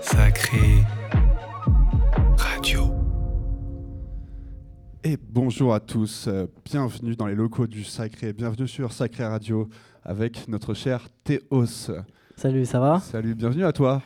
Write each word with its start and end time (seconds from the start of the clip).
Sacré 0.00 0.84
Radio. 2.36 2.90
Et 5.04 5.16
bonjour 5.16 5.74
à 5.74 5.80
tous, 5.80 6.26
euh, 6.28 6.46
bienvenue 6.64 7.16
dans 7.16 7.26
les 7.26 7.34
locaux 7.34 7.66
du 7.66 7.84
Sacré, 7.84 8.32
bienvenue 8.32 8.68
sur 8.68 8.92
Sacré 8.92 9.24
Radio 9.24 9.68
avec 10.04 10.48
notre 10.48 10.74
cher 10.74 11.08
Théos. 11.24 11.90
Salut, 12.36 12.64
ça 12.66 12.80
va? 12.80 13.00
Salut, 13.00 13.34
bienvenue 13.34 13.64
à 13.64 13.72
toi. 13.72 14.02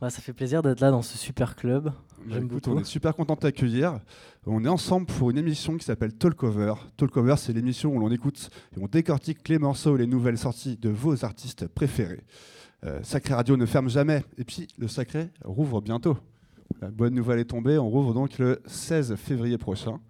Ouais, 0.00 0.10
Ça 0.10 0.20
fait 0.20 0.32
plaisir 0.32 0.62
d'être 0.62 0.80
là 0.80 0.90
dans 0.90 1.02
ce 1.02 1.16
super 1.16 1.54
club. 1.56 1.84
Bah, 1.84 1.92
J'aime 2.28 2.48
beaucoup. 2.48 2.70
on 2.70 2.78
est 2.80 2.84
super 2.84 3.14
content 3.14 3.34
de 3.34 3.40
t'accueillir. 3.40 3.98
On 4.46 4.64
est 4.64 4.68
ensemble 4.68 5.06
pour 5.06 5.30
une 5.30 5.38
émission 5.38 5.76
qui 5.76 5.84
s'appelle 5.84 6.12
Talkover. 6.14 6.74
Talkover, 6.96 7.34
c'est 7.36 7.52
l'émission 7.52 7.94
où 7.94 7.98
l'on 8.00 8.10
écoute 8.10 8.50
et 8.76 8.80
on 8.82 8.86
décortique 8.86 9.48
les 9.48 9.58
morceaux 9.58 9.96
et 9.96 9.98
les 10.00 10.06
nouvelles 10.06 10.38
sorties 10.38 10.76
de 10.76 10.88
vos 10.90 11.24
artistes 11.24 11.66
préférés. 11.68 12.22
Euh, 12.84 13.00
Sacré 13.02 13.34
Radio 13.34 13.56
ne 13.56 13.66
ferme 13.66 13.88
jamais. 13.88 14.24
Et 14.38 14.44
puis, 14.44 14.68
le 14.78 14.88
Sacré 14.88 15.30
rouvre 15.44 15.80
bientôt. 15.80 16.16
La 16.80 16.90
bonne 16.90 17.14
nouvelle 17.14 17.38
est 17.38 17.44
tombée. 17.44 17.78
On 17.78 17.88
rouvre 17.88 18.12
donc 18.14 18.38
le 18.38 18.60
16 18.66 19.14
février 19.16 19.58
prochain. 19.58 20.00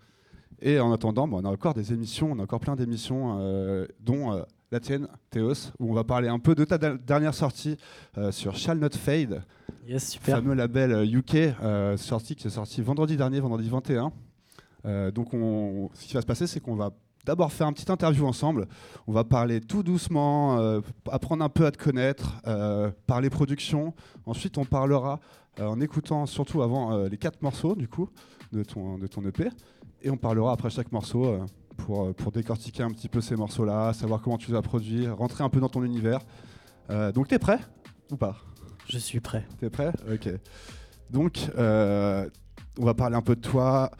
Et 0.60 0.78
en 0.80 0.92
attendant, 0.92 1.26
bah, 1.28 1.38
on 1.40 1.44
a 1.44 1.50
encore 1.50 1.74
des 1.74 1.92
émissions, 1.92 2.30
on 2.32 2.38
a 2.38 2.42
encore 2.44 2.60
plein 2.60 2.76
d'émissions, 2.76 3.38
euh, 3.40 3.86
dont 4.00 4.32
euh, 4.32 4.42
la 4.70 4.80
tienne, 4.80 5.08
Théos, 5.30 5.72
où 5.80 5.90
on 5.90 5.92
va 5.92 6.04
parler 6.04 6.28
un 6.28 6.38
peu 6.38 6.54
de 6.54 6.64
ta 6.64 6.78
dernière 6.78 7.34
sortie 7.34 7.76
euh, 8.16 8.30
sur 8.30 8.56
Shall 8.56 8.78
Not 8.78 8.90
Fade, 8.96 9.42
Yes, 9.86 10.10
super. 10.12 10.36
fameux 10.36 10.54
label 10.54 11.04
UK, 11.12 11.34
euh, 11.34 11.96
sorti, 11.96 12.36
qui 12.36 12.46
est 12.46 12.50
sorti 12.50 12.80
vendredi 12.80 13.16
dernier, 13.16 13.40
vendredi 13.40 13.68
21. 13.68 14.12
Euh, 14.86 15.10
donc, 15.10 15.34
on, 15.34 15.90
ce 15.94 16.06
qui 16.06 16.14
va 16.14 16.20
se 16.20 16.26
passer, 16.26 16.46
c'est 16.46 16.60
qu'on 16.60 16.76
va 16.76 16.92
d'abord 17.24 17.52
faire 17.52 17.68
une 17.68 17.74
petite 17.74 17.90
interview 17.90 18.26
ensemble. 18.26 18.66
On 19.06 19.12
va 19.12 19.24
parler 19.24 19.60
tout 19.60 19.82
doucement, 19.82 20.58
euh, 20.58 20.80
apprendre 21.10 21.44
un 21.44 21.48
peu 21.48 21.66
à 21.66 21.70
te 21.70 21.82
connaître, 21.82 22.40
euh, 22.46 22.90
parler 23.06 23.30
production. 23.30 23.94
Ensuite, 24.26 24.58
on 24.58 24.64
parlera 24.64 25.20
euh, 25.60 25.66
en 25.66 25.80
écoutant 25.80 26.26
surtout 26.26 26.62
avant 26.62 26.96
les 27.06 27.18
quatre 27.18 27.42
morceaux 27.42 27.74
du 27.74 27.88
coup 27.88 28.08
de 28.52 28.62
ton, 28.62 28.98
de 28.98 29.06
ton 29.06 29.24
EP. 29.24 29.48
Et 30.02 30.10
on 30.10 30.16
parlera 30.16 30.52
après 30.52 30.70
chaque 30.70 30.90
morceau 30.90 31.38
pour, 31.76 32.12
pour 32.14 32.32
décortiquer 32.32 32.82
un 32.82 32.90
petit 32.90 33.08
peu 33.08 33.20
ces 33.20 33.36
morceaux-là, 33.36 33.92
savoir 33.92 34.20
comment 34.20 34.38
tu 34.38 34.50
les 34.50 34.56
as 34.56 34.62
produits, 34.62 35.08
rentrer 35.08 35.44
un 35.44 35.48
peu 35.48 35.60
dans 35.60 35.68
ton 35.68 35.84
univers. 35.84 36.20
Donc, 37.14 37.28
t'es 37.28 37.38
prêt 37.38 37.60
ou 38.10 38.16
pas? 38.16 38.36
Je 38.88 38.98
suis 38.98 39.20
prêt. 39.20 39.46
T'es 39.58 39.70
prêt? 39.70 39.92
Ok. 40.12 40.28
Donc, 41.10 41.48
on 41.56 42.84
va 42.84 42.94
parler 42.94 43.14
un 43.14 43.22
peu 43.22 43.36
de 43.36 43.40
toi, 43.40 43.92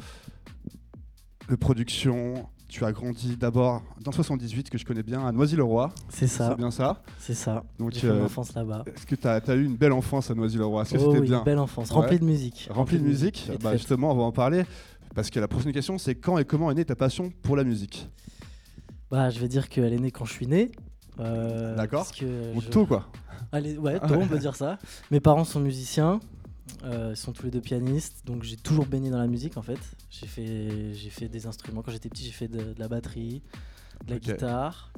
de 1.48 1.55
production. 1.55 2.48
Tu 2.72 2.86
as 2.86 2.92
grandi 2.92 3.36
d'abord 3.36 3.82
dans 4.00 4.12
78, 4.12 4.70
que 4.70 4.78
je 4.78 4.86
connais 4.86 5.02
bien, 5.02 5.26
à 5.26 5.30
Noisy-le-Roi. 5.30 5.92
C'est 6.08 6.26
ça. 6.26 6.48
C'est 6.48 6.56
bien 6.56 6.70
ça 6.70 7.02
C'est 7.18 7.34
ça. 7.34 7.64
Donc, 7.78 7.92
J'ai 7.92 8.08
euh, 8.08 8.24
enfance 8.24 8.54
là-bas. 8.54 8.84
Est-ce 8.86 9.04
que 9.04 9.14
tu 9.14 9.28
as, 9.28 9.54
eu 9.56 9.66
une 9.66 9.76
belle 9.76 9.92
enfance 9.92 10.30
à 10.30 10.34
Noisy-le-Roi? 10.34 10.80
Est-ce 10.80 10.94
que 10.94 10.98
Oh 10.98 11.08
c'était 11.10 11.20
oui, 11.20 11.28
bien? 11.28 11.42
belle 11.42 11.58
enfance, 11.58 11.90
Ouais. 11.90 11.96
remplie 11.96 12.18
de 12.18 12.24
musique. 12.24 12.68
Rempli 12.70 12.98
de 12.98 13.04
musique 13.04 13.50
de 13.52 13.58
Bah. 13.58 13.76
Justement, 13.76 14.10
on 14.12 14.14
va 14.14 14.22
en 14.22 14.32
parler. 14.32 14.64
Parce 15.14 15.28
que 15.28 15.38
la 15.38 15.48
prochaine 15.48 15.72
question, 15.72 15.98
c'est 15.98 16.14
quand 16.14 16.38
et 16.38 16.46
comment 16.46 16.70
est 16.70 16.74
née 16.74 16.86
ta 16.86 16.96
passion 16.96 17.30
pour 17.42 17.56
la 17.56 17.64
musique? 17.64 18.08
Bah, 19.10 19.28
je 19.28 19.38
vais 19.38 19.48
dire 19.48 19.68
qu'elle 19.68 19.92
est 19.92 19.98
née 19.98 20.10
quand 20.10 20.24
je 20.24 20.32
suis 20.32 20.46
né. 20.46 20.72
Euh, 21.20 21.76
D'accord. 21.76 22.06
Donc, 22.06 22.62
je- 22.62 22.68
tôt, 22.70 22.86
quoi. 22.86 23.06
Allez, 23.52 23.76
ouais, 23.76 24.00
tôt, 24.08 24.14
on 24.14 24.26
peut 24.26 24.38
dire 24.38 24.56
ça. 24.56 24.78
Mes 25.10 25.20
parents 25.20 25.44
sont 25.44 25.60
musiciens. 25.60 26.20
Euh, 26.84 27.10
ils 27.12 27.16
sont 27.16 27.32
tous 27.32 27.44
les 27.44 27.50
deux 27.50 27.60
pianistes, 27.60 28.22
donc 28.26 28.42
j'ai 28.42 28.56
toujours 28.56 28.86
baigné 28.86 29.10
dans 29.10 29.18
la 29.18 29.26
musique 29.28 29.56
en 29.56 29.62
fait. 29.62 29.78
J'ai 30.10 30.26
fait, 30.26 30.94
j'ai 30.94 31.10
fait 31.10 31.28
des 31.28 31.46
instruments. 31.46 31.82
Quand 31.82 31.92
j'étais 31.92 32.08
petit, 32.08 32.24
j'ai 32.24 32.32
fait 32.32 32.48
de, 32.48 32.72
de 32.72 32.78
la 32.80 32.88
batterie, 32.88 33.42
de 34.06 34.12
la 34.14 34.18
guitare. 34.18 34.92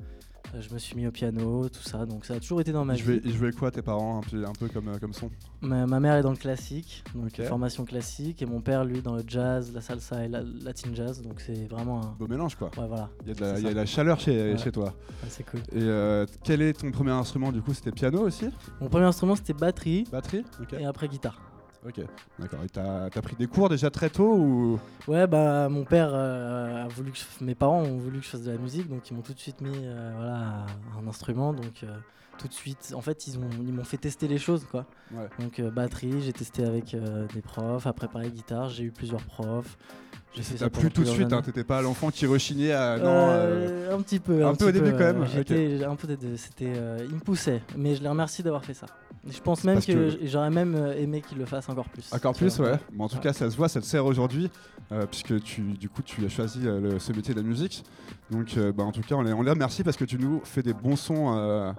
Euh, 0.54 0.60
je 0.60 0.72
me 0.72 0.78
suis 0.78 0.94
mis 0.94 1.04
au 1.06 1.10
piano, 1.10 1.68
tout 1.68 1.82
ça. 1.82 2.06
Donc 2.06 2.24
ça 2.26 2.34
a 2.34 2.38
toujours 2.40 2.60
été 2.60 2.70
dans 2.70 2.84
ma 2.84 2.94
Je 2.94 3.02
vie. 3.10 3.20
je 3.24 3.38
vais 3.38 3.50
quoi 3.50 3.70
tes 3.72 3.82
parents 3.82 4.18
un 4.18 4.20
peu, 4.20 4.44
un 4.46 4.52
peu 4.52 4.68
comme, 4.68 4.88
euh, 4.88 4.98
comme 4.98 5.12
son? 5.12 5.30
Ma, 5.62 5.84
ma 5.86 5.98
mère 6.00 6.14
est 6.14 6.22
dans 6.22 6.30
le 6.30 6.36
classique, 6.36 7.02
donc 7.14 7.40
formation 7.42 7.84
classique, 7.84 8.40
et 8.42 8.46
mon 8.46 8.60
père, 8.60 8.84
lui, 8.84 9.00
dans 9.02 9.16
le 9.16 9.24
jazz, 9.26 9.72
la 9.74 9.80
salsa 9.80 10.24
et 10.24 10.28
la 10.28 10.42
latin 10.42 10.90
jazz, 10.92 11.22
donc 11.22 11.40
c'est 11.40 11.66
vraiment 11.66 12.04
un. 12.04 12.14
Beau 12.18 12.28
mélange, 12.28 12.54
quoi. 12.54 12.70
Ouais, 12.78 12.86
voilà, 12.86 13.10
Il 13.22 13.28
y 13.28 13.30
a 13.32 13.34
de 13.34 13.40
la, 13.40 13.54
C'est 13.54 13.60
il 13.60 13.64
y 13.64 13.66
a 13.66 13.68
ça. 13.70 13.74
de 13.74 13.78
la 13.80 13.86
chaleur 13.86 14.20
chez, 14.20 14.52
Ouais. 14.52 14.58
chez 14.58 14.70
toi. 14.70 14.84
Ouais, 14.84 15.28
c'est 15.28 15.44
cool. 15.44 15.60
Et 15.72 15.82
euh, 15.82 16.24
quel 16.44 16.62
est 16.62 16.74
ton 16.74 16.90
premier 16.92 17.10
instrument 17.12 17.50
du 17.50 17.60
coup? 17.62 17.74
C'était 17.74 17.90
piano 17.92 18.20
aussi? 18.20 18.46
Mon 18.80 18.88
premier 18.88 19.06
instrument, 19.06 19.34
c'était 19.34 19.54
batterie, 19.54 20.04
Batterie? 20.12 20.44
Ok. 20.60 20.74
et 20.74 20.84
après 20.84 21.08
guitare. 21.08 21.40
Ok. 21.86 22.00
D'accord. 22.38 22.60
Et 22.64 22.68
t'as 22.68 23.04
as 23.06 23.22
pris 23.22 23.36
des 23.36 23.46
cours 23.46 23.68
déjà 23.68 23.90
très 23.90 24.08
tôt 24.10 24.34
ou? 24.34 24.80
Ouais, 25.06 25.26
bah, 25.26 25.68
mon 25.68 25.84
père 25.84 26.10
euh, 26.12 26.84
a 26.84 26.88
voulu 26.88 27.12
que 27.12 27.18
je- 27.18 27.44
Mes 27.44 27.54
parents 27.54 27.82
ont 27.82 27.98
voulu 27.98 28.20
que 28.20 28.24
je 28.24 28.30
fasse 28.30 28.42
de 28.42 28.50
la 28.52 28.58
musique, 28.58 28.88
donc 28.88 29.10
ils 29.10 29.14
m'ont 29.14 29.22
tout 29.22 29.34
de 29.34 29.38
suite 29.38 29.60
mis 29.60 29.70
euh, 29.84 30.12
voilà, 30.16 30.66
un 30.98 31.06
instrument, 31.08 31.52
donc. 31.52 31.82
euh, 31.82 31.96
tout 32.36 32.48
de 32.48 32.52
suite, 32.52 32.92
en 32.96 33.00
fait, 33.00 33.28
ils 33.28 33.38
m'ont 33.38 33.48
ils 33.60 33.72
m'ont 33.72 33.84
fait 33.84 33.96
tester 33.96 34.26
les 34.26 34.38
choses, 34.38 34.64
quoi. 34.68 34.86
Ouais. 35.12 35.28
Donc, 35.38 35.60
batterie, 35.60 36.20
j'ai 36.20 36.32
testé 36.32 36.64
avec 36.64 36.96
des 37.32 37.42
profs. 37.42 37.86
Après, 37.86 38.08
pareil, 38.08 38.32
guitare, 38.32 38.70
j'ai 38.70 38.82
eu 38.82 38.90
plusieurs 38.90 39.22
profs. 39.22 39.78
T'as 40.58 40.68
plus 40.70 40.90
tout 40.90 41.02
de 41.02 41.08
suite, 41.08 41.32
hein, 41.32 41.42
t'étais 41.42 41.64
pas 41.64 41.80
l'enfant 41.80 42.10
qui 42.10 42.26
rechignait 42.26 42.72
à. 42.72 42.98
non, 42.98 43.04
euh, 43.06 43.88
Euh, 43.90 43.96
un 43.96 44.02
petit 44.02 44.18
peu. 44.18 44.44
un 44.44 44.54
peu 44.54 44.68
au 44.68 44.72
début 44.72 44.90
quand 44.92 44.98
même, 44.98 45.22
un 45.22 45.96
peu 45.96 46.06
des 46.08 46.16
deux. 46.16 46.36
C'était, 46.36 46.72
euh, 46.76 46.98
il 47.08 47.14
me 47.14 47.20
poussait, 47.20 47.62
mais 47.76 47.94
je 47.94 48.02
les 48.02 48.08
remercie 48.08 48.42
d'avoir 48.42 48.64
fait 48.64 48.74
ça. 48.74 48.86
Je 49.26 49.38
pense 49.40 49.64
même 49.64 49.76
parce 49.76 49.86
que, 49.86 50.18
j'aurais 50.24 50.50
même 50.50 50.74
aimé 50.98 51.22
qu'il 51.26 51.38
le 51.38 51.46
fasse 51.46 51.68
encore 51.68 51.88
plus. 51.88 52.12
Encore 52.12 52.34
plus, 52.34 52.58
vois. 52.58 52.72
ouais. 52.72 52.78
Bon, 52.92 53.04
en 53.04 53.08
tout 53.08 53.16
Ouais. 53.16 53.22
cas, 53.22 53.32
ça 53.32 53.50
se 53.50 53.56
voit, 53.56 53.68
ça 53.68 53.80
te 53.80 53.86
sert 53.86 54.04
aujourd'hui, 54.04 54.50
euh, 54.92 55.06
puisque 55.06 55.42
tu, 55.42 55.62
du 55.62 55.88
coup, 55.88 56.02
tu 56.02 56.24
as 56.26 56.28
choisi 56.28 56.60
le- 56.60 56.98
ce 56.98 57.12
métier 57.12 57.32
de 57.32 57.40
la 57.40 57.46
musique. 57.46 57.84
Donc, 58.30 58.58
bah, 58.76 58.82
en 58.84 58.92
tout 58.92 59.00
cas, 59.02 59.14
on 59.14 59.22
les, 59.22 59.32
on 59.32 59.42
les 59.42 59.50
remercie 59.50 59.82
parce 59.82 59.96
que 59.96 60.04
tu 60.04 60.18
nous 60.18 60.40
fais 60.44 60.62
des 60.62 60.74
bons 60.74 60.96
sons, 60.96 61.74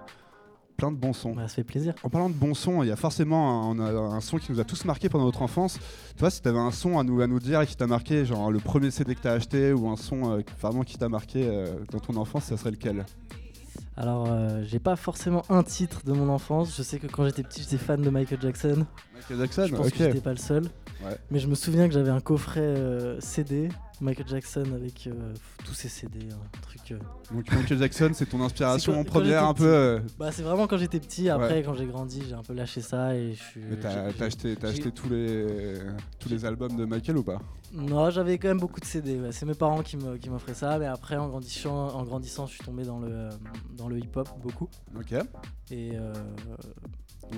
plein 0.76 0.92
de 0.92 0.96
bons 0.96 1.12
sons. 1.12 1.34
Bah, 1.34 1.48
ça 1.48 1.54
fait 1.56 1.64
plaisir. 1.64 1.94
En 2.02 2.10
parlant 2.10 2.28
de 2.28 2.34
bons 2.34 2.54
sons, 2.54 2.82
il 2.82 2.88
y 2.88 2.92
a 2.92 2.96
forcément 2.96 3.72
un, 3.78 4.20
son 4.20 4.38
qui 4.38 4.52
nous 4.52 4.60
a 4.60 4.64
tous 4.64 4.84
marqué 4.84 5.08
pendant 5.08 5.24
notre 5.24 5.42
enfance. 5.42 5.78
Tu 6.14 6.20
vois, 6.20 6.30
si 6.30 6.42
tu 6.42 6.48
avais 6.48 6.58
un 6.58 6.70
son 6.70 6.98
à 6.98 7.04
nous, 7.04 7.20
à 7.20 7.26
nous 7.26 7.40
dire 7.40 7.60
et 7.60 7.66
qui 7.66 7.76
t'a 7.76 7.86
marqué, 7.86 8.24
genre 8.24 8.50
le 8.50 8.58
premier 8.60 8.90
CD 8.90 9.14
que 9.14 9.20
t'as 9.20 9.32
acheté 9.32 9.72
ou 9.72 9.88
un 9.88 9.96
son 9.96 10.32
euh, 10.32 10.42
vraiment 10.60 10.82
qui 10.82 10.98
t'a 10.98 11.08
marqué 11.08 11.46
euh, 11.46 11.66
dans 11.90 11.98
ton 12.00 12.16
enfance, 12.16 12.44
ça 12.44 12.56
serait 12.56 12.70
lequel? 12.72 13.04
Alors, 13.98 14.26
euh, 14.28 14.62
j'ai 14.64 14.78
pas 14.78 14.94
forcément 14.96 15.42
un 15.48 15.62
titre 15.62 16.02
de 16.04 16.12
mon 16.12 16.28
enfance. 16.28 16.76
Je 16.76 16.82
sais 16.82 16.98
que 16.98 17.06
quand 17.06 17.24
j'étais 17.24 17.42
petit, 17.42 17.62
j'étais 17.62 17.78
fan 17.78 18.02
de 18.02 18.10
Michael 18.10 18.40
Jackson. 18.42 18.86
Michael 19.14 19.38
Jackson 19.38 19.66
je 19.68 19.74
pense 19.74 19.86
Ok. 19.86 19.92
que 19.94 20.04
j'étais 20.04 20.20
pas 20.20 20.32
le 20.32 20.36
seul. 20.36 20.64
Ouais. 21.04 21.16
Mais 21.30 21.38
je 21.38 21.46
me 21.46 21.54
souviens 21.54 21.88
que 21.88 21.94
j'avais 21.94 22.10
un 22.10 22.20
coffret 22.20 22.60
euh, 22.60 23.18
CD 23.20 23.68
Michael 24.00 24.28
Jackson 24.28 24.64
avec 24.74 25.06
euh, 25.06 25.32
tous 25.64 25.72
ses 25.74 25.88
CD, 25.88 26.18
un 26.30 26.60
truc. 26.60 26.92
euh, 26.92 26.98
Donc 27.34 27.50
Michael 27.50 27.78
Jackson, 27.78 28.10
c'est 28.14 28.26
ton 28.26 28.42
inspiration 28.42 29.00
en 29.00 29.04
première 29.04 29.44
un 29.44 29.54
peu. 29.54 29.64
euh, 29.66 30.00
Bah, 30.18 30.30
c'est 30.32 30.42
vraiment 30.42 30.66
quand 30.66 30.76
j'étais 30.76 31.00
petit. 31.00 31.28
Après, 31.30 31.62
quand 31.62 31.74
j'ai 31.74 31.86
grandi, 31.86 32.22
j'ai 32.28 32.34
un 32.34 32.42
peu 32.42 32.52
lâché 32.52 32.80
ça 32.82 33.14
et 33.16 33.32
je 33.34 33.42
suis. 33.42 33.60
mais 33.62 33.76
t'as 33.76 34.10
acheté, 34.24 34.54
t'as 34.56 34.68
j'ai- 34.72 34.74
acheté 34.80 34.90
tous 34.92 35.08
les 35.08 35.78
tous 36.18 36.28
les 36.28 36.44
albums 36.44 36.76
de 36.76 36.84
Michael 36.84 37.16
ou 37.18 37.22
pas? 37.22 37.40
Non, 37.72 38.10
j'avais 38.10 38.38
quand 38.38 38.48
même 38.48 38.60
beaucoup 38.60 38.80
de 38.80 38.84
CD. 38.84 39.18
ouais. 39.20 39.32
C'est 39.32 39.44
mes 39.46 39.54
parents 39.54 39.82
qui 39.82 39.96
me- 39.96 40.16
qui 40.18 40.30
m'offraient 40.30 40.54
ça. 40.54 40.78
Mais 40.78 40.86
après, 40.86 41.16
en 41.16 41.28
grandissant, 41.28 41.88
en 41.88 42.04
grandissant, 42.04 42.46
je 42.46 42.52
suis 42.54 42.64
tombé 42.64 42.84
dans 42.84 42.98
le, 43.00 43.28
dans 43.76 43.88
le 43.88 43.98
hip-hop 43.98 44.28
beaucoup. 44.42 44.68
Ok. 44.96 45.12
Et 45.70 45.92
euh, 45.96 46.12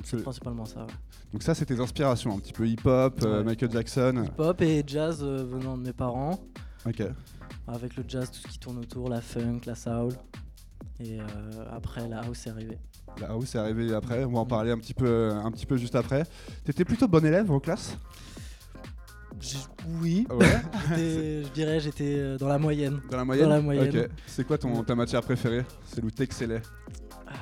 c'est 0.04 0.22
principalement 0.22 0.64
ça. 0.64 0.80
ouais. 0.80 0.86
donc 1.32 1.42
ça, 1.42 1.54
c'est 1.54 1.64
tes 1.66 1.78
inspirations, 1.80 2.34
un 2.34 2.38
petit 2.38 2.52
peu 2.52 2.66
hip-hop, 2.66 3.20
euh, 3.24 3.38
Ouais. 3.38 3.44
Michael 3.44 3.70
Jackson. 3.72 4.24
Hip-hop 4.26 4.60
et 4.62 4.82
jazz 4.86 5.20
euh, 5.22 5.44
venant 5.44 5.76
de 5.76 5.82
mes 5.82 5.92
parents. 5.92 6.38
Ok. 6.86 7.02
Avec 7.66 7.96
le 7.96 8.04
jazz, 8.08 8.30
tout 8.30 8.38
ce 8.40 8.48
qui 8.48 8.58
tourne 8.58 8.78
autour, 8.78 9.08
la 9.08 9.20
funk, 9.20 9.60
la 9.66 9.74
soul. 9.74 10.12
Et 11.00 11.20
euh, 11.20 11.24
après, 11.70 12.08
la 12.08 12.20
house 12.20 12.46
est 12.46 12.50
arrivée. 12.50 12.78
La 13.20 13.28
house 13.30 13.54
est 13.54 13.58
arrivé 13.58 13.92
après. 13.94 14.24
On 14.24 14.32
va 14.32 14.38
en 14.40 14.46
parler 14.46 14.70
un 14.70 14.78
petit 14.78 14.94
peu, 14.94 15.30
un 15.32 15.50
petit 15.50 15.66
peu 15.66 15.76
juste 15.76 15.94
après. 15.94 16.24
T'étais 16.64 16.84
plutôt 16.84 17.08
bon 17.08 17.24
élève 17.24 17.50
en 17.50 17.60
classe? 17.60 17.96
Oui, 20.00 20.26
Ouais? 20.30 20.46
J'étais- 20.88 21.42
je 21.44 21.48
dirais 21.52 21.80
j'étais 21.80 22.36
dans 22.38 22.48
la 22.48 22.58
moyenne. 22.58 23.00
Dans 23.10 23.16
la 23.18 23.24
moyenne? 23.24 23.48
la 23.48 23.60
moyenne. 23.60 24.08
C'est 24.26 24.44
quoi 24.44 24.58
ton 24.58 24.82
ta 24.82 24.94
matière 24.96 25.22
préférée? 25.22 25.64
C'est 25.84 26.02
où 26.02 26.10
t'excellais 26.10 26.60
Ah, 27.26 27.32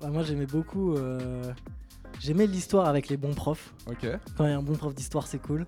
bah, 0.00 0.08
moi, 0.10 0.22
j'aimais 0.22 0.46
beaucoup. 0.46 0.94
euh, 0.94 1.52
J'aimais 2.20 2.46
l'histoire 2.46 2.86
avec 2.86 3.08
les 3.08 3.16
bons 3.16 3.34
profs. 3.34 3.74
Ok. 3.88 4.06
Quand 4.36 4.44
il 4.44 4.50
y 4.50 4.52
a 4.52 4.56
un 4.58 4.62
bon 4.62 4.74
prof 4.74 4.94
d'histoire, 4.94 5.26
c'est 5.26 5.38
cool. 5.40 5.66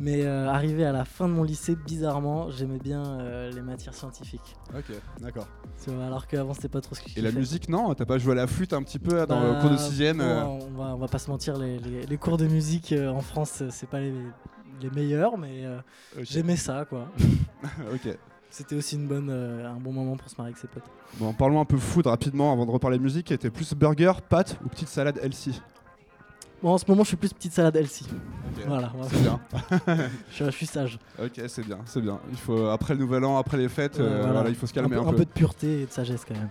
Mais 0.00 0.22
euh, 0.24 0.48
arrivé 0.48 0.84
à 0.86 0.92
la 0.92 1.04
fin 1.04 1.28
de 1.28 1.32
mon 1.34 1.42
lycée, 1.44 1.76
bizarrement, 1.76 2.50
j'aimais 2.50 2.78
bien 2.78 3.04
euh, 3.20 3.50
les 3.52 3.60
matières 3.60 3.94
scientifiques. 3.94 4.56
Ok. 4.74 4.96
D'accord. 5.20 5.46
Alors 5.88 6.26
qu'avant, 6.26 6.54
c'était 6.54 6.68
pas 6.68 6.80
trop 6.80 6.94
ce 6.94 7.02
que 7.02 7.10
je 7.10 7.18
Et 7.18 7.22
la 7.22 7.30
musique, 7.32 7.68
non? 7.68 7.94
T'as 7.94 8.04
pas 8.06 8.18
joué 8.18 8.32
à 8.32 8.36
la 8.36 8.46
flûte 8.46 8.72
un 8.72 8.82
petit 8.82 8.98
peu 8.98 9.26
dans 9.26 9.40
le 9.42 9.52
Bah, 9.52 9.58
cours 9.60 9.70
de 9.70 9.76
sixième 9.76 10.18
bon, 10.18 10.24
euh, 10.24 10.42
on, 10.44 10.70
va, 10.78 10.84
on 10.94 10.98
va 10.98 11.08
pas 11.08 11.18
se 11.18 11.30
mentir, 11.30 11.56
les, 11.58 11.78
les- 11.78 12.06
les 12.06 12.16
cours 12.16 12.36
de 12.38 12.46
musique 12.46 12.92
en 12.96 13.20
France, 13.20 13.62
c'est 13.70 13.88
pas 13.88 14.00
les, 14.00 14.14
les 14.80 14.90
meilleurs, 14.90 15.36
mais 15.36 15.66
euh, 15.66 15.78
j'aimais 16.20 16.56
ça, 16.56 16.84
quoi. 16.86 17.08
ok. 17.92 18.16
C'était 18.52 18.76
aussi 18.76 18.96
une 18.96 19.06
bonne, 19.08 19.30
euh, 19.30 19.66
un 19.66 19.80
bon 19.80 19.92
moment 19.92 20.14
pour 20.18 20.28
se 20.28 20.36
marier 20.36 20.52
avec 20.52 20.58
ses 20.60 20.68
potes. 20.68 20.84
Bon, 21.18 21.32
parlons 21.32 21.58
un 21.58 21.64
peu 21.64 21.78
food 21.78 22.06
rapidement 22.06 22.52
avant 22.52 22.66
de 22.66 22.70
reparler 22.70 22.98
musique. 22.98 23.32
Était 23.32 23.48
plus 23.48 23.72
burger, 23.74 24.12
pâte 24.28 24.58
ou 24.62 24.68
petite 24.68 24.88
salade 24.88 25.18
healthy 25.22 25.60
Bon, 26.62 26.70
en 26.74 26.78
ce 26.78 26.84
moment, 26.86 27.02
je 27.02 27.08
suis 27.08 27.16
plus 27.16 27.30
petite 27.32 27.54
salade 27.54 27.74
Elsie. 27.76 28.06
Ok. 28.10 28.64
Voilà, 28.68 28.92
C'est 29.10 29.22
bien. 29.22 29.40
je, 30.30 30.34
suis- 30.34 30.44
je 30.46 30.50
suis 30.50 30.66
sage. 30.66 30.98
Ok, 31.20 31.40
c'est 31.48 31.64
bien, 31.66 31.78
c'est 31.86 32.02
bien. 32.02 32.20
Il 32.30 32.36
faut 32.36 32.66
après 32.66 32.92
le 32.94 33.00
nouvel 33.00 33.24
an, 33.24 33.38
après 33.38 33.56
les 33.56 33.68
fêtes, 33.70 33.98
euh, 33.98 34.18
voilà. 34.18 34.32
voilà, 34.32 34.48
il 34.50 34.54
faut 34.54 34.66
se 34.66 34.74
calmer 34.74 34.94
un, 34.96 35.00
un, 35.00 35.02
peu, 35.04 35.08
un 35.08 35.12
peu. 35.14 35.24
de 35.24 35.30
pureté 35.30 35.80
et 35.80 35.86
de 35.86 35.90
sagesse 35.90 36.24
quand 36.28 36.34
même. 36.34 36.50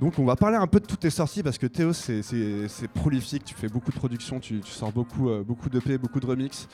Donc 0.00 0.18
on 0.18 0.24
va 0.24 0.36
parler 0.36 0.56
un 0.56 0.66
peu 0.66 0.80
de 0.80 0.86
toutes 0.86 1.00
tes 1.00 1.10
sorties 1.10 1.42
parce 1.42 1.58
que 1.58 1.66
Théo 1.66 1.92
c'est 1.92 2.88
prolifique, 2.94 3.44
tu 3.44 3.54
fais 3.54 3.68
beaucoup 3.68 3.90
de 3.90 3.96
productions, 3.96 4.40
tu, 4.40 4.60
sors 4.64 4.90
beaucoup, 4.92 5.28
euh, 5.30 5.42
beaucoup 5.44 5.68
d'EP, 5.68 5.96
beaucoup 5.98 6.20
de 6.20 6.26
remix. 6.26 6.66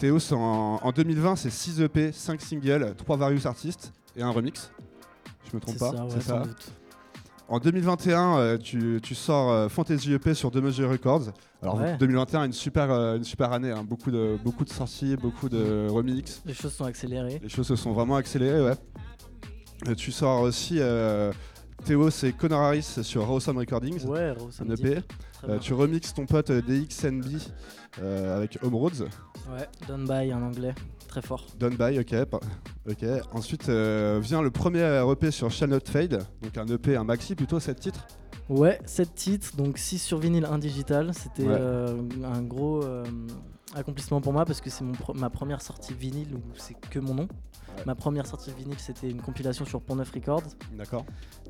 Théo 0.00 0.16
en, 0.32 0.80
en 0.82 0.92
2020 0.92 1.36
c'est 1.36 1.50
6 1.50 1.82
EP, 1.82 2.10
5 2.10 2.40
singles, 2.40 2.94
3 2.96 3.16
various 3.18 3.46
artistes 3.46 3.92
et 4.16 4.22
un 4.22 4.30
remix. 4.30 4.72
Je 5.50 5.54
me 5.54 5.60
trompe 5.60 5.78
pas, 5.78 5.92
c'est 6.08 6.22
ça. 6.22 6.42
En 7.48 7.58
2021, 7.58 8.38
euh, 8.38 8.58
tu, 8.58 9.14
sors 9.14 9.50
euh, 9.50 9.68
Fantasy 9.68 10.14
EP 10.14 10.32
sur 10.32 10.50
The 10.50 10.56
Records. 10.56 11.32
Alors 11.60 11.78
2021, 11.98 12.44
une 12.44 12.52
super, 12.54 12.90
une 12.90 13.24
super 13.24 13.52
année, 13.52 13.72
hein. 13.72 13.84
beaucoup, 13.86 14.10
de, 14.10 14.38
beaucoup 14.42 14.64
de 14.64 14.70
sorties, 14.70 15.16
beaucoup 15.16 15.50
de 15.50 15.88
remix. 15.90 16.40
Les 16.46 16.54
choses 16.54 16.72
sont 16.72 16.86
accélérées. 16.86 17.38
Les 17.42 17.50
choses 17.50 17.66
se 17.66 17.76
sont 17.76 17.92
vraiment 17.92 18.16
accélérées, 18.16 18.62
ouais. 18.62 19.94
tu 19.96 20.12
sors 20.12 20.40
aussi 20.40 20.80
Théo, 21.84 22.08
c'est 22.08 22.32
Connor 22.32 22.62
Harris 22.62 23.00
sur 23.02 23.26
Rawsome 23.26 23.58
Recordings. 23.58 24.06
Ouais, 24.06 24.30
Rawsome 24.30 24.72
EP. 24.72 25.02
Euh, 25.48 25.58
tu 25.58 25.74
remixes 25.74 26.12
ton 26.14 26.26
pote 26.26 26.50
euh, 26.50 26.60
DXNB 26.62 27.24
euh, 28.00 28.36
avec 28.36 28.58
Home 28.62 28.74
Roads. 28.74 29.04
Ouais, 29.50 29.66
Done 29.88 30.06
By 30.06 30.32
en 30.32 30.42
anglais, 30.42 30.74
très 31.08 31.22
fort. 31.22 31.46
Done 31.58 31.76
By, 31.76 31.98
ok. 31.98 32.14
ok. 32.88 33.04
Ensuite 33.32 33.68
vient 33.68 34.42
le 34.42 34.50
premier 34.50 35.02
EP 35.10 35.30
sur 35.30 35.50
Shall 35.50 35.70
Not 35.70 35.80
Fade, 35.86 36.24
donc 36.42 36.56
un 36.58 36.66
EP, 36.66 36.96
un 36.96 37.04
maxi 37.04 37.34
plutôt, 37.34 37.58
7 37.58 37.80
titres. 37.80 38.06
Ouais, 38.48 38.80
7 38.84 39.14
titres, 39.14 39.56
donc 39.56 39.78
6 39.78 39.98
sur 39.98 40.18
vinyle, 40.18 40.44
1 40.44 40.58
digital. 40.58 41.12
C'était 41.14 41.46
un 41.46 42.42
gros 42.42 42.84
accomplissement 43.74 44.20
pour 44.20 44.32
moi 44.32 44.44
parce 44.44 44.60
que 44.60 44.70
c'est 44.70 44.84
ma 45.14 45.30
première 45.30 45.62
sortie 45.62 45.94
vinyle 45.94 46.34
où 46.34 46.40
c'est 46.56 46.74
que 46.88 46.98
mon 46.98 47.14
nom. 47.14 47.28
Ma 47.86 47.94
première 47.94 48.26
sortie 48.26 48.52
vinyle, 48.52 48.78
c'était 48.78 49.08
une 49.08 49.22
compilation 49.22 49.64
sur 49.64 49.80
Pont 49.80 49.96
Neuf 49.96 50.10
Records. 50.12 50.42
D'accord. 50.76 51.04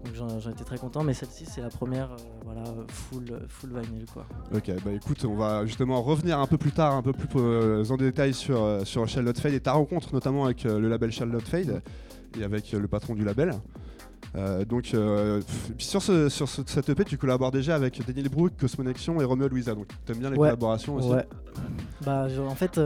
Donc 0.04 0.14
j'en 0.14 0.50
étais 0.50 0.64
très 0.64 0.78
content, 0.78 1.02
mais 1.02 1.14
celle-ci, 1.14 1.44
c'est 1.46 1.60
la 1.60 1.70
première, 1.70 2.12
euh, 2.12 2.16
voilà, 2.44 2.62
full, 2.88 3.40
full 3.48 3.70
vinyl, 3.70 4.06
quoi. 4.12 4.26
Ok, 4.54 4.70
bah 4.84 4.92
écoute, 4.92 5.24
on 5.24 5.34
va 5.34 5.66
justement 5.66 6.00
revenir 6.02 6.38
un 6.38 6.46
peu 6.46 6.56
plus 6.56 6.72
tard, 6.72 6.94
un 6.94 7.02
peu 7.02 7.12
plus 7.12 7.28
euh, 7.36 7.84
en 7.90 7.96
détail 7.96 8.32
sur, 8.32 8.62
euh, 8.62 8.84
sur 8.84 9.08
Charlotte 9.08 9.38
Fade 9.38 9.54
et 9.54 9.60
ta 9.60 9.72
rencontre 9.72 10.12
notamment 10.12 10.44
avec 10.44 10.64
le 10.64 10.88
label 10.88 11.10
Charlotte 11.10 11.46
Fade 11.46 11.82
et 12.38 12.44
avec 12.44 12.72
le 12.72 12.86
patron 12.86 13.14
du 13.14 13.24
label. 13.24 13.54
Donc 14.68 14.86
sur, 15.78 16.02
ce, 16.02 16.28
sur 16.28 16.48
cette 16.48 16.88
EP, 16.88 17.04
tu 17.04 17.18
collabores 17.18 17.50
déjà 17.50 17.74
avec 17.74 18.04
Daniel 18.06 18.28
Brook, 18.28 18.52
Cosmonexion 18.58 19.20
et 19.20 19.24
Romeo 19.24 19.48
Louisa. 19.48 19.74
Donc 19.74 19.88
t'aimes 20.04 20.18
bien 20.18 20.30
les 20.30 20.36
collaborations 20.36 20.94
aussi 20.94 21.08
Ouais. 21.08 21.26
Bah 22.02 22.28
en 22.48 22.54
fait, 22.54 22.80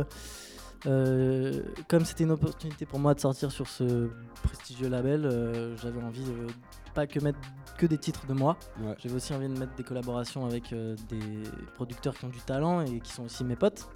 euh, 0.87 1.63
comme 1.89 2.05
c'était 2.05 2.25
une 2.25 2.33
opportunité 2.33 2.85
pour 2.85 2.99
moi 2.99 3.15
de 3.15 3.21
sortir 3.21 3.51
sur 3.51 3.69
ce 3.69 4.11
prestigieux 4.43 4.89
label, 4.89 5.25
euh, 5.25 5.77
j'avais 5.79 6.03
envie 6.03 6.25
de 6.25 6.47
pas 6.95 7.07
que 7.07 7.19
mettre 7.21 7.39
que 7.79 7.87
des 7.87 7.99
titres 7.99 8.27
de 8.27 8.35
moi. 8.35 8.57
J'avais 8.99 9.15
aussi 9.15 9.33
envie 9.35 9.49
de 9.49 9.59
mettre 9.59 9.75
des 9.75 9.83
collaborations 9.83 10.45
avec 10.45 10.73
euh, 10.73 10.95
des 11.09 11.43
producteurs 11.75 12.15
qui 12.15 12.25
ont 12.25 12.29
du 12.29 12.41
talent 12.41 12.83
et 12.83 13.01
qui 13.01 13.13
sont 13.13 13.25
aussi 13.25 13.45
mes 13.45 13.57
potes. 13.57 13.89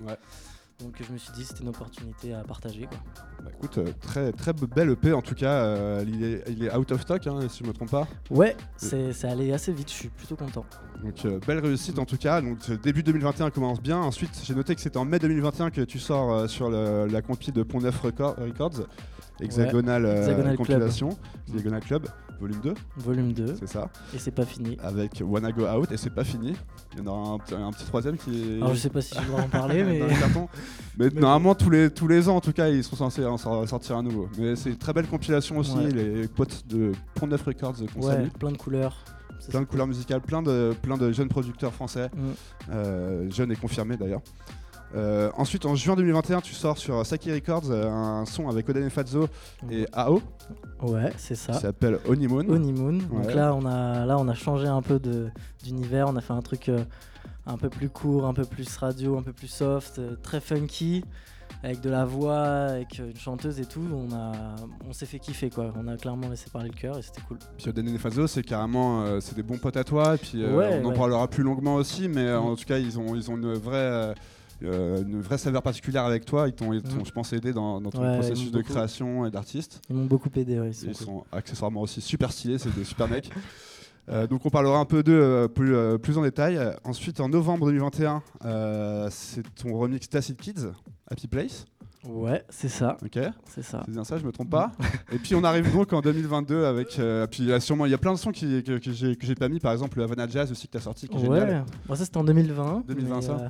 Donc 0.81 0.95
je 1.01 1.13
me 1.13 1.19
suis 1.19 1.33
dit 1.33 1.45
c'était 1.45 1.63
une 1.63 1.71
opportunité 1.71 2.35
à 2.35 2.45
partager. 2.45 2.87
Quoi. 2.87 2.99
Bah, 3.43 3.51
écoute, 3.53 3.81
très 4.01 4.33
très 4.33 4.53
belle 4.53 4.91
EP 4.91 5.13
en 5.13 5.23
tout 5.23 5.35
cas. 5.35 6.03
il, 6.03 6.25
est, 6.25 6.75
out 6.75 6.93
of 6.93 7.03
stock 7.03 7.27
hein, 7.27 7.41
si 7.49 7.65
je 7.65 7.69
me 7.69 7.73
trompe 7.73 7.91
pas. 7.91 8.07
Ouais, 8.31 8.57
c'est 8.77 9.25
allé 9.25 9.53
assez 9.53 9.73
vite. 9.73 9.91
Je 9.91 9.95
suis 9.95 10.09
plutôt 10.09 10.37
content. 10.37 10.65
Donc 11.03 11.25
euh, 11.25 11.39
belle 11.47 11.59
réussite 11.59 11.99
en 11.99 12.05
tout 12.05 12.17
cas. 12.17 12.41
Donc 12.41 12.59
euh, 12.71 12.77
début 12.77 13.03
2021 13.03 13.51
commence 13.51 13.81
bien. 13.81 13.99
Ensuite 13.99 14.41
j'ai 14.45 14.55
noté 14.55 14.75
que 14.75 14.81
c'était 14.81 14.97
en 14.97 15.05
mai 15.05 15.19
2021 15.19 15.71
que 15.71 15.81
tu 15.83 15.99
sors 15.99 16.33
euh, 16.33 16.47
sur 16.47 16.71
la 16.71 17.23
compil 17.23 17.53
de 17.53 17.63
Pont 17.63 17.81
Neuf 17.81 18.01
Records, 18.01 18.37
Hexagonal, 19.41 20.57
compilation, 20.57 21.11
Club. 21.11 21.19
Hexagonal 21.49 21.81
Club, 21.81 22.07
volume 22.41 22.61
2. 22.63 22.75
Volume 22.97 23.33
2. 23.33 23.57
C'est 23.59 23.69
ça. 23.69 23.91
Et 24.15 24.19
c'est 24.19 24.31
pas 24.31 24.45
fini. 24.45 24.77
Avec 24.83 25.23
Wanna 25.25 25.53
Go 25.53 25.67
Out 25.67 25.93
et 25.93 25.97
c'est 25.97 26.11
pas 26.11 26.25
fini. 26.25 26.55
Il 26.93 26.99
y 26.99 27.03
en 27.03 27.07
aura 27.07 27.35
un, 27.35 27.71
petit 27.73 27.85
troisième 27.85 28.17
qui 28.17 28.43
est. 28.43 28.57
Alors 28.57 28.75
je 28.75 28.81
sais 28.81 28.91
pas 28.91 29.01
si 29.01 29.15
je 29.15 29.27
dois 29.27 29.41
en 29.41 29.49
parler 29.49 29.85
mais. 29.85 30.01
mais, 30.99 31.11
normalement 31.11 31.55
tous 31.55 31.71
les, 31.71 31.91
tous 31.91 32.09
les 32.09 32.29
ans 32.29 32.37
en 32.37 32.41
tout 32.41 32.53
cas 32.53 32.69
ils 32.69 32.85
sont 32.85 32.97
censés 32.97 33.25
en 33.25 33.37
sortir 33.39 33.97
un 33.97 34.03
nouveau. 34.03 34.29
Mais 34.39 34.57
c'est 34.57 34.71
une 34.71 34.79
très 34.79 34.93
belle 34.93 35.07
compilation 35.07 35.59
aussi. 35.59 35.77
Les 35.93 36.29
potes 36.29 36.67
de 36.69 36.93
Pont 37.15 37.27
Neuf 37.27 37.43
Records 37.45 37.77
qu'on 37.95 38.07
ouais, 38.07 38.29
Plein 38.39 38.53
de 38.53 38.57
couleurs 38.57 39.05
plein 39.51 39.61
de 39.61 39.67
couleurs 39.67 39.87
musicales, 39.87 40.21
plein 40.21 40.43
de, 40.43 40.75
plein 40.83 40.97
de 40.97 41.13
jeunes 41.13 41.29
producteurs 41.29 41.73
français, 41.73 42.11
mm. 42.15 42.21
euh, 42.71 43.31
jeunes 43.31 43.53
et 43.53 43.57
confirmés 43.57 43.97
d'ailleurs. 43.97 44.23
Euh, 44.95 45.31
ensuite, 45.37 45.67
en 45.67 45.75
juin 45.75 45.97
2021, 45.97 46.41
tu 46.41 46.55
sors 46.55 46.79
sur 46.79 47.05
Saki 47.05 47.33
Records 47.33 47.71
euh, 47.71 47.89
un 47.91 48.25
son 48.25 48.49
avec 48.49 48.69
Oden 48.69 48.87
et 48.87 48.91
Fazzo 48.91 49.29
et 49.71 49.87
AO. 49.93 50.23
Ouais, 50.83 51.13
c'est 51.17 51.35
ça. 51.35 51.53
Qui 51.53 51.61
s'appelle 51.61 51.99
Honeymoon. 52.09 52.49
Honeymoon. 52.49 52.99
Donc 53.13 53.35
là 53.35 53.55
on, 53.55 53.67
a, 53.67 54.07
là, 54.07 54.17
on 54.19 54.29
a 54.29 54.35
changé 54.35 54.67
un 54.67 54.83
peu 54.83 55.01
d'univers. 55.63 56.09
On 56.09 56.17
a 56.17 56.21
fait 56.21 56.33
un 56.33 56.43
truc 56.43 56.71
un 57.47 57.57
peu 57.57 57.69
plus 57.69 57.91
court, 57.91 58.27
un 58.27 58.35
peu 58.35 58.45
plus 58.45 58.77
radio, 58.77 59.19
un 59.19 59.23
peu 59.23 59.33
plus 59.33 59.49
soft, 59.49 60.01
très 60.23 60.41
funky 60.41 61.05
avec 61.63 61.81
de 61.81 61.91
la 61.91 62.05
voix, 62.05 62.39
avec 62.39 62.99
une 62.99 63.17
chanteuse 63.17 63.59
et 63.61 63.65
tout, 63.65 63.85
on, 63.93 64.15
a, 64.15 64.33
on 64.89 64.93
s'est 64.93 65.07
fait 65.07 65.19
kiffer 65.19 65.51
quoi. 65.51 65.73
On 65.77 65.89
a 65.89 65.97
clairement 65.97 66.29
laissé 66.29 66.51
parler 66.51 66.69
le 66.69 66.75
cœur 66.75 66.99
et 66.99 67.03
c'était 67.03 67.21
cool. 67.23 67.39
Puis 67.57 67.69
Oden 67.69 67.89
et 67.89 67.99
Fazo, 67.99 68.27
c'est 68.27 68.43
carrément 68.43 69.03
euh, 69.03 69.21
c'est 69.21 69.35
des 69.35 69.43
bons 69.43 69.59
potes 69.59 69.77
à 69.77 69.85
toi. 69.85 70.15
Et 70.15 70.19
puis 70.19 70.45
euh, 70.45 70.81
on 70.83 70.87
en 70.87 70.93
parlera 70.93 71.27
plus 71.29 71.43
longuement 71.43 71.75
aussi, 71.75 72.09
mais 72.09 72.27
euh, 72.27 72.41
en 72.41 72.53
mm. 72.53 72.57
tout 72.57 72.65
cas 72.65 72.79
ils 72.79 72.99
ont, 72.99 73.15
ils 73.15 73.31
ont 73.31 73.37
une 73.37 73.55
vraie. 73.55 74.15
Une 74.61 75.21
vraie 75.21 75.39
saveur 75.39 75.63
particulière 75.63 76.05
avec 76.05 76.25
toi. 76.25 76.49
Ils 76.49 76.53
t'ont, 76.53 76.73
mm. 76.73 77.05
je 77.05 77.11
pense, 77.13 77.33
aidé 77.33 77.53
dans, 77.53 77.81
ton 77.81 77.91
processus 77.91 78.51
de 78.51 78.63
création 78.63 79.27
et 79.27 79.31
d'artiste. 79.31 79.81
Ils 79.89 79.97
m'ont 79.97 80.07
beaucoup 80.07 80.31
aidé. 80.37 80.59
Ouais, 80.59 80.71
ils, 80.71 80.95
sont, 80.95 81.25
accessoirement 81.33 81.83
aussi 81.83 82.01
super 82.01 82.33
stylés, 82.33 82.59
c'est 82.59 82.75
des 82.75 82.85
super 82.85 83.09
mecs. 83.09 83.31
donc 84.31 84.47
on 84.47 84.51
parlera 84.51 84.79
un 84.79 84.85
peu 84.87 85.03
d'eux 85.03 85.49
plus, 85.49 85.75
plus 85.99 86.19
en 86.19 86.23
détail. 86.23 86.59
Ensuite, 86.85 87.21
en 87.21 87.29
novembre 87.29 87.67
2021, 87.67 88.23
c'est 89.11 89.43
ton 89.55 89.77
remix 89.77 90.09
Tacit 90.09 90.37
Kids. 90.37 90.69
Happy 91.11 91.27
Place. 91.27 91.65
Ouais, 92.05 92.45
c'est 92.49 92.69
ça. 92.69 92.97
Ok. 93.03 93.19
C'est 93.47 93.63
ça. 93.63 93.83
C'est 93.85 93.93
bien 93.93 94.05
ça, 94.05 94.19
je 94.19 94.25
me 94.25 94.31
trompe 94.31 94.51
pas. 94.51 94.73
et 95.13 95.19
puis 95.19 95.35
on 95.35 95.43
arrive 95.43 95.73
donc 95.73 95.93
en 95.93 96.01
2022 96.01 96.65
avec. 96.65 96.99
Euh, 96.99 97.27
puis 97.27 97.43
il 97.43 97.49
y 97.49 97.53
a 97.53 97.61
sûrement, 97.61 97.87
il 97.87 97.91
y 97.91 97.95
a 97.95 97.99
plein 97.99 98.13
de 98.13 98.19
sons 98.19 98.31
qui, 98.31 98.63
que, 98.63 98.79
que 98.79 98.93
j'ai 98.93 99.35
pas 99.35 99.49
mis, 99.49 99.59
par 99.59 99.73
exemple 99.73 99.99
le 99.99 100.05
Havana 100.05 100.29
Jazz 100.29 100.51
aussi 100.51 100.69
que 100.69 100.73
tu 100.73 100.79
as 100.79 100.83
sorti, 100.83 101.09
qui 101.09 101.17
est 101.17 101.29
ouais. 101.29 101.41
génial. 101.41 101.65
Bon, 101.87 101.95
ça 101.95 102.05
c'était 102.05 102.19
en 102.19 102.25
2020. 102.25 102.85
2020 102.87 103.21
ça. 103.21 103.33
Euh, 103.33 103.49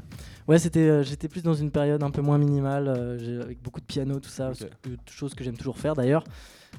ouais, 0.49 0.59
c'était, 0.59 0.89
euh, 0.89 1.03
j'étais 1.03 1.29
plus 1.29 1.43
dans 1.43 1.55
une 1.55 1.71
période 1.71 2.03
un 2.03 2.11
peu 2.11 2.23
moins 2.23 2.39
minimale, 2.39 2.89
avec 3.43 3.63
beaucoup 3.63 3.81
de 3.81 3.87
piano, 3.87 4.19
tout 4.19 4.31
ça, 4.31 4.51
okay. 4.51 4.67
chose 5.11 5.35
que 5.35 5.45
j'aime 5.45 5.57
toujours 5.57 5.79
faire 5.79 5.95
d'ailleurs. 5.95 6.25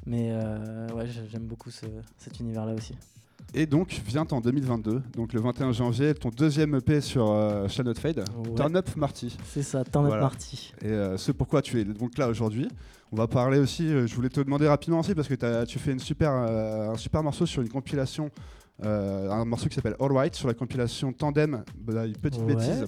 Mais 0.06 0.34
ouais, 0.96 1.06
j'aime 1.30 1.46
beaucoup 1.46 1.70
cet 1.70 2.40
univers-là 2.40 2.74
aussi. 2.74 2.96
Et 3.54 3.66
donc 3.66 4.02
vient 4.06 4.28
en 4.30 4.42
2022, 4.42 5.02
donc 5.16 5.34
le 5.34 5.42
21 5.42 5.72
janvier, 5.72 6.14
ton 6.14 6.30
deuxième 6.30 6.76
EP 6.76 7.02
sur 7.02 7.32
euh, 7.32 7.68
Fade, 7.68 8.24
Turn 8.56 8.76
Up 8.76 8.96
Marty. 8.96 9.36
C'est 9.44 9.64
ça, 9.64 9.84
Turn 9.84 10.06
Up 10.06 10.20
Marty. 10.20 10.74
Et 10.84 10.88
euh, 10.88 11.18
ce 11.18 11.32
pourquoi 11.32 11.62
tu 11.62 11.80
es 11.80 11.84
donc 11.84 12.18
là 12.18 12.28
aujourd'hui. 12.28 12.68
On 13.12 13.16
va 13.16 13.28
parler 13.28 13.58
aussi, 13.58 13.92
euh, 13.92 14.06
je 14.06 14.14
voulais 14.14 14.30
te 14.30 14.40
demander 14.40 14.68
rapidement 14.68 15.00
aussi, 15.00 15.16
parce 15.16 15.28
que 15.28 15.66
tu 15.66 15.80
fais 15.80 15.92
une 15.92 16.00
super, 16.00 16.32
euh, 16.32 16.92
un 16.92 16.98
super 16.98 17.24
morceau 17.24 17.48
sur 17.48 17.64
une 17.64 17.70
compilation, 17.70 18.30
un 18.84 19.46
morceau 19.46 19.68
qui 19.68 19.76
s'appelle 19.76 19.96
All 20.00 20.12
Right, 20.12 20.36
sur 20.36 20.48
la 20.48 20.54
compilation 20.54 21.12
Tandem, 21.12 21.64
bah, 21.76 22.06
une 22.06 22.14
petite 22.14 22.46
bêtise. 22.46 22.86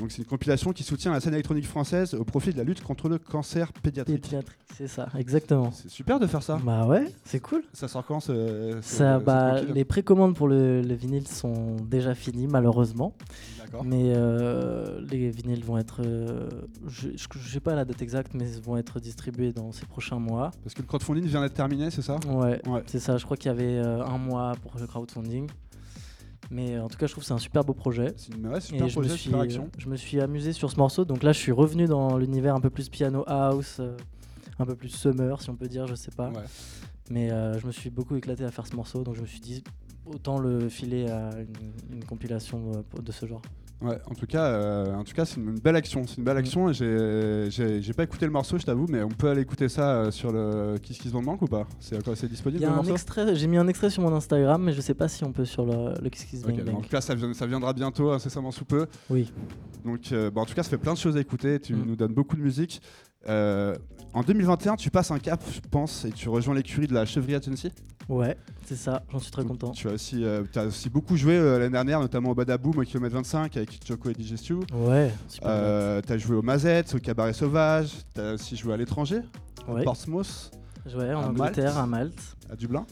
Donc 0.00 0.10
c'est 0.12 0.18
une 0.18 0.24
compilation 0.24 0.72
qui 0.72 0.82
soutient 0.82 1.12
la 1.12 1.20
scène 1.20 1.34
électronique 1.34 1.66
française 1.66 2.14
au 2.14 2.24
profit 2.24 2.52
de 2.52 2.56
la 2.56 2.64
lutte 2.64 2.82
contre 2.82 3.10
le 3.10 3.18
cancer 3.18 3.70
pédiatrique. 3.74 4.22
Pédiatrique, 4.22 4.58
c'est 4.74 4.88
ça, 4.88 5.08
exactement. 5.18 5.70
C'est 5.72 5.90
super 5.90 6.18
de 6.18 6.26
faire 6.26 6.42
ça. 6.42 6.58
Bah 6.64 6.86
ouais, 6.86 7.04
c'est 7.24 7.40
cool. 7.40 7.62
Ça 7.74 7.86
sort 7.86 8.06
quand 8.06 8.20
ce, 8.20 8.78
ça, 8.80 9.18
bah, 9.18 9.60
Les 9.60 9.84
précommandes 9.84 10.34
pour 10.34 10.48
le, 10.48 10.80
vinyle 10.94 11.28
sont 11.28 11.76
déjà 11.76 12.14
finies 12.14 12.46
malheureusement. 12.46 13.14
Mais 13.84 14.14
euh, 14.16 15.00
les 15.10 15.30
vinyles 15.30 15.62
vont 15.64 15.78
être, 15.78 16.02
euh, 16.04 16.48
je 16.88 17.08
ne 17.08 17.44
sais 17.44 17.60
pas 17.60 17.76
la 17.76 17.84
date 17.84 18.02
exacte, 18.02 18.32
mais 18.34 18.46
vont 18.64 18.76
être 18.76 18.98
distribués 18.98 19.52
dans 19.52 19.70
ces 19.70 19.86
prochains 19.86 20.18
mois. 20.18 20.50
Parce 20.64 20.74
que 20.74 20.82
le 20.82 20.88
crowdfunding 20.88 21.24
vient 21.26 21.40
d'être 21.40 21.54
terminé, 21.54 21.90
c'est 21.90 22.02
ça? 22.02 22.16
Ouais, 22.26 22.60
c'est 22.86 22.98
ça. 22.98 23.16
Je 23.16 23.24
crois 23.24 23.36
qu'il 23.36 23.48
y 23.48 23.54
avait 23.54 23.76
euh, 23.76 24.02
un 24.04 24.18
mois 24.18 24.54
pour 24.62 24.72
le 24.80 24.86
crowdfunding. 24.88 25.46
Mais 26.50 26.78
en 26.78 26.88
tout 26.88 26.98
cas, 26.98 27.06
je 27.06 27.12
trouve 27.12 27.22
que 27.22 27.28
c'est 27.28 27.34
un 27.34 27.38
super 27.38 27.64
beau 27.64 27.74
projet. 27.74 28.12
C'est 28.16 28.34
une 28.34 28.60
super 28.60 28.88
projet, 28.88 29.08
je 29.08 29.12
me, 29.12 29.16
suis, 29.16 29.34
action. 29.34 29.70
je 29.78 29.88
me 29.88 29.96
suis 29.96 30.20
amusé 30.20 30.52
sur 30.52 30.70
ce 30.70 30.76
morceau. 30.76 31.04
Donc 31.04 31.22
là, 31.22 31.32
je 31.32 31.38
suis 31.38 31.52
revenu 31.52 31.86
dans 31.86 32.18
l'univers 32.18 32.56
un 32.56 32.60
peu 32.60 32.70
plus 32.70 32.88
piano 32.88 33.22
house, 33.28 33.76
euh, 33.78 33.96
un 34.58 34.66
peu 34.66 34.74
plus 34.74 34.88
summer, 34.88 35.40
si 35.40 35.48
on 35.50 35.56
peut 35.56 35.68
dire, 35.68 35.86
je 35.86 35.94
sais 35.94 36.10
pas. 36.10 36.32
Mais 37.08 37.30
euh, 37.30 37.58
je 37.58 37.66
me 37.66 37.72
suis 37.72 37.90
beaucoup 37.90 38.16
éclaté 38.16 38.44
à 38.44 38.50
faire 38.50 38.66
ce 38.66 38.74
morceau. 38.74 39.04
Donc 39.04 39.14
je 39.14 39.20
me 39.20 39.26
suis 39.26 39.40
dit, 39.40 39.62
autant 40.06 40.38
le 40.38 40.68
filer 40.68 41.08
à 41.08 41.30
une 41.92 42.04
compilation 42.04 42.72
euh, 42.74 43.00
de 43.00 43.12
ce 43.12 43.26
genre. 43.26 43.42
Ouais, 43.82 43.98
en 44.10 44.14
tout 44.14 44.26
cas, 44.26 44.44
euh, 44.44 44.94
en 44.94 45.04
tout 45.04 45.14
cas, 45.14 45.24
c'est 45.24 45.40
une 45.40 45.58
belle 45.58 45.76
action. 45.76 46.06
C'est 46.06 46.18
une 46.18 46.24
belle 46.24 46.34
mm. 46.34 46.38
action. 46.38 46.72
J'ai 46.72 47.92
pas 47.94 48.04
écouté 48.04 48.26
le 48.26 48.32
morceau, 48.32 48.58
je 48.58 48.64
t'avoue, 48.64 48.86
mais 48.88 49.02
on 49.02 49.08
peut 49.08 49.28
aller 49.28 49.40
écouter 49.40 49.68
ça 49.68 49.94
euh, 49.94 50.10
sur 50.10 50.32
le 50.32 50.76
Kiss 50.82 50.98
Kiss 50.98 51.12
Band 51.12 51.22
Manque 51.22 51.42
ou 51.42 51.46
pas? 51.46 51.66
C'est 51.78 51.98
c'est 52.14 52.28
disponible. 52.28 52.62
Il 52.62 52.66
y 52.66 52.70
a 52.70 52.74
un 52.74 52.84
extrait. 52.84 53.34
J'ai 53.34 53.46
mis 53.46 53.56
un 53.56 53.68
extrait 53.68 53.90
sur 53.90 54.02
mon 54.02 54.14
Instagram, 54.14 54.62
mais 54.62 54.72
je 54.72 54.80
sais 54.80 54.94
pas 54.94 55.08
si 55.08 55.24
on 55.24 55.32
peut 55.32 55.46
sur 55.46 55.64
le, 55.64 55.94
le 56.00 56.10
Kiss 56.10 56.24
Kiss 56.24 56.42
Bang 56.42 56.62
En 56.74 56.80
tout 56.80 56.88
cas, 56.90 57.00
ça, 57.00 57.14
ça 57.32 57.46
viendra 57.46 57.72
bientôt, 57.72 58.10
incessamment 58.10 58.50
sous 58.50 58.66
peu. 58.66 58.86
Oui. 59.08 59.32
Donc, 59.84 60.12
euh, 60.12 60.30
bah, 60.30 60.42
en 60.42 60.44
tout 60.44 60.54
cas, 60.54 60.62
ça 60.62 60.70
fait 60.70 60.78
plein 60.78 60.92
de 60.92 60.98
choses 60.98 61.16
à 61.16 61.20
écouter. 61.20 61.58
Tu 61.58 61.74
mm. 61.74 61.84
nous 61.86 61.96
donnes 61.96 62.14
beaucoup 62.14 62.36
de 62.36 62.42
musique. 62.42 62.82
En 63.26 64.22
2021, 64.26 64.76
tu 64.76 64.90
passes 64.90 65.10
un 65.10 65.18
cap, 65.18 65.42
je 65.52 65.60
pense, 65.70 66.04
et 66.04 66.10
tu 66.10 66.28
rejoins 66.28 66.54
l'écurie 66.54 66.86
de 66.86 66.94
la 66.94 67.06
Chevrier 67.06 67.36
Agency. 67.36 67.72
Ouais, 68.10 68.36
c'est 68.66 68.76
ça, 68.76 69.04
j'en 69.12 69.20
suis 69.20 69.30
très 69.30 69.44
content. 69.44 69.70
Tu 69.70 69.88
as 69.88 69.92
aussi, 69.92 70.24
euh, 70.24 70.42
as 70.56 70.64
aussi 70.64 70.90
beaucoup 70.90 71.16
joué 71.16 71.36
euh, 71.36 71.60
l'année 71.60 71.70
dernière, 71.70 72.00
notamment 72.00 72.30
au 72.30 72.34
Badaboom 72.34 72.78
au 72.78 72.82
kilomètre 72.82 73.14
25 73.14 73.56
avec 73.56 73.78
Choco 73.86 74.10
et 74.10 74.14
Digestiu. 74.14 74.58
Ouais, 74.74 75.12
super. 75.28 75.48
Euh, 75.48 76.02
tu 76.04 76.12
as 76.12 76.18
joué 76.18 76.34
au 76.34 76.42
Mazette, 76.42 76.92
au 76.92 76.98
Cabaret 76.98 77.32
Sauvage, 77.32 77.92
tu 78.12 78.20
as 78.20 78.32
aussi 78.32 78.56
joué 78.56 78.74
à 78.74 78.76
l'étranger, 78.76 79.20
ouais. 79.68 79.82
à 79.82 79.84
Portsmouth. 79.84 80.50
Ouais, 80.92 81.14
en 81.14 81.28
Angleterre, 81.28 81.78
à 81.78 81.86
Malte. 81.86 82.20
À 82.50 82.56
Dublin 82.56 82.84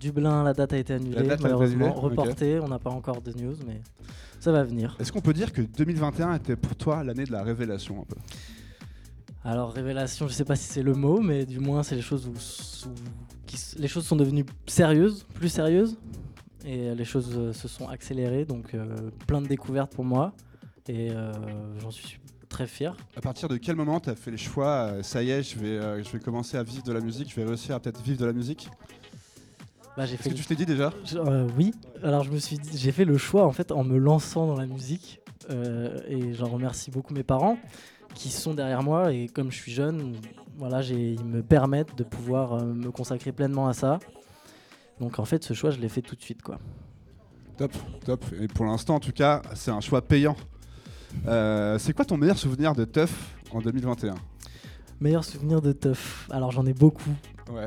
Dublin, 0.00 0.42
la 0.42 0.52
date 0.52 0.72
a 0.72 0.78
été 0.78 0.94
annulée, 0.94 1.28
malheureusement, 1.40 1.92
reportée. 1.92 2.58
On 2.58 2.66
n'a 2.66 2.80
pas 2.80 2.90
encore 2.90 3.22
de 3.22 3.30
news, 3.40 3.54
mais 3.66 3.82
ça 4.40 4.50
va 4.50 4.64
venir. 4.64 4.96
Est-ce 4.98 5.12
qu'on 5.12 5.20
peut 5.20 5.32
dire 5.32 5.52
que 5.52 5.62
2021 5.62 6.34
était 6.34 6.56
pour 6.56 6.74
toi 6.74 7.04
l'année 7.04 7.24
de 7.24 7.32
la 7.32 7.44
révélation 7.44 8.00
un 8.00 8.04
peu? 8.04 8.16
Alors 9.44 9.72
révélation, 9.72 10.26
je 10.26 10.32
sais 10.32 10.44
pas 10.44 10.56
si 10.56 10.64
c'est 10.64 10.82
le 10.82 10.94
mot, 10.94 11.20
mais 11.20 11.44
du 11.44 11.58
moins 11.58 11.82
c'est 11.82 11.96
les 11.96 12.02
choses 12.02 12.26
où, 12.26 12.32
les 13.78 13.88
choses 13.88 14.06
sont 14.06 14.16
devenues 14.16 14.46
sérieuses, 14.66 15.26
plus 15.34 15.50
sérieuses, 15.50 15.98
et 16.64 16.94
les 16.94 17.04
choses 17.04 17.30
euh, 17.36 17.52
se 17.52 17.68
sont 17.68 17.88
accélérées, 17.88 18.46
donc 18.46 18.74
euh, 18.74 19.10
plein 19.26 19.42
de 19.42 19.46
découvertes 19.46 19.92
pour 19.94 20.04
moi, 20.04 20.32
et 20.88 21.10
euh, 21.10 21.32
j'en 21.78 21.90
suis 21.90 22.18
très 22.48 22.66
fier. 22.66 22.96
À 23.16 23.20
partir 23.20 23.48
de 23.48 23.58
quel 23.58 23.76
moment 23.76 24.00
tu 24.00 24.08
as 24.08 24.14
fait 24.14 24.30
les 24.30 24.38
choix 24.38 25.02
Ça 25.02 25.22
y 25.22 25.30
est, 25.30 25.42
je 25.42 25.58
vais, 25.58 26.04
je 26.04 26.10
vais 26.10 26.20
commencer 26.20 26.56
à 26.56 26.62
vivre 26.62 26.82
de 26.82 26.92
la 26.92 27.00
musique, 27.00 27.30
je 27.30 27.36
vais 27.36 27.44
réussir 27.44 27.74
à 27.74 27.80
peut-être 27.80 28.00
vivre 28.00 28.20
de 28.20 28.26
la 28.26 28.32
musique? 28.32 28.70
Bah, 29.96 30.06
j'ai 30.06 30.16
fait 30.16 30.30
que 30.30 30.34
tu 30.34 30.44
t'es 30.44 30.54
dit 30.54 30.66
déjà? 30.66 30.92
Oui. 31.56 31.72
Alors 32.02 32.24
je 32.24 32.30
me 32.30 32.38
suis 32.38 32.58
j'ai 32.74 32.92
fait 32.92 33.04
le 33.04 33.16
choix 33.16 33.44
en 33.44 33.52
fait 33.52 33.72
en 33.72 33.84
me 33.84 33.98
lançant 33.98 34.46
dans 34.46 34.56
la 34.56 34.66
musique 34.66 35.20
et 35.50 36.32
j'en 36.34 36.48
remercie 36.48 36.90
beaucoup 36.90 37.12
mes 37.12 37.22
parents 37.22 37.58
qui 38.14 38.30
sont 38.30 38.54
derrière 38.54 38.82
moi 38.82 39.12
et 39.12 39.28
comme 39.28 39.50
je 39.50 39.56
suis 39.56 39.72
jeune, 39.72 40.14
voilà, 40.56 40.82
ils 40.82 41.24
me 41.24 41.42
permettent 41.42 41.96
de 41.96 42.04
pouvoir 42.04 42.54
euh, 42.54 42.64
me 42.64 42.90
consacrer 42.90 43.32
pleinement 43.32 43.68
à 43.68 43.72
ça. 43.72 43.98
Donc 45.00 45.18
en 45.18 45.24
fait, 45.24 45.42
ce 45.42 45.54
choix, 45.54 45.70
je 45.70 45.80
l'ai 45.80 45.88
fait 45.88 46.02
tout 46.02 46.14
de 46.14 46.22
suite, 46.22 46.42
quoi. 46.42 46.58
Top, 47.56 47.72
top. 48.04 48.24
Et 48.40 48.48
pour 48.48 48.64
l'instant, 48.64 48.96
en 48.96 49.00
tout 49.00 49.12
cas, 49.12 49.42
c'est 49.54 49.70
un 49.70 49.80
choix 49.80 50.02
payant. 50.02 50.36
Euh, 51.26 51.78
c'est 51.78 51.92
quoi 51.92 52.04
ton 52.04 52.16
meilleur 52.16 52.38
souvenir 52.38 52.74
de 52.74 52.84
Teuf 52.84 53.36
en 53.52 53.60
2021 53.60 54.14
Meilleur 55.00 55.24
souvenir 55.24 55.60
de 55.60 55.72
Teuf 55.72 56.28
Alors 56.30 56.50
j'en 56.50 56.66
ai 56.66 56.72
beaucoup. 56.72 57.10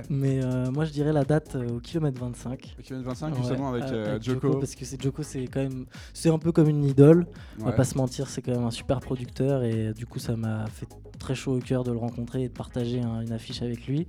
Mais 0.09 0.43
euh, 0.43 0.71
moi 0.71 0.85
je 0.85 0.91
dirais 0.91 1.13
la 1.13 1.23
date 1.23 1.55
au 1.55 1.79
kilomètre 1.79 2.19
25. 2.19 2.75
Au 2.79 2.81
kilomètre 2.81 3.09
25 3.09 3.35
justement 3.35 3.69
avec, 3.73 4.23
Joko. 4.23 4.57
Parce 4.57 4.75
que 4.75 4.85
c'est 4.85 5.01
Joko 5.01 5.23
c'est 5.23 5.45
quand 5.47 5.61
même 5.61 5.85
c'est 6.13 6.29
un 6.29 6.39
peu 6.39 6.51
comme 6.51 6.69
une 6.69 6.85
idole. 6.85 7.25
On 7.59 7.65
va 7.65 7.71
pas 7.71 7.83
se 7.83 7.97
mentir, 7.97 8.29
c'est 8.29 8.41
quand 8.41 8.53
même 8.53 8.65
un 8.65 8.71
super 8.71 8.99
producteur 8.99 9.63
et 9.63 9.93
du 9.93 10.05
coup 10.05 10.19
ça 10.19 10.35
m'a 10.35 10.67
fait 10.67 10.87
très 11.19 11.35
chaud 11.35 11.57
au 11.57 11.59
cœur 11.59 11.83
de 11.83 11.91
le 11.91 11.97
rencontrer 11.97 12.43
et 12.43 12.49
de 12.49 12.53
partager 12.53 12.99
une 12.99 13.31
affiche 13.31 13.61
avec 13.61 13.87
lui. 13.87 14.07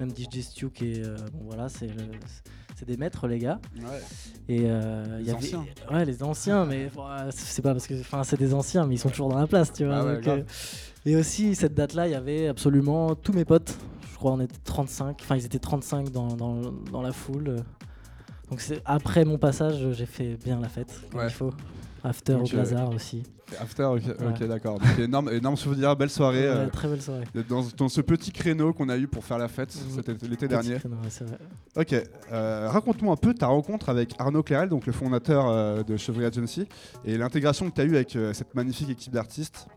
Même 0.00 0.10
DJ 0.10 0.40
Stu 0.40 0.70
qui 0.70 0.92
est 0.92 1.02
bon 1.32 1.44
voilà 1.46 1.68
c'est 1.68 1.88
c'est 2.78 2.86
des 2.86 2.96
maîtres 2.96 3.26
les 3.26 3.40
gars. 3.40 3.60
Ouais. 3.76 3.84
Et 4.48 4.62
euh, 4.66 5.18
les 5.18 5.32
anciens. 5.32 5.66
Ouais, 5.90 6.04
les 6.04 6.22
anciens, 6.22 6.64
mais 6.64 6.88
c'est 7.30 7.62
pas 7.62 7.72
parce 7.72 7.88
que, 7.88 7.94
enfin, 7.94 8.22
c'est 8.22 8.38
des 8.38 8.54
anciens, 8.54 8.86
mais 8.86 8.94
ils 8.94 8.98
sont 8.98 9.08
toujours 9.08 9.28
dans 9.28 9.38
la 9.38 9.48
place, 9.48 9.72
tu 9.72 9.84
vois. 9.84 9.96
Ah 9.98 10.28
euh, 10.28 10.42
et 11.04 11.16
aussi 11.16 11.56
cette 11.56 11.74
date-là, 11.74 12.06
il 12.06 12.12
y 12.12 12.14
avait 12.14 12.46
absolument 12.46 13.16
tous 13.16 13.32
mes 13.32 13.44
potes. 13.44 13.76
Je 14.18 14.20
crois 14.20 14.32
on 14.32 14.40
était 14.40 14.58
35, 14.64 15.16
enfin 15.20 15.36
ils 15.36 15.46
étaient 15.46 15.60
35 15.60 16.10
dans, 16.10 16.26
dans, 16.34 16.72
dans 16.90 17.02
la 17.02 17.12
foule. 17.12 17.54
Donc 18.50 18.60
c'est 18.60 18.82
après 18.84 19.24
mon 19.24 19.38
passage, 19.38 19.92
j'ai 19.92 20.06
fait 20.06 20.36
bien 20.44 20.58
la 20.58 20.68
fête 20.68 20.92
comme 21.12 21.20
il 21.22 21.30
faut. 21.30 21.52
After 22.02 22.34
au 22.34 22.42
Blazar 22.42 22.92
aussi. 22.92 23.22
After, 23.60 23.84
ok, 23.84 24.42
d'accord. 24.48 24.80
énorme, 24.98 25.30
énorme 25.30 25.56
souvenir, 25.56 25.94
belle 25.94 26.10
soirée. 26.10 26.48
Euh, 26.48 26.66
très 26.66 26.88
belle 26.88 27.00
soirée. 27.00 27.26
Dans, 27.48 27.88
ce 27.88 28.00
petit 28.00 28.32
créneau 28.32 28.72
qu'on 28.72 28.88
a 28.88 28.96
eu 28.96 29.06
pour 29.06 29.24
faire 29.24 29.38
la 29.38 29.46
fête 29.46 29.72
mmh. 29.76 30.26
l'été 30.28 30.48
dernier. 30.48 30.78
Créneau, 30.80 30.96
vrai. 30.96 31.38
Ok, 31.76 31.94
euh, 32.32 32.68
raconte-nous 32.70 33.12
un 33.12 33.16
peu 33.16 33.34
ta 33.34 33.46
rencontre 33.46 33.88
avec 33.88 34.14
Arnaud 34.18 34.42
Clérel, 34.42 34.68
donc 34.68 34.84
le 34.84 34.92
fondateur 34.92 35.46
euh, 35.46 35.84
de 35.84 35.96
Chevrolet 35.96 36.26
Agency, 36.26 36.66
et 37.04 37.16
l'intégration 37.16 37.70
que 37.70 37.76
tu 37.76 37.80
as 37.82 37.84
eue 37.84 37.94
avec 37.94 38.18
cette 38.32 38.52
magnifique 38.56 38.90
équipe 38.90 39.12
d'artistes. 39.12 39.68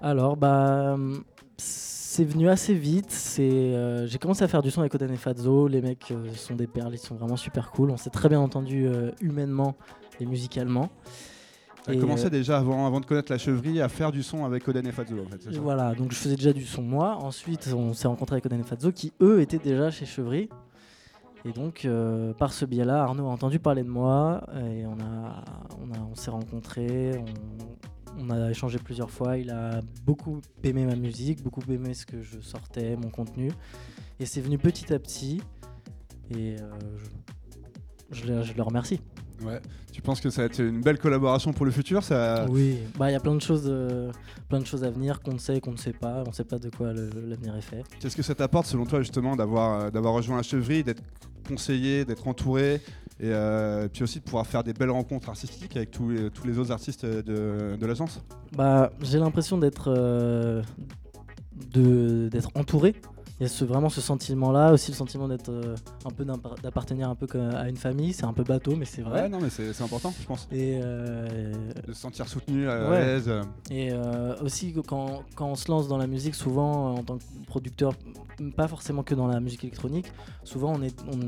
Alors, 0.00 0.36
bah. 0.36 0.96
C'est 2.10 2.24
venu 2.24 2.48
assez 2.48 2.72
vite. 2.72 3.10
C'est, 3.10 4.06
j'ai 4.06 4.18
commencé 4.18 4.42
à 4.42 4.48
faire 4.48 4.62
du 4.62 4.70
son 4.70 4.80
avec 4.80 4.94
Oden 4.94 5.10
et 5.10 5.16
Fazzo. 5.16 5.68
Les 5.68 5.82
mecs 5.82 6.14
sont 6.36 6.54
des 6.54 6.66
perles, 6.66 6.94
ils 6.94 6.98
sont 6.98 7.16
vraiment 7.16 7.36
super 7.36 7.70
cool. 7.70 7.90
On 7.90 7.98
s'est 7.98 8.08
très 8.08 8.30
bien 8.30 8.40
entendu 8.40 8.88
humainement 9.20 9.76
et 10.18 10.24
musicalement. 10.24 10.88
Tu 11.84 11.90
as 11.90 12.00
commencé 12.00 12.24
euh, 12.24 12.30
déjà 12.30 12.56
avant, 12.56 12.86
avant 12.86 13.00
de 13.00 13.04
connaître 13.04 13.30
la 13.30 13.36
chevrerie 13.36 13.82
à 13.82 13.90
faire 13.90 14.10
du 14.10 14.22
son 14.22 14.46
avec 14.46 14.66
Oden 14.66 14.86
et 14.86 14.92
Fazzo 14.92 15.16
en 15.20 15.28
fait, 15.28 15.48
Voilà, 15.58 15.94
donc 15.94 16.12
je 16.12 16.16
faisais 16.16 16.36
déjà 16.36 16.54
du 16.54 16.64
son 16.64 16.80
moi. 16.82 17.16
Ensuite, 17.16 17.68
on 17.76 17.92
s'est 17.92 18.08
rencontré 18.08 18.36
avec 18.36 18.46
Oden 18.46 18.60
et 18.60 18.64
Fazzo 18.64 18.90
qui 18.90 19.12
eux 19.20 19.42
étaient 19.42 19.58
déjà 19.58 19.90
chez 19.90 20.06
Chevry. 20.06 20.48
Et 21.48 21.52
donc, 21.52 21.86
euh, 21.86 22.34
par 22.34 22.52
ce 22.52 22.66
biais-là, 22.66 23.04
Arnaud 23.04 23.26
a 23.26 23.30
entendu 23.30 23.58
parler 23.58 23.82
de 23.82 23.88
moi 23.88 24.46
et 24.70 24.84
on, 24.84 25.00
a, 25.00 25.42
on, 25.80 25.94
a, 25.94 25.98
on 25.98 26.14
s'est 26.14 26.30
rencontrés, 26.30 27.24
on, 28.18 28.28
a 28.28 28.50
échangé 28.50 28.78
plusieurs 28.78 29.10
fois. 29.10 29.38
Il 29.38 29.50
a 29.50 29.80
beaucoup 30.04 30.42
aimé 30.62 30.84
ma 30.84 30.94
musique, 30.94 31.42
beaucoup 31.42 31.62
aimé 31.70 31.94
ce 31.94 32.04
que 32.04 32.20
je 32.20 32.38
sortais, 32.40 32.96
mon 32.96 33.08
contenu. 33.08 33.50
Et 34.20 34.26
c'est 34.26 34.42
venu 34.42 34.58
petit 34.58 34.92
à 34.92 34.98
petit. 34.98 35.40
Et 36.30 36.56
euh, 36.60 36.68
je 38.10 38.26
le 38.26 38.62
remercie. 38.62 39.00
Ouais. 39.44 39.60
Tu 39.92 40.02
penses 40.02 40.20
que 40.20 40.30
ça 40.30 40.42
va 40.42 40.46
être 40.46 40.60
une 40.60 40.80
belle 40.80 40.98
collaboration 40.98 41.52
pour 41.52 41.64
le 41.64 41.70
futur 41.70 42.02
ça... 42.02 42.46
Oui, 42.48 42.78
bah 42.98 43.10
il 43.10 43.12
y 43.12 43.16
a 43.16 43.20
plein 43.20 43.34
de 43.34 43.40
choses, 43.40 43.66
euh, 43.66 44.10
plein 44.48 44.60
de 44.60 44.64
choses 44.64 44.84
à 44.84 44.90
venir 44.90 45.20
qu'on 45.20 45.34
ne 45.34 45.38
sait 45.38 45.56
et 45.56 45.60
qu'on 45.60 45.72
ne 45.72 45.76
sait 45.76 45.92
pas. 45.92 46.22
On 46.24 46.30
ne 46.30 46.34
sait 46.34 46.44
pas 46.44 46.58
de 46.58 46.70
quoi 46.70 46.92
l'avenir 46.92 47.56
est 47.56 47.62
fait. 47.62 47.82
Qu'est-ce 48.00 48.16
que 48.16 48.22
ça 48.22 48.34
t'apporte 48.34 48.66
selon 48.66 48.84
toi 48.84 49.00
justement 49.00 49.36
d'avoir 49.36 49.80
euh, 49.80 49.90
d'avoir 49.90 50.14
rejoint 50.14 50.36
la 50.36 50.42
chevrerie, 50.42 50.82
d'être 50.82 51.02
conseillé, 51.46 52.04
d'être 52.04 52.26
entouré 52.28 52.80
et 53.20 53.32
euh, 53.32 53.88
puis 53.88 54.04
aussi 54.04 54.20
de 54.20 54.24
pouvoir 54.24 54.46
faire 54.46 54.62
des 54.62 54.72
belles 54.72 54.90
rencontres 54.90 55.28
artistiques 55.28 55.76
avec 55.76 55.90
tous 55.90 56.10
les, 56.10 56.30
tous 56.30 56.46
les 56.46 56.58
autres 56.58 56.70
artistes 56.70 57.04
de, 57.04 57.76
de 57.76 57.86
l'agence 57.86 58.22
Bah 58.56 58.92
j'ai 59.02 59.18
l'impression 59.18 59.58
d'être 59.58 60.62
d'être 61.74 62.50
entouré 62.54 62.94
il 63.40 63.44
y 63.44 63.46
a 63.46 63.48
ce, 63.48 63.64
vraiment 63.64 63.88
ce 63.88 64.00
sentiment-là, 64.00 64.72
aussi 64.72 64.90
le 64.90 64.96
sentiment 64.96 65.28
d'être 65.28 65.50
euh, 65.50 65.76
un 66.04 66.10
peu 66.10 66.24
d'appartenir 66.60 67.08
un 67.08 67.14
peu 67.14 67.26
à 67.54 67.68
une 67.68 67.76
famille. 67.76 68.12
C'est 68.12 68.24
un 68.24 68.32
peu 68.32 68.42
bateau, 68.42 68.74
mais 68.74 68.84
c'est 68.84 69.02
vrai. 69.02 69.22
Ouais, 69.22 69.28
non, 69.28 69.38
mais 69.40 69.48
c'est 69.48 69.80
important, 69.80 70.12
je 70.20 70.26
pense. 70.26 70.48
Et 70.50 70.80
euh, 70.82 71.52
de 71.86 71.92
se 71.92 72.00
sentir 72.00 72.26
soutenu, 72.26 72.68
à 72.68 72.90
l'aise. 72.90 73.30
Et 73.70 73.92
euh, 73.92 74.34
aussi 74.42 74.74
quand, 74.86 75.22
quand, 75.36 75.46
on 75.46 75.54
se 75.54 75.70
lance 75.70 75.86
dans 75.86 75.98
la 75.98 76.08
musique, 76.08 76.34
souvent 76.34 76.96
en 76.96 77.02
tant 77.04 77.18
que 77.18 77.22
producteur, 77.46 77.92
pas 78.56 78.66
forcément 78.66 79.04
que 79.04 79.14
dans 79.14 79.28
la 79.28 79.38
musique 79.38 79.62
électronique, 79.62 80.12
souvent 80.42 80.72
on, 80.74 80.82
est, 80.82 81.00
on, 81.06 81.18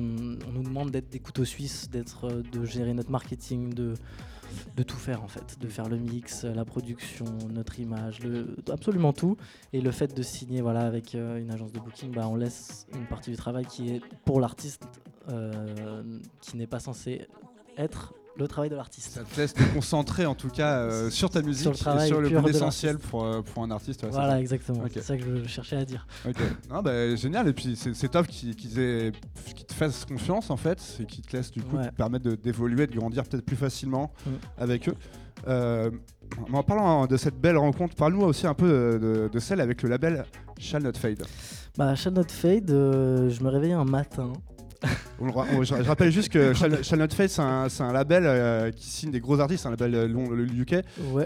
on 0.49 0.53
nous 0.53 0.63
demande 0.65 0.91
d'être 0.91 1.11
des 1.11 1.21
couteaux 1.21 1.45
suisses, 1.45 1.91
d'être, 1.91 2.29
de 2.29 2.65
gérer 2.65 2.93
notre 2.93 3.11
marketing, 3.13 3.73
de 3.73 3.95
de 4.77 4.83
tout 4.83 4.97
faire 4.97 5.23
en 5.23 5.29
fait, 5.29 5.59
de 5.61 5.69
faire 5.69 5.89
le 5.89 5.99
mix, 5.99 6.45
la 6.45 6.65
production, 6.65 7.27
notre 7.51 7.79
image, 7.79 8.21
absolument 8.71 9.13
tout. 9.13 9.37
Et 9.73 9.81
le 9.81 9.91
fait 9.91 10.15
de 10.15 10.23
signer 10.23 10.61
voilà, 10.61 10.81
avec 10.81 11.15
euh, 11.15 11.41
une 11.41 11.51
agence 11.51 11.73
de 11.73 11.81
booking, 11.81 12.13
bah, 12.13 12.29
on 12.29 12.37
laisse 12.37 12.87
une 12.95 13.07
partie 13.07 13.31
du 13.31 13.37
travail 13.37 13.67
qui 13.67 13.91
est 13.91 14.01
pour 14.25 14.41
l'artiste, 14.41 14.87
euh, 15.29 16.03
qui 16.41 16.57
n'est 16.57 16.67
pas 16.67 16.81
censé 16.81 17.27
être 17.77 18.15
le 18.37 18.49
travail 18.49 18.71
de 18.71 18.77
l'artiste. 18.77 19.13
Ça 19.13 19.23
te 19.23 19.41
laisse 19.41 19.55
te 19.55 19.63
concentrer 19.75 20.27
en 20.27 20.35
tout 20.35 20.49
cas 20.49 20.79
euh, 20.79 21.11
sur 21.11 21.31
ta 21.31 21.43
musique 21.43 21.75
sur 21.75 21.95
le 21.95 22.03
et 22.03 22.07
sur 22.07 22.21
le 22.21 22.29
plus 22.29 22.51
essentiel 22.51 22.99
pour, 22.99 23.27
pour 23.45 23.63
un 23.63 23.71
artiste. 23.71 24.07
voilà, 24.11 24.41
exactement. 24.41 24.85
C'est 24.93 25.03
ça 25.03 25.17
que 25.17 25.23
je 25.25 25.49
cherchais 25.49 25.77
à 25.77 25.85
dire. 25.85 26.07
bah, 26.85 27.17
génial, 27.17 27.49
et 27.49 27.53
puis 27.53 27.77
c'est 27.77 28.09
top 28.09 28.27
qu'ils 28.27 28.57
qui 28.57 28.69
te 28.69 29.75
fassent 29.75 30.05
confiance 30.05 30.51
en 30.51 30.57
fait, 30.57 30.99
et 31.01 31.07
qui 31.07 31.23
te 31.23 31.37
laissent 31.37 31.51
du 31.51 31.63
coup 31.63 31.77
te 31.77 31.95
permettre 31.95 32.31
d'évoluer, 32.37 32.87
de, 32.87 32.97
grandir 32.97 33.25
peut-être 33.25 33.45
plus 33.45 33.57
facilement 33.57 34.13
mm. 34.27 34.31
avec 34.59 34.89
eux. 34.89 34.95
Euh, 35.49 35.91
en 36.53 36.63
parlant 36.63 37.07
de 37.07 37.17
cette 37.17 37.41
belle 37.41 37.57
rencontre, 37.57 37.95
parle-nous 37.97 38.23
aussi 38.23 38.47
un 38.47 38.55
peu 38.55 39.29
de, 39.33 39.39
celle 39.39 39.61
avec 39.61 39.83
le 39.83 39.89
label 39.89 40.25
Shall 40.59 40.83
Not 40.83 40.95
Fade. 40.95 41.23
Bah, 41.77 41.95
Shall 41.95 42.13
Not 42.13 42.29
Fade, 42.29 42.71
euh, 42.71 43.31
je 43.31 43.43
me 43.43 43.49
réveillais 43.49 43.75
un 43.75 43.85
matin 43.85 44.33
je, 44.83 45.83
rappelle 45.83 46.11
juste 46.11 46.31
que 46.31 46.53
Shall, 46.55 46.73
Not 46.99 47.09
Fade, 47.11 47.29
c'est 47.29 47.83
un, 47.83 47.93
label 47.93 48.25
euh, 48.27 48.71
qui 48.71 48.87
signe 48.87 49.11
des 49.11 49.21
gros 49.21 49.39
artistes, 49.41 49.67
un 49.67 49.71
label 49.71 49.95
euh, 49.95 50.07
le 50.09 50.45
UK, 50.45 50.77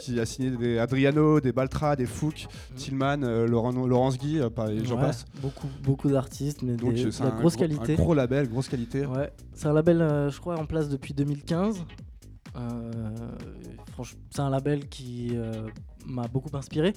qui 0.01 0.19
a 0.19 0.27
signé 0.27 0.51
des 0.51 0.79
Adriano, 0.79 1.41
des 1.41 1.53
Baltra, 1.53 1.97
des 1.97 2.07
Fouk, 2.07 2.47
mm. 2.47 2.75
Tillman, 2.75 3.23
euh, 3.23 3.47
Laurence 3.47 4.19
Guy, 4.19 4.41
j'en 4.85 4.97
passe. 4.97 5.25
Beaucoup, 5.41 5.69
beaucoup 5.83 6.11
d'artistes, 6.11 6.63
mais 6.63 6.77
Donc, 6.77 6.95
de 6.95 7.25
la 7.25 7.31
grosse 7.31 7.57
qualité. 7.57 7.93
Un 7.93 7.97
gros 7.97 8.15
label, 8.15 8.49
grosse 8.49 8.69
qualité. 8.69 9.07
Ouais. 9.07 9.31
C'est 9.55 9.67
un 9.67 9.73
label, 9.73 9.99
je 10.31 10.41
crois, 10.41 10.59
en 10.59 10.67
place 10.67 10.89
depuis 10.89 11.15
2015. 11.15 11.85
c'est 14.31 14.41
un 14.41 14.51
label 14.51 14.89
qui 14.89 15.37
m'a 16.07 16.27
beaucoup 16.29 16.55
inspiré 16.57 16.93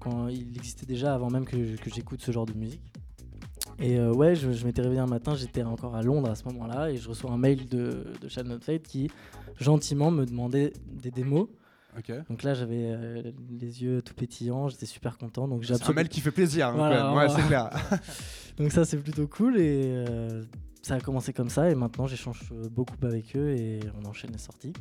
quand 0.00 0.28
il 0.28 0.56
existait 0.56 0.86
déjà 0.86 1.14
avant 1.14 1.28
même 1.28 1.44
que 1.44 1.56
j'écoute 1.94 2.22
ce 2.22 2.32
genre 2.32 2.46
de 2.46 2.54
musique. 2.54 2.80
Et 3.80 3.98
euh, 3.98 4.12
ouais, 4.12 4.34
je, 4.34 4.66
m'étais 4.66 4.82
réveillé 4.82 5.00
un 5.00 5.06
matin, 5.06 5.34
j'étais 5.34 5.62
encore 5.62 5.94
à 5.96 6.02
Londres 6.02 6.30
à 6.30 6.34
ce 6.34 6.44
moment-là, 6.44 6.90
et 6.90 6.98
je 6.98 7.08
reçois 7.08 7.30
un 7.30 7.38
mail 7.38 7.66
de, 7.66 8.04
de 8.20 8.28
Shall 8.28 8.46
Not 8.46 8.60
Fade 8.60 8.82
qui 8.82 9.10
gentiment 9.58 10.10
me 10.10 10.26
demandait 10.26 10.72
des 10.86 11.10
démos. 11.10 11.48
Donc 12.28 12.42
là, 12.42 12.54
j'avais 12.54 12.92
euh, 12.92 13.22
les 13.60 13.82
yeux 13.82 14.00
tout 14.02 14.14
pétillants, 14.14 14.68
j'étais 14.68 14.86
super 14.86 15.18
content. 15.18 15.48
c'est 15.62 15.88
un 15.88 15.92
mail 15.92 16.08
qui 16.08 16.20
fait 16.20 16.30
plaisir, 16.30 16.68
hein, 16.68 17.14
ouais, 17.16 17.28
c'est 17.28 17.46
clair. 17.46 17.70
donc 18.58 18.70
ça, 18.70 18.84
c'est 18.84 18.98
plutôt 18.98 19.26
cool. 19.26 19.58
Et 19.58 19.82
euh, 19.86 20.44
ça 20.82 20.94
a 20.94 21.00
commencé 21.00 21.32
comme 21.32 21.50
ça 21.50 21.70
et 21.70 21.74
maintenant 21.74 22.06
j'échange 22.06 22.52
beaucoup 22.70 22.94
avec 23.02 23.36
eux 23.36 23.50
et 23.50 23.80
on 24.00 24.08
enchaîne 24.08 24.30
les 24.32 24.38
sorties. 24.38 24.72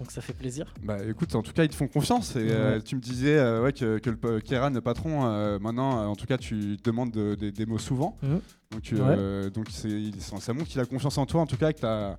Donc 0.00 0.12
ça 0.12 0.22
fait 0.22 0.32
plaisir. 0.32 0.72
Bah 0.82 0.96
écoute, 1.06 1.34
en 1.34 1.42
tout 1.42 1.52
cas, 1.52 1.62
ils 1.62 1.68
te 1.68 1.74
font 1.74 1.86
confiance. 1.86 2.34
Et 2.34 2.48
euh, 2.50 2.80
tu 2.80 2.96
me 2.96 3.02
disais 3.02 3.36
euh, 3.36 3.62
ouais, 3.62 3.74
que, 3.74 3.98
que 3.98 4.08
le 4.08 4.40
Kéran, 4.40 4.70
le 4.70 4.80
patron, 4.80 5.26
euh, 5.26 5.58
maintenant, 5.58 6.10
en 6.10 6.16
tout 6.16 6.24
cas, 6.24 6.38
tu 6.38 6.78
demandes 6.82 7.12
des 7.12 7.52
démos 7.52 7.82
souvent. 7.82 8.16
Mmh. 8.22 8.36
Donc, 8.70 9.52
donc 9.52 9.66
ça 9.68 10.54
montre 10.54 10.68
qu'il 10.68 10.80
a 10.80 10.86
confiance 10.86 11.18
en 11.18 11.26
toi, 11.26 11.42
en 11.42 11.46
tout 11.46 11.58
cas, 11.58 11.72
que 11.74 11.80
tu 11.80 11.86
as. 11.86 12.18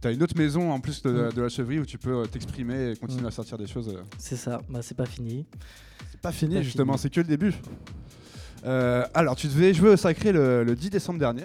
T'as 0.00 0.12
une 0.12 0.22
autre 0.22 0.36
maison 0.36 0.72
en 0.72 0.80
plus 0.80 1.00
de, 1.02 1.10
mmh. 1.10 1.40
la 1.40 1.48
chevrie 1.48 1.78
où 1.78 1.86
tu 1.86 1.96
peux 1.96 2.26
t'exprimer 2.26 2.90
et 2.90 2.96
continuer 2.96 3.22
mmh. 3.22 3.26
à 3.26 3.30
sortir 3.30 3.56
des 3.56 3.66
choses. 3.66 3.96
C'est 4.18 4.36
ça, 4.36 4.60
bah, 4.68 4.80
c'est 4.82 4.96
pas 4.96 5.06
fini. 5.06 5.46
C'est 6.10 6.20
pas 6.20 6.32
fini, 6.32 6.62
justement, 6.62 6.96
c'est 6.96 7.10
que 7.10 7.20
le 7.20 7.26
début. 7.26 7.52
alors, 8.64 9.36
tu 9.36 9.48
devais 9.48 9.74
jouer 9.74 9.90
au 9.90 9.96
Sacré 9.96 10.32
le, 10.32 10.64
le 10.64 10.74
10 10.74 10.88
décembre 10.88 11.18
dernier. 11.18 11.44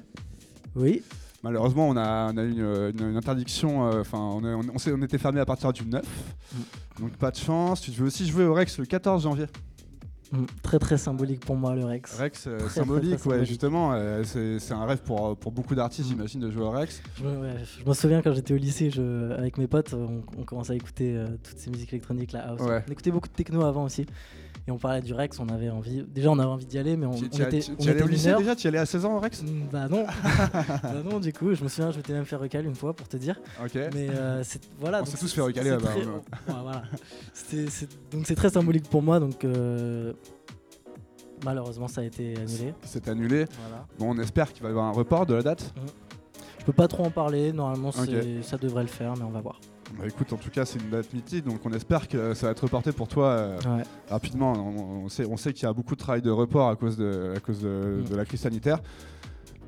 Oui. 0.75 1.03
Malheureusement, 1.43 1.89
on 1.89 1.98
a, 1.98 2.31
eu 2.43 2.91
une, 3.00 3.17
interdiction. 3.17 3.88
Euh, 3.88 4.01
enfin, 4.01 4.19
on, 4.19 4.43
on, 4.43 5.01
était 5.01 5.17
fermé 5.17 5.39
à 5.39 5.45
partir 5.45 5.74
du 5.74 5.86
9. 5.86 6.03
Mm. 6.03 6.57
Donc 7.00 7.12
pas 7.13 7.31
de 7.31 7.38
chance. 7.38 7.81
Tu 7.81 7.91
veux 7.91 8.07
aussi 8.07 8.27
jouer 8.27 8.45
au 8.45 8.53
Rex 8.53 8.77
le 8.77 8.86
14 8.86 9.24
janvier. 9.24 9.48
Mm. 10.31 10.45
Très 10.62 10.77
très 10.77 10.98
symbolique 10.98 11.43
pour 11.43 11.55
moi 11.55 11.75
le 11.75 11.83
Rex. 11.83 12.15
Rex 12.15 12.45
euh, 12.45 12.69
symbolique, 12.69 13.25
ouais, 13.25 13.43
justement, 13.43 13.93
euh, 13.93 14.24
c'est 14.24 14.74
un 14.74 14.86
rêve 14.86 15.01
pour, 15.01 15.36
pour 15.36 15.51
beaucoup 15.51 15.74
d'artistes, 15.74 16.07
mm. 16.07 16.12
j'imagine, 16.12 16.39
de 16.41 16.51
jouer 16.51 16.63
au 16.63 16.71
Rex. 16.71 17.01
Je, 17.17 17.89
me 17.89 17.93
souviens 17.93 18.21
quand 18.21 18.33
j'étais 18.33 18.53
au 18.53 18.57
lycée, 18.57 18.91
je, 18.91 19.31
avec 19.31 19.57
mes 19.57 19.67
potes, 19.67 19.93
on, 19.93 20.43
commençait 20.43 20.74
à 20.74 20.75
écouter 20.75 21.19
toutes 21.43 21.57
ces 21.57 21.71
musiques 21.71 21.91
électroniques 21.91 22.33
là. 22.33 22.55
On 22.60 22.91
écoutait 22.91 23.12
beaucoup 23.12 23.29
de 23.29 23.33
techno 23.33 23.63
avant 23.63 23.86
aussi 23.86 24.05
et 24.68 24.72
on 24.72 24.77
parlait 24.77 25.01
du 25.01 25.13
Rex, 25.13 25.39
on 25.39 25.50
avait 25.50 25.70
envie. 25.70 26.03
Déjà, 26.03 26.30
on 26.30 26.38
avait 26.38 26.50
envie 26.50 26.65
d'y 26.65 26.77
aller, 26.77 26.96
mais 26.96 27.08
on, 27.08 27.15
tu, 27.15 27.41
était. 27.41 27.60
Tu, 27.60 27.89
allais 27.89 28.03
au 28.03 28.08
lycée 28.08 28.34
déjà 28.38 28.56
Tu 28.56 28.65
y 28.65 28.68
allais 28.68 28.77
à 28.77 28.86
16 28.86 29.06
ans 29.06 29.15
au 29.15 29.20
Rex? 29.20 29.41
Mm, 29.41 29.68
Bah 29.72 29.88
non. 29.89 30.06
bah 30.53 31.03
non, 31.03 31.20
du 31.20 31.34
coup, 31.34 31.53
je 31.56 31.63
me 31.63 31.70
souviens, 31.70 31.91
je 31.91 31.98
m'étais 31.98 32.13
même 32.13 32.25
fait 32.25 32.36
recaler 32.36 32.68
une 32.68 32.75
fois 32.75 32.94
pour 32.94 33.08
te 33.08 33.18
dire. 33.18 33.39
Ok. 33.63 33.74
Mais 33.94 34.08
euh, 34.12 34.44
voilà. 34.80 35.01
On 35.01 35.06
s'est 35.06 35.18
tous 35.18 35.34
fait 35.34 35.41
recaler 35.41 35.72
là-bas. 35.72 35.94
voilà. 36.48 36.84
donc 38.12 38.25
c'est 38.25 38.36
très 38.36 38.50
symbolique 38.50 38.88
pour 38.89 39.01
moi, 39.01 39.20
donc. 39.20 39.44
Euh, 39.44 40.13
malheureusement, 41.44 41.88
ça 41.88 42.01
a 42.01 42.03
été 42.03 42.36
annulé. 42.38 42.74
C'est 42.84 43.08
annulé. 43.08 43.46
Bon, 43.98 44.12
on 44.12 44.20
espère 44.20 44.53
qu'il 44.53 44.62
va 44.62 44.70
y 44.70 44.72
avoir 44.72 44.86
un 44.86 44.91
report 44.91 45.25
de 45.25 45.34
la 45.34 45.41
date. 45.41 45.74
Mm. 45.75 45.88
Je 46.60 46.65
peux 46.65 46.74
pas 46.74 46.88
trop 46.88 47.03
en 47.03 47.10
parler. 47.10 47.51
Normalement, 47.51 47.91
ça 47.91 48.06
devrait 48.58 48.84
le 48.84 48.89
faire, 48.89 49.15
mais 49.18 49.24
on 49.24 49.32
va 49.32 49.41
voir. 49.41 49.60
Bah 49.98 50.05
écoute, 50.07 50.31
en 50.33 50.38
tout 50.38 50.50
cas, 50.50 50.65
c'est 50.65 50.79
une 50.79 50.89
date 50.89 51.13
mythique, 51.13 51.45
donc 51.45 51.60
on 51.65 51.71
espère 51.74 52.07
que 52.07 52.33
ça 52.33 52.48
va 52.48 52.51
être 52.51 52.62
reporté 52.62 52.91
pour 52.91 53.07
toi 53.07 53.27
euh, 53.27 53.60
rapidement. 54.10 54.53
On, 54.53 55.10
sait, 55.10 55.25
on 55.25 55.38
sait 55.38 55.53
qu'il 55.53 55.63
y 55.63 55.69
a 55.69 55.74
beaucoup 55.74 55.95
de 55.95 56.00
travail 56.00 56.21
de 56.21 56.29
report 56.29 56.69
à 56.69 56.75
cause 56.75 56.98
de, 56.98 57.33
à 57.36 57.39
cause 57.39 57.62
de, 57.62 58.03
mm. 58.10 58.15
la 58.15 58.25
crise 58.25 58.41
sanitaire. 58.41 58.79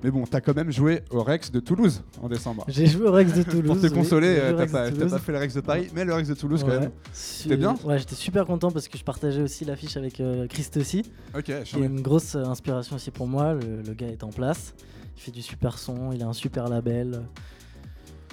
Mais 0.03 0.11
bon, 0.11 0.25
t'as 0.25 0.41
quand 0.41 0.53
même 0.53 0.69
joué 0.71 1.01
au 1.11 1.23
Rex 1.23 1.49
de 1.49 1.61
Toulouse 1.61 2.03
en 2.21 2.27
décembre. 2.27 2.65
J'ai 2.67 2.87
joué 2.87 3.07
au 3.07 3.11
Rex 3.11 3.33
de 3.33 3.43
Toulouse. 3.49 3.67
pour 3.67 3.79
te 3.79 3.93
consoler, 3.93 4.35
euh, 4.37 4.53
t'as 4.53 4.67
pas, 4.67 4.91
pas, 4.91 5.19
fait 5.19 5.31
le 5.31 5.37
Rex 5.37 5.53
de 5.53 5.61
Paris, 5.61 5.87
mais 5.95 6.03
le 6.03 6.13
Rex 6.13 6.27
de 6.27 6.33
Toulouse 6.33 6.61
quand 6.61 6.79
même. 6.79 6.91
C'était 7.13 7.55
bien 7.55 7.75
Ouais, 7.85 7.97
j'étais 7.99 8.15
super 8.15 8.45
content 8.45 8.69
parce 8.69 8.89
que 8.89 8.97
je 8.97 9.03
partageais 9.03 9.41
aussi 9.41 9.63
l'affiche 9.63 9.95
avec 9.95 10.19
euh, 10.19 10.47
Christ 10.47 10.75
aussi. 10.77 11.03
Ok, 11.37 11.45
Qui 11.63 11.77
est 11.77 11.85
une 11.85 12.01
grosse 12.01 12.35
inspiration 12.35 12.97
aussi 12.97 13.11
pour 13.11 13.27
moi. 13.27 13.53
Le, 13.53 13.81
le, 13.81 13.93
gars 13.93 14.07
est 14.07 14.23
en 14.23 14.29
place. 14.29 14.73
Il 15.15 15.21
fait 15.21 15.31
du 15.31 15.41
super 15.41 15.77
son, 15.77 16.11
il 16.11 16.21
a 16.21 16.27
un 16.27 16.33
super 16.33 16.67
label 16.67 17.21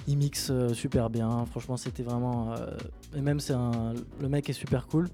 il 0.07 0.17
mixe 0.17 0.49
euh, 0.49 0.73
super 0.73 1.09
bien. 1.09 1.45
Franchement, 1.45 1.77
c'était 1.77 2.03
vraiment. 2.03 2.53
Euh, 2.53 2.75
et 3.15 3.21
même, 3.21 3.39
c'est 3.39 3.53
un... 3.53 3.93
le 4.19 4.29
mec 4.29 4.49
est 4.49 4.53
super 4.53 4.87
cool. 4.87 5.09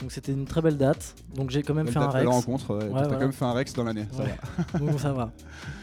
Donc, 0.00 0.12
c'était 0.12 0.32
une 0.32 0.46
très 0.46 0.62
belle 0.62 0.78
date. 0.78 1.14
Donc, 1.34 1.50
j'ai 1.50 1.62
quand 1.62 1.74
même 1.74 1.88
fait 1.88 1.98
un 1.98 2.08
Rex. 2.08 2.26
rencontre, 2.26 2.74
ouais. 2.74 2.90
t'as 2.90 3.08
quand 3.08 3.18
même 3.18 3.32
fait 3.32 3.44
un 3.44 3.52
Rex 3.52 3.74
dans 3.74 3.84
l'année. 3.84 4.06
Ça 4.12 4.24
va. 5.12 5.30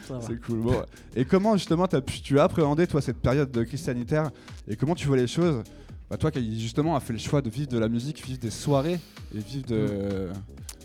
ça 0.08 0.16
va. 0.16 0.22
C'est 0.22 0.42
cool. 0.42 0.62
Bon, 0.62 0.82
et 1.16 1.24
comment, 1.24 1.56
justement, 1.56 1.86
as 1.86 2.02
pu... 2.02 2.22
tu 2.22 2.40
as 2.40 2.44
appréhendé, 2.44 2.88
toi, 2.88 3.02
cette 3.02 3.22
période 3.22 3.52
de 3.52 3.64
crise 3.64 3.82
sanitaire 3.84 4.32
Et 4.68 4.76
comment 4.76 4.96
tu 4.96 5.08
vois 5.08 5.18
les 5.18 5.28
choses? 5.28 5.64
Bah, 6.10 6.16
toi 6.16 6.32
qui 6.32 6.60
justement 6.60 6.96
a 6.96 7.02
fait 7.02 7.12
le 7.12 7.20
choix 7.20 7.42
de 7.42 7.50
vivre 7.50 7.68
de 7.68 7.78
la 7.78 7.90
musique, 7.90 8.26
vivre 8.26 8.40
des 8.40 8.50
soirées 8.50 9.00
et 9.36 9.39
vivre 9.39 9.65
de. 9.67 10.30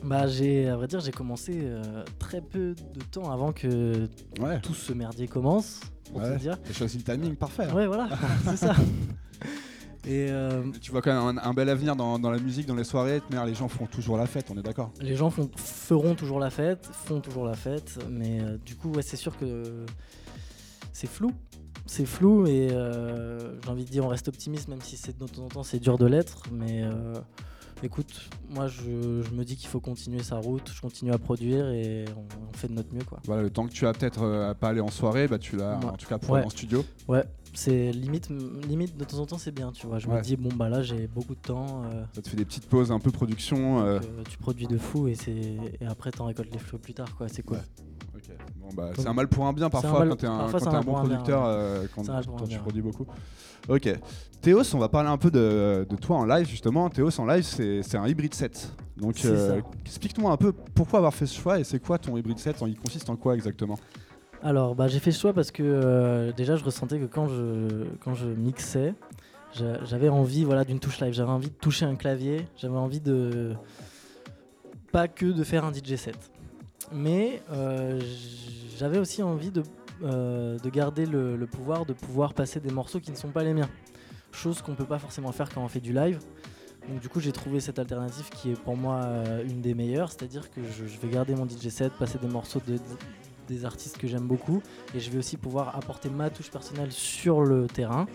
Mm. 0.03 0.09
Bah 0.09 0.27
j'ai, 0.27 0.69
à 0.69 0.75
vrai 0.75 0.89
dire, 0.89 0.99
j'ai 0.99 1.13
commencé 1.13 1.61
euh, 1.63 2.03
très 2.19 2.41
peu 2.41 2.75
de 2.75 3.01
temps 3.05 3.31
avant 3.31 3.53
que 3.53 4.09
tout 4.63 4.75
ce 4.75 4.93
merdier 4.93 5.29
commence 5.29 5.79
pour 6.13 6.23
ouais. 6.23 6.37
dire. 6.37 6.59
Choisi 6.73 6.99
le 6.99 7.05
timing 7.05 7.37
parfait. 7.37 7.65
Hein. 7.65 7.75
Ouais, 7.75 7.87
voilà, 7.87 8.09
c'est 8.45 8.57
ça. 8.57 8.75
Et 10.05 10.27
euh, 10.31 10.65
tu 10.81 10.91
vois 10.91 11.01
quand 11.01 11.27
même 11.27 11.41
un, 11.43 11.55
bel 11.55 11.69
avenir 11.69 11.95
dans, 11.95 12.19
la 12.19 12.39
musique, 12.39 12.67
dans 12.67 12.75
les 12.75 12.85
soirées. 12.85 13.23
Mais 13.31 13.45
les 13.47 13.55
gens 13.55 13.69
font 13.69 13.87
toujours 13.87 14.17
la 14.17 14.27
fête, 14.27 14.51
on 14.51 14.59
est 14.59 14.63
d'accord? 14.63 14.91
Les 15.01 15.15
gens 15.15 15.31
font, 15.31 15.49
feront 15.57 16.15
toujours 16.17 16.41
la 16.41 16.51
fête, 16.51 16.89
font 16.93 17.21
toujours 17.21 17.45
la 17.45 17.55
fête, 17.55 17.99
mais 18.11 18.41
euh, 18.41 18.59
du 18.65 18.75
coup, 18.75 18.91
ouais, 18.91 19.03
c'est 19.03 19.17
sûr 19.17 19.39
que 19.39 19.87
c'est 20.93 21.09
flou. 21.09 21.31
C'est 21.87 22.07
flou 22.07 22.47
et 22.47 22.69
euh, 22.71 23.61
j'ai 23.63 23.71
envie 23.71 23.85
de 23.85 23.91
dire 23.91 24.05
on 24.05 24.09
reste 24.09 24.29
optimiste, 24.29 24.69
même 24.69 24.81
si 24.81 24.97
c'est 24.97 25.19
de 25.19 25.27
temps 25.27 25.43
en 25.43 25.49
temps 25.49 25.63
c'est 25.63 25.81
dur 25.81 25.99
de 25.99 26.07
l'être. 26.07 26.43
Mais 26.53 26.85
Écoute, 27.85 28.31
moi 28.49 28.69
je, 28.69 28.85
me 29.35 29.43
dis 29.45 29.57
qu'il 29.57 29.69
faut 29.69 29.81
continuer 29.81 30.23
sa 30.23 30.37
route, 30.37 30.71
je 30.73 30.81
continue 30.81 31.13
à 31.13 31.19
produire 31.19 31.69
et 31.71 32.05
on, 32.17 32.57
fait 32.57 32.69
de 32.69 32.75
notre 32.75 32.95
mieux 32.95 33.03
quoi. 33.03 33.19
Voilà, 33.25 33.43
le 33.43 33.51
temps 33.51 33.67
que 33.67 33.73
tu 33.73 33.87
as 33.87 33.93
peut-être 33.93 34.23
euh, 34.23 34.55
pas 34.55 34.69
aller 34.69 34.81
en 34.81 34.91
soirée, 34.91 35.27
bah 35.27 35.39
tu 35.39 35.57
l'as 35.57 35.79
en 35.79 35.97
tout 35.97 36.07
cas 36.07 36.19
pour 36.19 36.37
aller 36.37 36.47
en 36.47 36.51
studio. 36.51 36.85
Ouais, 37.09 37.25
c'est 37.55 37.91
limite, 37.91 38.29
limite 38.69 38.97
de 38.97 39.05
temps 39.05 39.19
en 39.19 39.27
temps 39.27 39.39
c'est 39.39 39.51
bien, 39.51 39.73
tu 39.73 39.89
vois. 39.89 39.99
Je 39.99 40.07
me 40.07 40.21
dis 40.21 40.37
bon 40.37 40.51
bah 40.55 40.69
là 40.69 40.83
j'ai 40.83 41.09
beaucoup 41.09 41.35
de 41.35 41.41
temps. 41.41 41.83
Euh, 41.85 42.05
ça 42.15 42.23
te 42.23 42.29
fait 42.29 42.37
des 42.37 42.45
petites 42.45 42.67
pauses 42.67 42.93
un 42.93 43.01
peu 43.01 43.11
production. 43.11 43.85
Euh. 43.85 43.99
tu 44.31 44.39
produis 44.39 44.69
de 44.69 44.79
fou 44.79 45.09
et 45.09 45.17
c'est 45.17 45.33
et 45.33 45.87
après 45.87 46.13
t'en 46.13 46.27
récoltes 46.27 46.53
les 46.53 46.61
flots 46.61 46.79
plus 46.79 46.95
tard 46.95 47.17
quoi. 47.17 47.29
C'est 47.29 47.43
quoi 47.43 47.59
Bon, 48.57 48.69
bah, 48.75 48.91
c'est 48.97 49.07
un 49.07 49.13
mal 49.15 49.29
pour 49.29 49.47
un 49.47 49.53
bien 49.53 49.71
parfois 49.71 50.07
quand 50.07 50.17
t'es 50.17 50.27
un, 50.27 50.41
un, 50.41 50.81
bon 50.83 50.95
producteur, 50.95 51.89
quand, 51.95 52.07
quand 52.07 52.47
tu 52.47 52.59
produis 52.59 52.83
beaucoup. 52.83 53.07
Ok. 53.69 53.89
Théos, 54.41 54.75
on 54.75 54.79
va 54.79 54.89
parler 54.89 55.09
un 55.09 55.19
peu 55.19 55.31
de, 55.31 55.87
toi 56.01 56.17
en 56.17 56.27
live 56.27 56.49
justement. 56.49 56.91
Théos 56.91 57.21
en 57.21 57.27
live, 57.27 57.45
c'est 57.45 57.95
un 57.97 58.07
hybride 58.07 58.35
set. 58.35 58.73
Donc 58.97 59.25
euh, 59.25 59.61
explique-moi 59.85 60.31
un 60.33 60.37
peu 60.37 60.53
pourquoi 60.53 60.99
avoir 60.99 61.15
fait 61.15 61.27
ce 61.27 61.39
choix 61.39 61.59
et 61.59 61.65
c'est 61.65 61.81
quoi 61.81 61.99
ton 61.99 62.17
hybride 62.17 62.39
set 62.39 62.57
Il 62.67 62.77
consiste 62.77 63.09
en 63.09 63.17
quoi 63.17 63.35
exactement? 63.35 63.79
Alors 64.43 64.75
bah, 64.75 64.89
j'ai 64.89 64.99
fait 64.99 65.13
ce 65.13 65.21
choix 65.21 65.33
parce 65.33 65.51
que 65.51 65.63
euh, 65.63 66.33
déjà 66.33 66.57
je 66.57 66.65
ressentais 66.65 66.99
que 66.99 67.05
quand 67.05 67.29
je, 67.29 67.85
quand 68.05 68.15
je 68.15 68.27
mixais, 68.27 68.95
j'avais 69.55 70.09
envie 70.09 70.45
voilà, 70.45 70.65
d'une 70.65 70.81
touche 70.81 71.01
live. 71.01 71.13
J'avais 71.13 71.31
envie 71.31 71.51
de 71.51 71.55
toucher 71.55 71.85
un 71.85 71.95
clavier. 71.95 72.47
J'avais 72.57 72.77
envie 72.77 73.01
de... 73.01 73.53
Pas 74.91 75.09
que 75.09 75.27
de 75.27 75.45
faire 75.45 75.65
un 75.65 75.73
DJ 75.73 75.97
set. 75.97 76.19
Mais 76.95 77.43
euh, 77.51 78.01
j'avais 78.77 78.99
aussi 78.99 79.23
envie 79.23 79.51
de 79.51 79.63
euh, 80.05 80.59
de 80.59 80.69
garder 80.69 81.07
le, 81.07 81.47
pouvoir 81.47 81.87
de 81.87 81.93
pouvoir 81.93 82.35
passer 82.35 82.59
des 82.59 82.73
morceaux 82.73 82.99
qui 82.99 83.13
ne 83.13 83.17
sont 83.17 83.29
pas 83.29 83.45
les 83.45 83.55
miens. 83.55 83.69
Chose 84.33 84.61
qu'on 84.61 84.75
peut 84.75 84.87
pas 84.87 84.99
forcément 84.99 85.31
faire 85.31 85.49
quand 85.49 85.63
on 85.63 85.69
fait 85.69 85.81
du 85.81 85.93
live. 85.93 86.19
Donc 86.89 86.99
du 86.99 87.09
coup 87.09 87.21
j'ai 87.21 87.31
trouvé 87.31 87.61
cette 87.61 87.79
alternative 87.79 88.29
qui 88.31 88.51
est 88.51 88.61
pour 88.61 88.77
moi 88.77 88.97
euh, 89.05 89.45
une 89.45 89.61
des 89.61 89.75
meilleures, 89.75 90.11
c'est-à-dire 90.11 90.51
que 90.51 90.61
je, 90.61 90.85
vais 90.85 91.09
garder 91.09 91.37
mon 91.37 91.47
DJ 91.47 91.69
set, 91.69 91.93
passer 91.93 92.19
des 92.19 92.27
morceaux 92.27 92.61
des 93.47 93.65
artistes 93.65 93.99
que 93.99 94.09
j'aime 94.09 94.27
beaucoup, 94.27 94.61
et 94.93 94.99
je 94.99 95.09
vais 95.11 95.19
aussi 95.19 95.37
pouvoir 95.37 95.77
apporter 95.77 96.09
ma 96.11 96.31
touche 96.31 96.51
personnelle 96.51 96.91
sur 96.91 97.43
le 97.43 97.69
terrain 97.69 98.07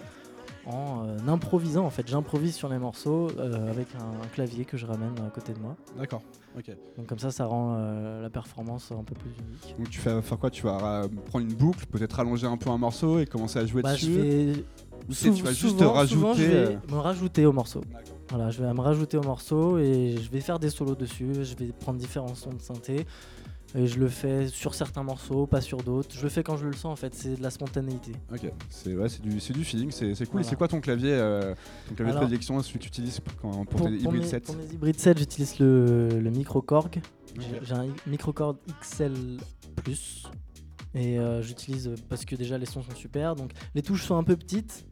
en 0.67 1.05
euh, 1.05 1.17
improvisant 1.27 1.85
en 1.85 1.89
fait. 1.89 2.07
J'improvise 2.07 2.55
sur 2.55 2.69
les 2.69 2.77
morceaux 2.77 3.29
euh, 3.37 3.69
avec 3.69 3.87
un, 3.95 4.27
clavier 4.27 4.65
que 4.65 4.77
je 4.77 4.85
ramène 4.85 5.13
à 5.25 5.29
côté 5.29 5.53
de 5.53 5.59
moi. 5.59 5.75
D'accord. 5.97 6.21
Ok. 6.57 6.71
Donc 6.97 7.07
comme 7.07 7.19
ça, 7.19 7.31
ça 7.31 7.45
rend 7.45 7.75
euh, 7.77 8.21
la 8.21 8.29
performance 8.29 8.91
un 8.91 9.03
peu 9.03 9.15
plus 9.15 9.31
unique. 9.31 9.75
Donc 9.77 9.89
tu 9.89 9.99
fais 9.99 10.21
faire 10.21 10.37
quoi 10.37 10.49
Tu 10.49 10.63
vas 10.63 11.07
prendre 11.27 11.45
une 11.45 11.55
boucle, 11.55 11.85
peut-être 11.87 12.13
rallonger 12.13 12.47
un 12.47 12.57
peu 12.57 12.69
un 12.69 12.77
morceau 12.77 13.19
et 13.19 13.25
commencer 13.25 13.59
à 13.59 13.65
jouer 13.65 13.81
bah, 13.81 13.93
dessus. 13.93 14.05
Je 14.05 14.11
vais... 14.11 14.65
Tu 15.09 15.43
vas 15.43 15.53
juste 15.53 15.79
rajouter. 15.79 16.43
je 16.43 16.43
vais 16.43 16.79
me 16.89 16.97
rajouter 16.97 17.45
au 17.45 17.53
morceau. 17.53 17.81
Voilà, 18.29 18.49
je 18.49 18.61
vais 18.61 18.73
me 18.73 18.81
rajouter 18.81 19.15
au 19.15 19.23
morceau 19.23 19.77
et 19.77 20.17
je 20.21 20.29
vais 20.29 20.41
faire 20.41 20.59
des 20.59 20.69
solos 20.69 20.95
dessus. 20.95 21.33
Je 21.43 21.55
vais 21.55 21.71
prendre 21.71 21.97
différents 21.97 22.35
sons 22.35 22.49
de 22.49 22.61
synthé. 22.61 23.05
Et 23.75 23.85
je 23.85 23.99
le 23.99 24.07
fais 24.07 24.47
sur 24.47 24.73
certains 24.73 25.03
morceaux, 25.03 25.45
pas 25.45 25.61
sur 25.61 25.83
d'autres. 25.83 26.15
Je 26.15 26.23
le 26.23 26.29
fais 26.29 26.41
quand 26.41 26.57
je 26.57 26.65
le 26.65 26.73
sens 26.73 26.85
en 26.85 26.95
fait, 26.95 27.13
c'est 27.13 27.35
de 27.35 27.43
la 27.43 27.49
spontanéité. 27.49 28.13
Ok, 28.31 28.51
c'est 28.69 28.95
ouais, 28.95 29.07
du, 29.21 29.35
du 29.37 29.63
feeling, 29.65 29.91
c'est 29.91 30.25
cool. 30.29 30.41
Et 30.41 30.43
c'est 30.43 30.55
quoi 30.55 30.67
ton 30.67 30.79
clavier, 30.79 31.11
euh, 31.11 31.53
ton 31.89 31.95
clavier 31.95 32.13
de 32.13 32.17
prédilection, 32.17 32.61
celui 32.61 32.79
que 32.79 32.83
tu 32.83 32.89
utilises 32.89 33.19
pour, 33.19 33.87
tes 33.87 33.93
hybrides 33.93 34.23
sets 34.23 34.39
Pour 34.41 34.55
mes 34.55 34.65
hybrides 34.73 34.99
sets, 34.99 35.17
j'utilise 35.17 35.59
le, 35.59 36.19
le 36.19 36.29
Microkorg. 36.29 37.01
J'ai 37.61 37.73
un 37.73 37.87
Microkorg 38.07 38.57
XL. 38.81 39.37
Et 40.93 41.19
euh, 41.19 41.41
j'utilise 41.41 41.93
parce 42.09 42.25
que 42.25 42.35
déjà 42.35 42.57
les 42.57 42.65
sons 42.65 42.81
sont 42.81 42.95
super. 42.95 43.35
Donc 43.35 43.51
les 43.75 43.81
touches 43.81 44.03
sont 44.03 44.17
un 44.17 44.23
peu 44.23 44.35
petites, 44.35 44.85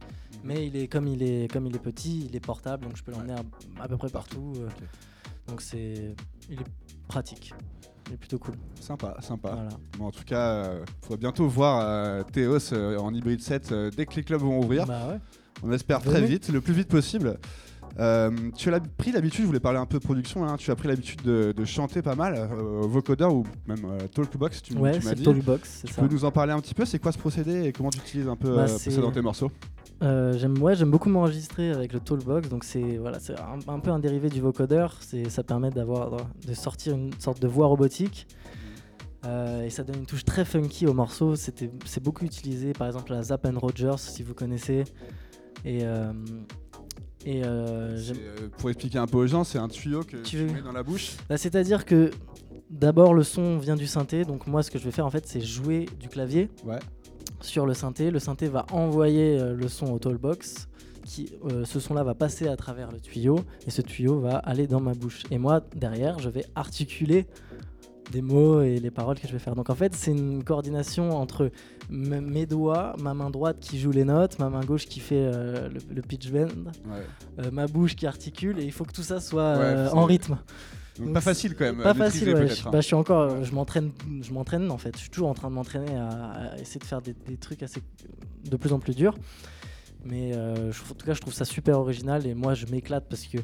mais 0.43 0.67
il 0.67 0.75
est 0.75 0.87
comme 0.87 1.07
il 1.07 1.23
est 1.23 1.51
comme 1.51 1.65
il 1.65 1.75
est 1.75 1.79
petit, 1.79 2.27
il 2.29 2.35
est 2.35 2.45
portable, 2.45 2.83
donc 2.83 2.95
je 2.97 3.03
peux 3.03 3.11
l'emmener 3.11 3.35
à, 3.79 3.87
peu 3.87 3.97
près 3.97 4.09
partout. 4.09 4.53
Euh. 4.57 4.69
Donc 5.47 5.61
c'est 5.61 6.15
il 6.49 6.59
est 6.59 6.67
pratique. 7.07 7.53
Il 8.07 8.13
est 8.13 8.17
plutôt 8.17 8.37
cool. 8.37 8.55
Sympa, 8.79 9.17
sympa. 9.21 9.67
Bon, 9.97 10.05
en 10.05 10.11
tout 10.11 10.23
cas, 10.23 10.63
il 10.63 10.67
euh, 10.67 10.85
faudra 11.01 11.17
bientôt 11.17 11.47
voir 11.47 11.81
euh, 11.83 12.23
Théos 12.23 12.73
euh, 12.73 12.97
en 12.97 13.13
hybride 13.13 13.41
7 13.41 13.73
dès 13.95 14.05
que 14.05 14.15
les 14.15 14.23
clubs 14.23 14.41
vont 14.41 14.59
ouvrir. 14.59 14.85
Bah 14.85 15.07
ouais. 15.09 15.19
On 15.63 15.71
espère 15.71 16.01
très 16.01 16.21
vite, 16.21 16.49
le 16.49 16.61
plus 16.61 16.73
vite 16.73 16.89
possible. 16.89 17.39
Euh, 17.99 18.29
tu 18.55 18.73
as 18.73 18.79
pris 18.79 19.11
l'habitude, 19.11 19.41
je 19.41 19.47
voulais 19.47 19.59
parler 19.59 19.79
un 19.79 19.85
peu 19.85 19.99
de 19.99 20.03
production, 20.03 20.45
hein, 20.45 20.57
tu 20.57 20.69
as 20.69 20.75
pris 20.75 20.87
l'habitude 20.87 21.21
de, 21.21 21.53
chanter 21.65 22.01
pas 22.01 22.15
mal, 22.15 22.35
euh, 22.35 22.81
vocodeur 22.81 23.33
ou 23.33 23.45
même 23.67 23.85
euh, 23.85 24.07
talkbox, 24.07 24.61
tu, 24.61 24.73
ouais, 24.73 24.99
tu 24.99 25.05
m'as 25.05 25.13
dit. 25.13 25.23
Talkbox, 25.23 25.83
tu 25.85 25.93
ça. 25.93 26.01
peux 26.01 26.13
nous 26.13 26.25
en 26.25 26.31
parler 26.31 26.51
un 26.51 26.59
petit 26.59 26.73
peu 26.73 26.85
C'est 26.85 26.99
quoi 26.99 27.11
ce 27.11 27.17
procédé 27.17 27.63
et 27.63 27.71
comment 27.71 27.89
tu 27.89 27.99
utilises 27.99 28.27
un 28.27 28.35
peu 28.35 28.55
bah, 28.55 28.67
ça 28.67 29.01
dans 29.01 29.11
tes 29.11 29.21
morceaux? 29.21 29.51
J'aime 30.01 30.61
ouais, 30.61 30.75
beaucoup 30.85 31.09
m'enregistrer 31.09 31.71
avec 31.71 31.93
le 31.93 31.99
Talkbox, 31.99 32.49
donc 32.49 32.63
c'est 32.63 32.97
voilà, 32.97 33.19
c'est 33.19 33.35
un, 33.39 33.79
peu 33.79 33.91
un 33.91 33.99
dérivé 33.99 34.29
du 34.29 34.41
vocodeur. 34.41 34.99
Ça 35.29 35.43
permet 35.43 35.69
d'avoir 35.69 36.17
de 36.45 36.53
sortir 36.53 36.95
une 36.95 37.13
sorte 37.19 37.41
de 37.41 37.47
voix 37.47 37.67
robotique. 37.67 38.27
et 39.25 39.69
ça 39.69 39.83
donne 39.83 39.99
une 39.99 40.05
touche 40.05 40.25
très 40.25 40.45
funky 40.45 40.85
au 40.87 40.93
morceau. 40.93 41.35
C'est 41.35 42.03
beaucoup 42.03 42.25
utilisé, 42.25 42.73
par 42.73 42.87
exemple 42.87 43.13
à 43.13 43.23
Zapp 43.23 43.45
and 43.45 43.59
Rogers, 43.59 43.97
si 43.97 44.23
vous 44.23 44.33
connaissez. 44.33 44.83
Et, 45.63 45.83
et 47.25 47.41
euh, 47.43 47.97
euh, 47.97 48.49
pour 48.59 48.69
expliquer 48.69 48.99
un 48.99 49.07
peu 49.07 49.17
aux 49.17 49.25
gens, 49.25 49.43
c'est 49.43 49.57
un 49.57 49.67
tuyau 49.67 50.03
que 50.03 50.17
tu, 50.17 50.37
mets 50.43 50.61
dans 50.61 50.71
la 50.71 50.83
bouche. 50.83 51.17
Bah, 51.27 51.37
c'est-à-dire 51.37 51.83
que 51.83 52.11
d'abord 52.69 53.15
le 53.15 53.23
son 53.23 53.57
vient 53.57 53.75
du 53.75 53.87
synthé, 53.87 54.25
donc 54.25 54.45
moi 54.45 54.61
ce 54.61 54.69
que 54.69 54.77
je 54.77 54.85
vais 54.85 54.91
faire 54.91 55.07
en 55.07 55.09
fait 55.09 55.25
c'est 55.27 55.41
jouer 55.41 55.87
du 55.99 56.07
clavier 56.07 56.49
sur 57.45 57.65
le 57.65 57.73
synthé. 57.73 58.11
Le 58.11 58.19
synthé 58.19 58.47
va 58.47 58.65
envoyer 58.71 59.39
euh, 59.39 59.55
le 59.55 59.67
son 59.67 59.87
au 59.87 59.99
toolbox. 59.99 60.67
Qui, 61.05 61.31
ce 61.65 61.79
son-là 61.79 62.03
va 62.03 62.15
passer 62.15 62.47
à 62.47 62.55
travers 62.55 62.91
le 62.91 62.99
tuyau 62.99 63.39
et 63.67 63.69
ce 63.69 63.83
tuyau 63.83 64.19
va 64.19 64.37
aller 64.37 64.65
dans 64.65 64.79
ma 64.79 64.95
bouche. 64.95 65.21
Et 65.29 65.37
moi 65.37 65.61
derrière, 65.75 66.17
je 66.17 66.29
vais 66.29 66.45
articuler 66.55 67.27
des 68.11 68.21
mots 68.21 68.61
et 68.61 68.79
les 68.79 68.91
paroles 68.91 69.19
que 69.19 69.27
je 69.27 69.33
vais 69.33 69.39
faire. 69.39 69.55
Donc 69.55 69.69
en 69.69 69.75
fait, 69.75 69.93
c'est 69.93 70.11
une 70.11 70.43
coordination 70.43 71.11
entre 71.11 71.51
mes 71.89 72.45
doigts, 72.45 72.95
ma 72.99 73.13
main 73.13 73.29
droite 73.29 73.57
qui 73.59 73.79
joue 73.79 73.91
les 73.91 74.03
notes, 74.03 74.39
ma 74.39 74.49
main 74.49 74.61
gauche 74.61 74.85
qui 74.85 74.99
fait 74.99 75.15
euh, 75.15 75.69
le, 75.93 76.01
pitch 76.01 76.31
bend, 76.31 76.71
euh, 77.39 77.51
ma 77.51 77.67
bouche 77.67 77.95
qui 77.95 78.07
articule, 78.07 78.59
et 78.59 78.63
il 78.63 78.71
faut 78.71 78.85
que 78.85 78.93
tout 78.93 79.03
ça 79.03 79.19
soit 79.19 79.41
euh, 79.41 79.89
en 79.91 80.05
rythme. 80.05 80.37
Donc, 80.99 81.13
pas 81.13 81.21
facile 81.21 81.55
quand 81.55 81.65
même. 81.65 81.81
Pas 81.81 81.93
facile, 81.93 82.33
ouais. 82.33 82.47
je, 82.47 82.67
hein. 82.67 82.69
bah, 82.71 82.81
je, 82.81 82.85
suis 82.85 82.95
encore, 82.95 83.43
je 83.43 83.53
m'entraîne, 83.53 83.91
je 84.21 84.31
m'entraîne 84.31 84.71
en 84.71 84.77
fait. 84.77 84.95
Je 84.95 85.01
suis 85.01 85.09
toujours 85.09 85.29
en 85.29 85.33
train 85.33 85.49
de 85.49 85.55
m'entraîner 85.55 85.95
à, 85.95 86.55
essayer 86.59 86.79
de 86.79 86.85
faire 86.85 87.01
des, 87.01 87.13
des, 87.27 87.37
trucs 87.37 87.63
assez 87.63 87.81
de 88.43 88.57
plus 88.57 88.71
en 88.71 88.79
plus 88.79 88.95
durs. 88.95 89.15
Mais 90.05 90.33
euh, 90.35 90.71
en 90.91 90.93
tout 90.93 91.05
cas, 91.05 91.15
je 91.15 91.19
trouve 91.19 91.33
ça 91.33 91.45
super 91.45 91.79
original 91.79 92.27
et 92.27 92.35
moi, 92.35 92.53
je 92.53 92.67
m'éclate 92.67 93.09
parce 93.09 93.25
que 93.25 93.39
mm. 93.39 93.43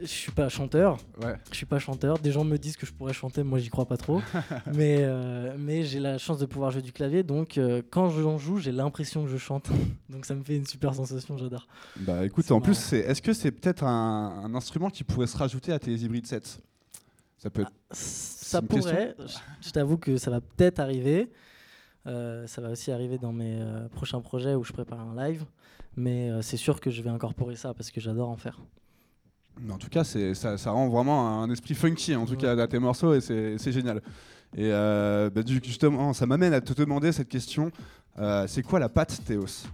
je 0.00 0.06
suis 0.06 0.32
pas 0.32 0.48
chanteur. 0.48 0.98
Ouais. 1.22 1.36
Je 1.50 1.56
suis 1.56 1.66
pas 1.66 1.78
chanteur. 1.78 2.18
Des 2.18 2.32
gens 2.32 2.42
me 2.42 2.58
disent 2.58 2.76
que 2.76 2.86
je 2.86 2.92
pourrais 2.92 3.12
chanter, 3.12 3.44
moi, 3.44 3.60
j'y 3.60 3.70
crois 3.70 3.86
pas 3.86 3.96
trop. 3.96 4.20
mais 4.74 4.96
euh, 5.00 5.54
mais 5.56 5.84
j'ai 5.84 6.00
la 6.00 6.18
chance 6.18 6.38
de 6.38 6.46
pouvoir 6.46 6.72
jouer 6.72 6.82
du 6.82 6.92
clavier, 6.92 7.22
donc 7.22 7.56
euh, 7.56 7.82
quand 7.88 8.10
j'en 8.10 8.36
joue, 8.36 8.58
j'ai 8.58 8.72
l'impression 8.72 9.24
que 9.24 9.30
je 9.30 9.36
chante. 9.36 9.70
donc 10.10 10.26
ça 10.26 10.34
me 10.34 10.42
fait 10.42 10.56
une 10.56 10.66
super 10.66 10.92
sensation, 10.92 11.38
j'adore. 11.38 11.68
Bah 12.00 12.26
écoute, 12.26 12.50
en 12.50 12.60
plus, 12.60 12.92
est-ce 12.92 13.22
que 13.22 13.32
c'est 13.32 13.52
peut-être 13.52 13.84
un, 13.84 14.52
instrument 14.54 14.90
qui 14.90 15.04
pourrait 15.04 15.28
se 15.28 15.36
rajouter 15.36 15.72
à 15.72 15.78
tes 15.78 15.92
hybrides 15.92 16.26
sets? 16.26 16.58
Ça 17.42 17.50
peut. 17.50 17.64
Ah, 17.66 17.74
ça 17.90 18.62
pourrait. 18.62 19.16
Je, 19.60 19.70
t'avoue 19.70 19.96
que 19.96 20.16
ça 20.16 20.30
va 20.30 20.40
peut-être 20.40 20.78
arriver. 20.78 21.28
ça 22.04 22.60
va 22.60 22.70
aussi 22.70 22.92
arriver 22.92 23.18
dans 23.18 23.32
mes 23.32 23.60
prochains 23.92 24.20
projets 24.20 24.54
où 24.54 24.64
je 24.64 24.72
prépare 24.72 25.00
un 25.00 25.16
live. 25.16 25.44
Mais 25.96 26.30
euh, 26.30 26.42
c'est 26.42 26.56
sûr 26.56 26.80
que 26.80 26.90
je 26.90 27.02
vais 27.02 27.10
incorporer 27.10 27.56
ça 27.56 27.74
parce 27.74 27.90
que 27.90 28.00
j'adore 28.00 28.28
en 28.28 28.36
faire. 28.36 28.58
en 29.70 29.78
tout 29.78 29.88
cas, 29.88 30.04
ça, 30.04 30.56
ça, 30.56 30.70
rend 30.70 30.88
vraiment 30.88 31.42
un 31.42 31.50
esprit 31.50 31.74
funky 31.74 32.14
en 32.16 32.26
tout 32.26 32.36
cas 32.36 32.56
à 32.56 32.66
tes 32.66 32.78
morceaux 32.78 33.14
et 33.14 33.20
c'est 33.20 33.72
génial. 33.72 34.00
Et 34.54 34.70
euh, 34.70 35.30
bah, 35.30 35.42
justement, 35.46 36.12
ça 36.12 36.26
m'amène 36.26 36.54
à 36.54 36.60
te 36.60 36.72
demander 36.72 37.12
cette 37.12 37.28
question 37.28 37.70
euh, 38.18 38.46
c'est 38.46 38.62
quoi 38.62 38.78
la 38.78 38.90
patte 38.90 39.24
Théos? 39.24 39.66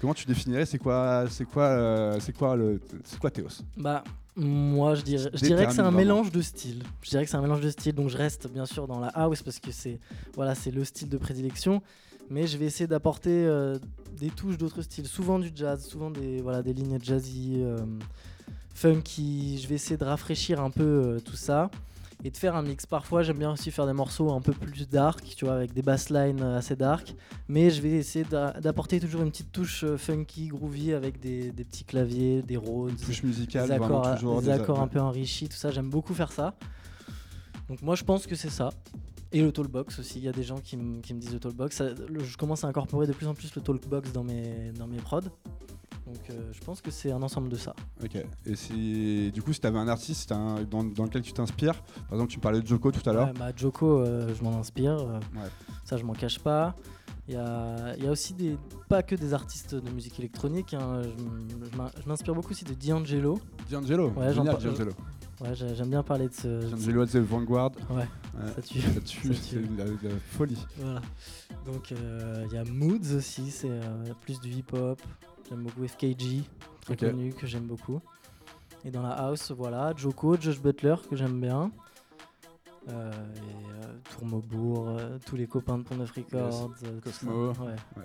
Comment 0.00 0.12
tu 0.12 0.26
définirais 0.26 0.66
c'est 0.66 0.76
quoi 0.76 1.24
c'est 1.30 1.46
quoi 1.46 2.20
c'est 2.20 2.36
quoi 2.36 2.54
le 2.54 2.78
quoi 3.18 3.30
Théos? 3.30 3.62
Bah 3.76 4.04
moi 4.38 4.94
je 4.94 5.02
dirais 5.02 5.30
je 5.34 5.44
dirais 5.44 5.66
que 5.66 5.72
c'est 5.72 5.80
un 5.80 5.90
mélange 5.90 6.30
de 6.30 6.40
styles. 6.40 6.82
Je 7.02 7.10
dirais 7.10 7.24
que 7.24 7.30
c'est 7.30 7.36
un 7.36 7.42
mélange 7.42 7.60
de 7.60 7.70
styles 7.70 7.94
donc 7.94 8.08
je 8.08 8.16
reste 8.16 8.48
bien 8.48 8.66
sûr 8.66 8.86
dans 8.86 9.00
la 9.00 9.08
house 9.08 9.42
parce 9.42 9.58
que 9.58 9.72
c'est 9.72 9.98
voilà, 10.34 10.54
c'est 10.54 10.70
le 10.70 10.84
style 10.84 11.08
de 11.08 11.18
prédilection 11.18 11.82
mais 12.30 12.46
je 12.46 12.58
vais 12.58 12.66
essayer 12.66 12.86
d'apporter 12.86 13.30
euh, 13.30 13.78
des 14.18 14.30
touches 14.30 14.58
d'autres 14.58 14.82
styles, 14.82 15.06
souvent 15.06 15.38
du 15.38 15.50
jazz, 15.54 15.84
souvent 15.84 16.10
des, 16.10 16.40
voilà, 16.40 16.62
des 16.62 16.72
lignes 16.74 16.98
jazzy, 17.00 17.54
euh, 17.58 17.78
funky. 18.74 19.58
Je 19.62 19.68
vais 19.68 19.76
essayer 19.76 19.96
de 19.96 20.04
rafraîchir 20.04 20.60
un 20.60 20.70
peu 20.70 20.82
euh, 20.82 21.20
tout 21.20 21.36
ça 21.36 21.70
et 22.24 22.30
de 22.30 22.36
faire 22.36 22.56
un 22.56 22.62
mix. 22.62 22.86
Parfois, 22.86 23.22
j'aime 23.22 23.38
bien 23.38 23.52
aussi 23.52 23.70
faire 23.70 23.86
des 23.86 23.92
morceaux 23.92 24.32
un 24.32 24.40
peu 24.40 24.52
plus 24.52 24.88
dark, 24.88 25.24
tu 25.36 25.44
vois, 25.44 25.54
avec 25.54 25.72
des 25.72 25.82
basslines 25.82 26.42
assez 26.42 26.76
dark, 26.76 27.14
mais 27.48 27.70
je 27.70 27.80
vais 27.80 27.90
essayer 27.90 28.24
d'apporter 28.24 29.00
toujours 29.00 29.22
une 29.22 29.30
petite 29.30 29.52
touche 29.52 29.84
funky, 29.96 30.48
groovy, 30.48 30.92
avec 30.92 31.20
des, 31.20 31.52
petits 31.52 31.84
claviers, 31.84 32.42
des 32.42 32.56
Rhodes, 32.56 32.96
touche 32.96 33.22
musicale, 33.22 33.68
des 33.68 33.74
accords, 33.74 34.42
des 34.42 34.50
accords 34.50 34.80
un 34.80 34.88
peu 34.88 35.00
enrichis, 35.00 35.48
tout 35.48 35.56
ça. 35.56 35.70
J'aime 35.70 35.90
beaucoup 35.90 36.14
faire 36.14 36.32
ça. 36.32 36.54
Donc 37.68 37.82
moi, 37.82 37.94
je 37.94 38.04
pense 38.04 38.26
que 38.26 38.34
c'est 38.34 38.50
ça. 38.50 38.70
Et 39.30 39.42
le 39.42 39.52
talkbox 39.52 39.98
aussi, 39.98 40.18
il 40.18 40.24
y 40.24 40.28
a 40.28 40.32
des 40.32 40.42
gens 40.42 40.58
qui, 40.58 40.76
me 40.76 41.00
disent 41.00 41.34
le 41.34 41.40
talkbox. 41.40 41.82
je 42.24 42.36
commence 42.36 42.64
à 42.64 42.68
incorporer 42.68 43.06
de 43.06 43.12
plus 43.12 43.26
en 43.26 43.34
plus 43.34 43.54
le 43.54 43.60
talkbox 43.60 44.12
dans 44.12 44.24
mes, 44.24 44.72
dans 44.72 44.86
mes 44.86 44.96
prods. 44.96 45.20
Donc 46.08 46.30
euh, 46.30 46.50
je 46.52 46.60
pense 46.60 46.80
que 46.80 46.90
c'est 46.90 47.12
un 47.12 47.22
ensemble 47.22 47.48
de 47.48 47.56
ça. 47.56 47.74
Ok. 48.02 48.16
Et 48.46 48.56
si 48.56 49.30
du 49.32 49.42
coup 49.42 49.52
si 49.52 49.60
tu 49.60 49.66
avais 49.66 49.78
un 49.78 49.88
artiste 49.88 50.30
dans, 50.30 50.82
lequel 50.82 51.22
tu 51.22 51.32
t'inspires, 51.32 51.82
par 51.82 52.14
exemple 52.14 52.32
tu 52.32 52.38
parlais 52.38 52.62
de 52.62 52.66
Joko 52.66 52.90
tout 52.90 53.08
à 53.08 53.12
l'heure. 53.12 53.32
bah, 53.38 53.50
Joko, 53.54 54.00
euh, 54.00 54.34
je 54.34 54.42
m'en 54.42 54.58
inspire. 54.58 54.92
Euh, 54.92 55.20
ça 55.84 55.96
je 55.96 56.04
m'en 56.04 56.14
cache 56.14 56.38
pas. 56.38 56.74
Il 57.28 57.34
y 57.34 57.36
a, 57.36 57.94
y 57.98 58.06
a, 58.06 58.10
aussi 58.10 58.32
des, 58.32 58.56
pas 58.88 59.02
que 59.02 59.14
des 59.14 59.34
artistes 59.34 59.74
de 59.74 59.90
musique 59.90 60.18
électronique. 60.18 60.72
Hein. 60.72 61.02
Je, 61.02 62.08
m'inspire 62.08 62.34
beaucoup 62.34 62.52
aussi 62.52 62.64
de 62.64 62.72
D'Angelo. 62.72 63.38
D'Angelo 63.70 64.10
Ouais, 64.16 64.32
D'Angelo. 64.32 64.92
Ouais, 65.40 65.54
j'aime 65.54 65.90
bien 65.90 66.02
parler 66.02 66.28
de 66.28 66.34
ce. 66.34 66.70
D'Angelo 66.70 67.04
The 67.04 67.16
Vanguard. 67.16 67.72
Ouais, 67.90 68.08
ça 68.56 68.62
tue. 68.62 68.80
Ça 68.80 69.00
tue, 69.02 69.34
c'est 69.34 69.60
la, 69.76 70.10
folie. 70.30 70.58
Voilà. 70.78 71.02
Donc 71.64 71.92
euh, 71.92 72.44
il 72.50 72.54
y 72.54 72.58
a 72.58 72.64
Moods 72.64 73.14
aussi, 73.16 73.50
c'est 73.50 73.70
euh, 73.70 74.14
plus 74.22 74.40
du 74.40 74.48
hip-hop. 74.48 75.00
J'aime 75.48 75.62
beaucoup 75.62 75.86
FKG, 75.86 76.44
très 76.82 76.96
connu, 76.96 77.32
que 77.32 77.46
j'aime 77.46 77.66
beaucoup. 77.66 78.00
Et 78.84 78.90
dans 78.90 79.02
la 79.02 79.10
house, 79.10 79.50
voilà, 79.50 79.92
Joko, 79.96 80.36
Josh 80.38 80.60
Butler, 80.60 80.96
que 81.08 81.16
j'aime 81.16 81.40
bien. 81.40 81.70
Euh, 82.88 83.12
et 83.12 84.10
Tourmobourg, 84.10 84.96
tous 85.26 85.36
les 85.36 85.46
copains 85.46 85.78
de 85.78 85.82
Pont 85.82 85.96
Neuf 85.96 86.12
Records. 86.12 86.70
Cosmo. 87.02 87.48
Ouais. 87.48 87.76
ouais 87.96 88.04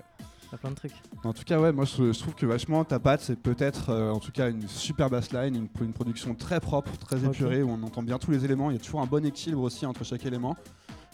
plein 0.58 0.72
de 0.72 0.76
trucs. 0.76 0.94
En 1.24 1.34
tout 1.34 1.44
cas, 1.44 1.60
ouais, 1.60 1.72
moi 1.72 1.86
je, 1.86 2.18
trouve 2.18 2.36
que 2.36 2.46
vachement 2.46 2.84
ta 2.84 3.00
patte, 3.00 3.22
c'est 3.22 3.40
peut-être 3.40 3.90
euh, 3.90 4.12
en 4.12 4.20
tout 4.20 4.32
cas 4.32 4.50
une 4.50 4.68
super 4.68 5.10
bassline, 5.10 5.56
une, 5.56 5.68
une 5.82 5.94
production 5.94 6.36
très 6.36 6.60
propre, 6.60 6.96
très 6.98 7.24
épurée, 7.24 7.64
où 7.64 7.70
on 7.70 7.84
entend 7.84 8.04
bien 8.04 8.20
tous 8.20 8.32
les 8.32 8.46
éléments. 8.46 8.70
Il 8.72 8.78
y 8.78 8.80
a 8.80 8.82
toujours 8.82 9.02
un 9.02 9.06
bon 9.06 9.26
équilibre 9.26 9.62
aussi 9.62 9.86
entre 9.86 10.04
chaque 10.04 10.26
élément. 10.26 10.56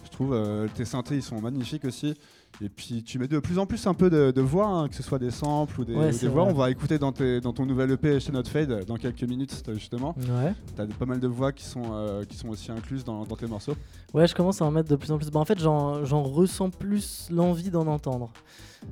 Je 0.03 0.09
trouve 0.09 0.33
euh, 0.33 0.67
tes 0.73 0.85
synthés 0.85 1.15
ils 1.15 1.23
sont 1.23 1.41
magnifiques 1.41 1.85
aussi. 1.85 2.15
Et 2.61 2.67
puis 2.67 3.03
tu 3.03 3.19
mets 3.19 3.27
de 3.27 3.39
plus 3.39 3.57
en 3.57 3.65
plus 3.65 3.87
un 3.87 3.93
peu 3.93 4.09
de, 4.09 4.41
voix, 4.41 4.67
hein, 4.67 4.89
que 4.89 4.95
ce 4.95 5.03
soit 5.03 5.19
des 5.19 5.31
samples 5.31 5.79
ou 5.79 5.85
des, 5.85 5.93
voix. 6.27 6.43
On 6.43 6.53
va 6.53 6.69
écouter 6.69 6.99
dans, 6.99 7.11
tes, 7.11 7.39
dans 7.39 7.53
ton 7.53 7.65
nouvel 7.65 7.91
EP 7.91 8.19
chez 8.19 8.31
Not 8.31 8.43
Fade 8.45 8.85
dans 8.85 8.97
quelques 8.97 9.23
minutes 9.23 9.63
justement. 9.73 10.13
Ouais. 10.17 10.53
Tu 10.75 10.81
as 10.81 10.85
pas 10.85 11.05
mal 11.05 11.19
de 11.19 11.27
voix 11.27 11.53
qui 11.53 11.63
sont, 11.63 11.93
euh, 11.93 12.25
qui 12.25 12.35
sont 12.35 12.49
aussi 12.49 12.71
incluses 12.71 13.05
dans, 13.05 13.25
tes 13.25 13.47
morceaux. 13.47 13.75
Ouais, 14.13 14.27
je 14.27 14.35
commence 14.35 14.61
à 14.61 14.65
en 14.65 14.71
mettre 14.71 14.89
de 14.89 14.95
plus 14.97 15.11
en 15.11 15.17
plus. 15.17 15.29
Bah, 15.29 15.39
en 15.39 15.45
fait, 15.45 15.59
j'en 15.59 16.23
ressens 16.23 16.69
plus 16.69 17.29
l'envie 17.31 17.69
d'en 17.69 17.87
entendre. 17.87 18.31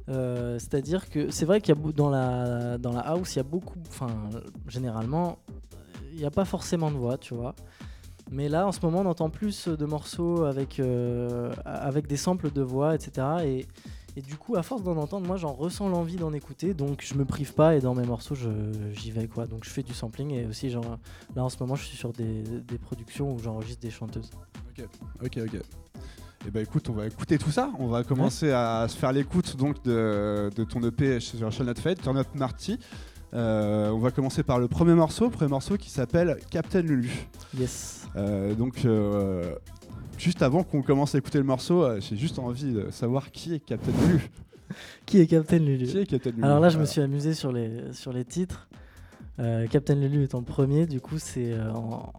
Euh, 0.09 0.59
c'est-à-dire 0.59 1.09
que 1.09 1.29
c'est 1.31 1.45
vrai 1.45 1.61
qu'il 1.61 1.75
y 1.75 1.77
a 1.77 1.91
dans 1.91 2.09
la, 2.09 2.77
dans 2.77 2.93
la 2.93 3.01
house, 3.01 3.35
il 3.35 3.37
y 3.37 3.39
a 3.39 3.43
beaucoup, 3.43 3.79
enfin 3.89 4.07
généralement, 4.67 5.39
il 6.11 6.17
n'y 6.17 6.25
a 6.25 6.31
pas 6.31 6.45
forcément 6.45 6.91
de 6.91 6.97
voix, 6.97 7.17
tu 7.17 7.33
vois. 7.33 7.55
Mais 8.31 8.49
là, 8.49 8.67
en 8.67 8.71
ce 8.71 8.79
moment, 8.81 8.99
on 9.01 9.05
entend 9.05 9.29
plus 9.29 9.67
de 9.67 9.85
morceaux 9.85 10.43
avec, 10.43 10.79
euh, 10.79 11.53
avec 11.65 12.07
des 12.07 12.17
samples 12.17 12.51
de 12.51 12.61
voix, 12.61 12.93
etc. 12.95 13.27
Et, 13.45 13.67
et 14.17 14.21
du 14.21 14.35
coup, 14.35 14.55
à 14.55 14.63
force 14.63 14.83
d'en 14.83 14.97
entendre, 14.97 15.27
moi, 15.27 15.37
j'en 15.37 15.53
ressens 15.53 15.89
l'envie 15.89 16.17
d'en 16.17 16.33
écouter. 16.33 16.73
Donc, 16.73 17.03
je 17.05 17.13
me 17.15 17.23
prive 17.23 17.53
pas 17.53 17.75
et 17.75 17.79
dans 17.79 17.95
mes 17.95 18.05
morceaux, 18.05 18.35
j'y 18.91 19.11
vais, 19.11 19.27
quoi. 19.27 19.45
Donc, 19.45 19.63
je 19.63 19.69
fais 19.69 19.83
du 19.83 19.93
sampling 19.93 20.31
et 20.31 20.45
aussi, 20.45 20.69
genre, 20.69 20.97
là, 21.35 21.43
en 21.43 21.49
ce 21.49 21.57
moment, 21.59 21.75
je 21.75 21.85
suis 21.85 21.97
sur 21.97 22.11
des, 22.11 22.41
des 22.43 22.77
productions 22.77 23.33
où 23.33 23.39
j'enregistre 23.39 23.81
des 23.81 23.91
chanteuses. 23.91 24.31
Ok, 24.69 24.87
ok, 25.23 25.39
ok. 25.45 25.61
Et 26.47 26.49
eh 26.49 26.51
bah 26.51 26.59
ben, 26.59 26.63
écoute, 26.63 26.87
on 26.89 26.93
va 26.93 27.07
écouter 27.07 27.37
tout 27.37 27.49
ça. 27.49 27.71
On 27.79 27.87
va 27.87 28.03
commencer 28.03 28.51
à 28.51 28.85
se 28.87 28.95
faire 28.95 29.11
l'écoute 29.11 29.57
donc 29.57 29.83
de, 29.83 30.51
de, 30.55 30.63
ton 30.63 30.81
EP 30.83 31.19
sur 31.19 31.51
Shall 31.51 31.65
Not 31.65 31.75
Fade, 31.75 31.99
Turn 31.99 32.15
Up 32.15 32.27
Marty. 32.35 32.79
Euh, 33.33 33.89
on 33.89 33.99
va 33.99 34.11
commencer 34.11 34.43
par 34.43 34.59
le 34.59 34.67
premier 34.67 34.93
morceau, 34.93 35.29
premier 35.29 35.49
morceau 35.49 35.77
qui 35.77 35.89
s'appelle 35.89 36.39
Captain 36.49 36.81
Lulu. 36.81 37.11
Yes. 37.57 37.96
Euh, 38.17 38.55
donc, 38.55 38.85
euh, 38.85 39.55
juste 40.17 40.41
avant 40.41 40.63
qu'on 40.63 40.81
commence 40.81 41.15
à 41.15 41.17
écouter 41.17 41.37
le 41.37 41.43
morceau, 41.43 41.99
j'ai 41.99 42.17
juste 42.17 42.39
envie 42.39 42.73
de 42.73 42.89
savoir 42.91 43.31
qui 43.31 43.53
est 43.53 43.59
Captain 43.59 43.91
Lulu. 43.91 44.29
qui 45.05 45.19
est 45.19 45.27
Captain 45.27 45.59
Lulu 45.59 45.85
Qui 45.85 45.97
est 45.99 46.05
Captain 46.05 46.31
Lulu 46.31 46.43
Alors 46.43 46.59
là, 46.59 46.69
je 46.69 46.79
me 46.79 46.85
suis 46.85 47.01
amusé 47.01 47.33
sur 47.33 47.51
les, 47.51 47.93
sur 47.93 48.11
les 48.11 48.25
titres. 48.25 48.67
Captain 49.69 49.93
Lulu 49.93 50.23
étant 50.23 50.39
le 50.39 50.45
premier, 50.45 50.87
du 50.87 50.99
coup, 50.99 51.19
c'est 51.19 51.53
en, 51.59 52.11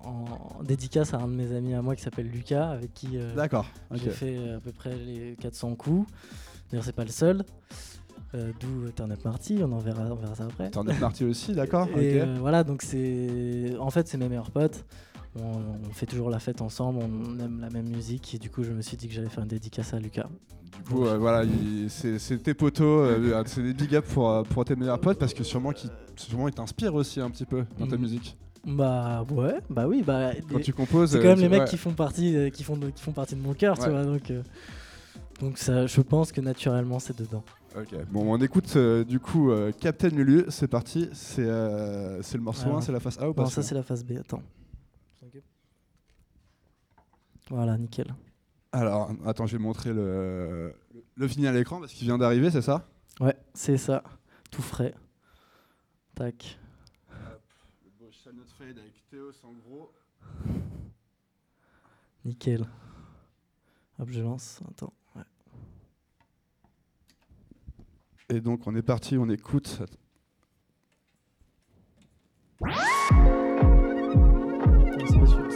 dédicace 0.62 1.14
à 1.14 1.18
un 1.18 1.26
de 1.26 1.34
mes 1.34 1.52
amis 1.52 1.74
à 1.74 1.82
moi 1.82 1.96
qui 1.96 2.02
s'appelle 2.02 2.28
Lucas, 2.28 2.70
avec 2.70 2.94
qui 2.94 3.18
j'ai 3.92 4.10
fait 4.10 4.38
à 4.50 4.60
peu 4.60 4.70
près 4.70 4.94
les 4.94 5.36
400 5.40 5.74
coups. 5.74 6.08
D'ailleurs, 6.70 6.84
c'est 6.84 6.94
pas 6.94 7.04
le 7.04 7.10
seul. 7.10 7.44
D'où 8.34 8.90
Turn 8.94 9.10
Up 9.10 9.24
Marty, 9.24 9.58
on 9.62 9.72
en 9.72 9.78
verra, 9.78 10.02
on 10.12 10.14
verra 10.14 10.34
ça 10.36 10.44
après. 10.44 10.70
Turn 10.70 10.88
Up 10.88 11.00
Marty 11.00 11.24
aussi, 11.24 11.54
d'accord. 11.54 11.88
Et 11.98 12.22
voilà, 12.38 12.62
donc 12.62 12.82
c'est. 12.82 13.74
En 13.80 13.90
fait, 13.90 14.06
c'est 14.06 14.16
mes 14.16 14.28
meilleurs 14.28 14.52
potes. 14.52 14.84
On, 15.36 15.92
fait 15.92 16.06
toujours 16.06 16.30
la 16.30 16.38
fête 16.38 16.62
ensemble, 16.62 17.00
on 17.02 17.38
aime 17.38 17.60
la 17.60 17.70
même 17.70 17.88
musique 17.88 18.34
et 18.34 18.38
du 18.38 18.50
coup 18.50 18.64
je 18.64 18.70
me 18.70 18.82
suis 18.82 18.96
dit 18.96 19.08
que 19.08 19.14
j'allais 19.14 19.28
faire 19.28 19.42
une 19.42 19.48
dédicace 19.48 19.94
à 19.94 20.00
Lucas. 20.00 20.28
Du 20.76 20.82
coup 20.82 21.04
voilà, 21.04 21.44
c'est 21.88 22.42
tes 22.42 22.54
potos, 22.54 23.08
c'est 23.46 23.62
des 23.62 23.74
big 23.74 23.94
up 23.94 24.04
pour, 24.06 24.42
pour 24.44 24.64
tes 24.64 24.74
meilleurs 24.74 25.00
potes 25.00 25.18
parce 25.18 25.34
que 25.34 25.44
sûrement 25.44 25.72
qu'ils 25.72 25.90
t'inspirent 26.54 26.94
aussi 26.94 27.20
un 27.20 27.30
petit 27.30 27.44
peu 27.44 27.64
dans 27.78 27.86
ta 27.86 27.96
mm. 27.96 28.00
musique. 28.00 28.36
Bah 28.64 29.24
ouais, 29.30 29.60
bah 29.70 29.86
oui, 29.86 30.02
bah 30.04 30.32
quand 30.50 30.60
tu 30.60 30.72
composes, 30.72 31.12
c'est 31.12 31.20
quand 31.20 31.28
même 31.28 31.40
les 31.40 31.48
mecs 31.48 31.66
qui 31.66 31.78
font 31.78 31.92
partie, 31.92 32.50
qui 32.52 32.64
font 32.64 32.76
de, 32.76 32.90
qui 32.90 33.02
font 33.02 33.12
partie 33.12 33.36
de 33.36 33.40
mon 33.40 33.54
cœur, 33.54 33.78
tu 33.78 33.88
vois. 33.88 34.04
Donc 34.04 34.32
donc 35.40 35.58
ça, 35.58 35.86
je 35.86 36.00
pense 36.00 36.32
que 36.32 36.40
naturellement 36.40 36.98
c'est 36.98 37.16
dedans. 37.16 37.44
Ok, 37.76 37.94
bon 38.10 38.32
on 38.32 38.38
écoute 38.38 38.72
euh, 38.76 39.04
du 39.04 39.20
coup 39.20 39.50
euh, 39.50 39.70
Captain 39.78 40.08
Lulu, 40.08 40.44
c'est 40.48 40.66
parti, 40.66 41.08
c'est 41.12 41.44
euh, 41.46 42.20
le 42.32 42.40
morceau 42.40 42.70
1, 42.70 42.80
c'est 42.80 42.92
la 42.92 42.98
face 42.98 43.18
A 43.20 43.28
ou 43.28 43.34
pas 43.34 43.44
Non, 43.44 43.48
ça 43.48 43.62
c'est 43.62 43.74
la 43.74 43.82
face 43.82 44.04
B, 44.04 44.12
attends. 44.18 44.42
Voilà, 47.50 47.78
nickel. 47.78 48.14
Alors, 48.72 49.10
attends, 49.24 49.46
je 49.46 49.56
vais 49.56 49.62
montrer 49.62 49.92
le, 49.92 50.74
le 51.14 51.26
vinyle 51.26 51.46
à 51.48 51.52
l'écran 51.52 51.80
parce 51.80 51.92
qu'il 51.92 52.06
vient 52.06 52.18
d'arriver, 52.18 52.50
c'est 52.50 52.62
ça? 52.62 52.86
Ouais, 53.20 53.36
c'est 53.54 53.78
ça, 53.78 54.02
tout 54.50 54.62
frais. 54.62 54.94
Tac. 56.14 56.58
Hop, 57.10 57.42
le 57.84 57.90
beau 57.98 58.10
Fade 58.58 58.78
avec 58.78 59.08
Théos 59.08 59.32
en 59.44 59.52
gros. 59.52 59.92
Nickel. 62.24 62.66
Hop, 63.98 64.10
je 64.10 64.20
lance, 64.20 64.60
attends. 64.68 64.92
Et 68.28 68.42
donc 68.42 68.66
on 68.66 68.76
est 68.76 68.82
parti, 68.82 69.16
on 69.16 69.30
écoute. 69.30 69.80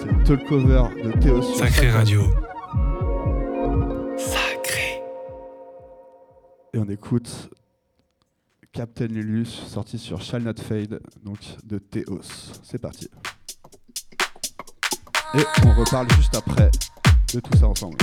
C'est 0.02 0.10
le 0.10 0.24
talk 0.24 0.44
cover 0.48 0.82
de 1.04 1.12
Théo 1.20 1.40
Sacré 1.42 1.88
Radio. 1.88 2.22
Sacré. 4.18 5.00
Et 6.74 6.78
on 6.78 6.88
écoute 6.88 7.50
Captain 8.72 9.06
Lulus, 9.06 9.46
sorti 9.46 9.98
sur 9.98 10.20
Shall 10.20 10.42
Not 10.42 10.54
Fade, 10.60 11.00
donc 11.22 11.38
de 11.62 11.78
Théos. 11.78 12.20
C'est 12.64 12.80
parti. 12.80 13.08
Et 15.34 15.44
on 15.66 15.80
reparle 15.80 16.10
juste 16.16 16.34
après 16.34 16.72
de 17.32 17.38
tout 17.38 17.56
ça 17.56 17.68
ensemble. 17.68 17.98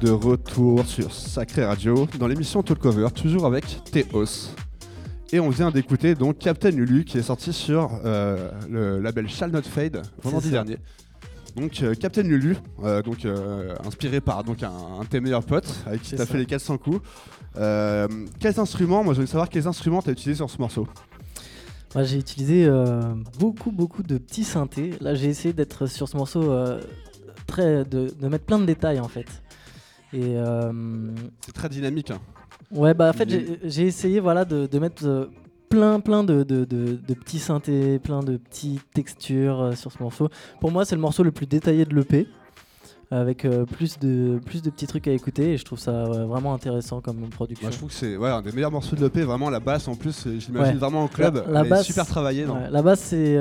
De 0.00 0.10
retour 0.10 0.86
sur 0.86 1.12
Sacré 1.12 1.64
Radio 1.64 2.06
dans 2.18 2.28
l'émission 2.28 2.62
Talk 2.62 2.78
Cover, 2.78 3.08
toujours 3.10 3.46
avec 3.46 3.82
Théos. 3.90 4.54
Et 5.32 5.40
on 5.40 5.48
vient 5.50 5.70
d'écouter 5.70 6.14
donc 6.14 6.38
Captain 6.38 6.70
Lulu 6.70 7.04
qui 7.04 7.18
est 7.18 7.22
sorti 7.22 7.52
sur 7.52 7.90
euh, 8.04 8.50
le 8.68 9.00
label 9.00 9.28
Shall 9.28 9.50
Not 9.50 9.62
Fade 9.62 10.02
vendredi 10.22 10.50
dernier. 10.50 10.78
Donc 11.56 11.82
euh, 11.82 11.94
Captain 11.94 12.22
Lulu, 12.22 12.56
euh, 12.84 13.02
donc 13.02 13.26
inspiré 13.84 14.20
par 14.20 14.44
donc 14.44 14.62
un, 14.62 14.70
un, 14.70 15.02
de 15.02 15.08
tes 15.08 15.20
meilleurs 15.20 15.44
potes 15.44 15.82
avec 15.86 16.02
qui 16.02 16.14
t'as 16.14 16.26
fait 16.26 16.38
les 16.38 16.46
400 16.46 16.78
coups. 16.78 17.00
quels 17.54 18.60
instruments 18.60 19.02
Moi 19.02 19.14
je 19.14 19.20
veux 19.20 19.26
savoir 19.26 19.48
quels 19.48 19.66
instruments 19.66 20.02
t'as 20.02 20.12
utilisé 20.12 20.36
sur 20.36 20.50
ce 20.50 20.58
morceau. 20.58 20.86
Moi 21.94 22.04
j'ai 22.04 22.18
utilisé 22.18 22.70
beaucoup 23.38 23.72
beaucoup 23.72 24.02
de 24.02 24.18
petits 24.18 24.44
synthés. 24.44 24.92
Là 25.00 25.14
j'ai 25.14 25.28
essayé 25.28 25.52
d'être 25.52 25.86
sur 25.86 26.08
ce 26.08 26.16
morceau 26.16 26.54
très 27.46 27.84
de, 27.84 28.14
de, 28.20 28.28
mettre 28.28 28.44
plein 28.44 28.58
de 28.58 28.66
détails 28.66 29.00
en 29.00 29.08
fait. 29.08 29.26
Et 30.12 30.36
c'est 31.40 31.52
très 31.52 31.68
dynamique. 31.68 32.10
Hein. 32.10 32.20
Ouais, 32.70 32.92
bah 32.92 33.08
en 33.08 33.12
fait, 33.12 33.28
j'ai 33.64 33.86
essayé 33.86 34.20
voilà, 34.20 34.44
de, 34.44 34.66
de 34.66 34.78
mettre 34.78 35.06
euh, 35.06 35.26
plein, 35.70 36.00
plein 36.00 36.22
de, 36.22 36.42
de, 36.42 36.64
de, 36.64 37.14
petits 37.14 37.38
synthés, 37.38 37.98
plein 37.98 38.20
de 38.20 38.36
petites 38.36 38.82
textures 38.92 39.60
euh, 39.60 39.72
sur 39.72 39.90
ce 39.90 40.02
morceau. 40.02 40.28
Pour 40.60 40.70
moi, 40.70 40.84
c'est 40.84 40.94
le 40.94 41.00
morceau 41.00 41.22
le 41.22 41.32
plus 41.32 41.46
détaillé 41.46 41.86
de 41.86 41.94
l'EP 41.94 42.26
avec 43.10 43.44
euh, 43.44 43.64
plus, 43.64 43.98
de, 43.98 44.40
plus 44.44 44.62
de 44.62 44.70
petits 44.70 44.86
trucs 44.86 45.08
à 45.08 45.12
écouter 45.12 45.52
et 45.52 45.56
je 45.56 45.64
trouve 45.64 45.78
ça 45.78 46.04
vraiment 46.04 46.54
intéressant 46.54 47.00
comme 47.00 47.28
production. 47.28 47.66
Moi, 47.66 47.72
je 47.72 47.76
trouve 47.78 47.88
que 47.88 47.94
c'est 47.94 48.16
ouais, 48.16 48.30
un 48.30 48.42
des 48.42 48.52
meilleurs 48.52 48.70
morceaux 48.70 48.96
de 48.96 49.02
l'EP, 49.02 49.22
vraiment 49.22 49.50
la 49.50 49.60
basse 49.60 49.88
en 49.88 49.94
plus, 49.94 50.28
j'imagine 50.38 50.78
vraiment 50.78 51.04
en 51.04 51.08
club, 51.08 51.44
la, 51.48 51.64
basse, 51.64 51.86
super 51.86 52.06
travaillée. 52.06 52.46
la 52.70 52.82
basse 52.82 53.00
c'est 53.00 53.38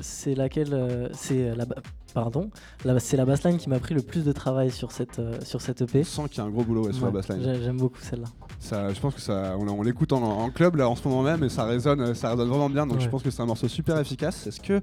c'est 0.00 0.34
laquelle 0.34 1.10
c'est 1.12 1.54
la 1.54 1.66
pardon, 2.14 2.50
c'est 2.98 3.16
la 3.16 3.26
bassline 3.26 3.58
qui 3.58 3.68
m'a 3.68 3.78
pris 3.78 3.94
le 3.94 4.02
plus 4.02 4.24
de 4.24 4.32
travail 4.32 4.70
sur 4.70 4.90
cette, 4.90 5.20
sur 5.44 5.60
cette 5.60 5.82
EP. 5.82 6.00
On 6.00 6.04
sent 6.04 6.28
qu'il 6.30 6.38
y 6.38 6.40
a 6.40 6.44
un 6.44 6.50
gros 6.50 6.64
boulot 6.64 6.90
sur 6.92 7.06
la 7.06 7.12
bassline. 7.12 7.42
J'aime 7.62 7.76
beaucoup 7.76 8.00
celle-là 8.00 8.28
je 8.60 9.00
pense 9.00 9.14
que 9.14 9.20
ça, 9.20 9.54
on, 9.58 9.82
l'écoute 9.82 10.12
en, 10.12 10.50
club 10.50 10.76
là 10.76 10.88
en 10.88 10.96
ce 10.96 11.06
moment 11.06 11.22
même 11.22 11.44
et 11.44 11.48
ça 11.48 11.64
résonne, 11.64 12.14
ça 12.14 12.30
résonne 12.30 12.48
vraiment 12.48 12.70
bien. 12.70 12.86
Donc 12.86 13.00
je 13.00 13.08
pense 13.08 13.22
que 13.22 13.30
c'est 13.30 13.42
un 13.42 13.46
morceau 13.46 13.68
super 13.68 13.98
efficace. 13.98 14.46
Est-ce 14.46 14.60
que, 14.60 14.80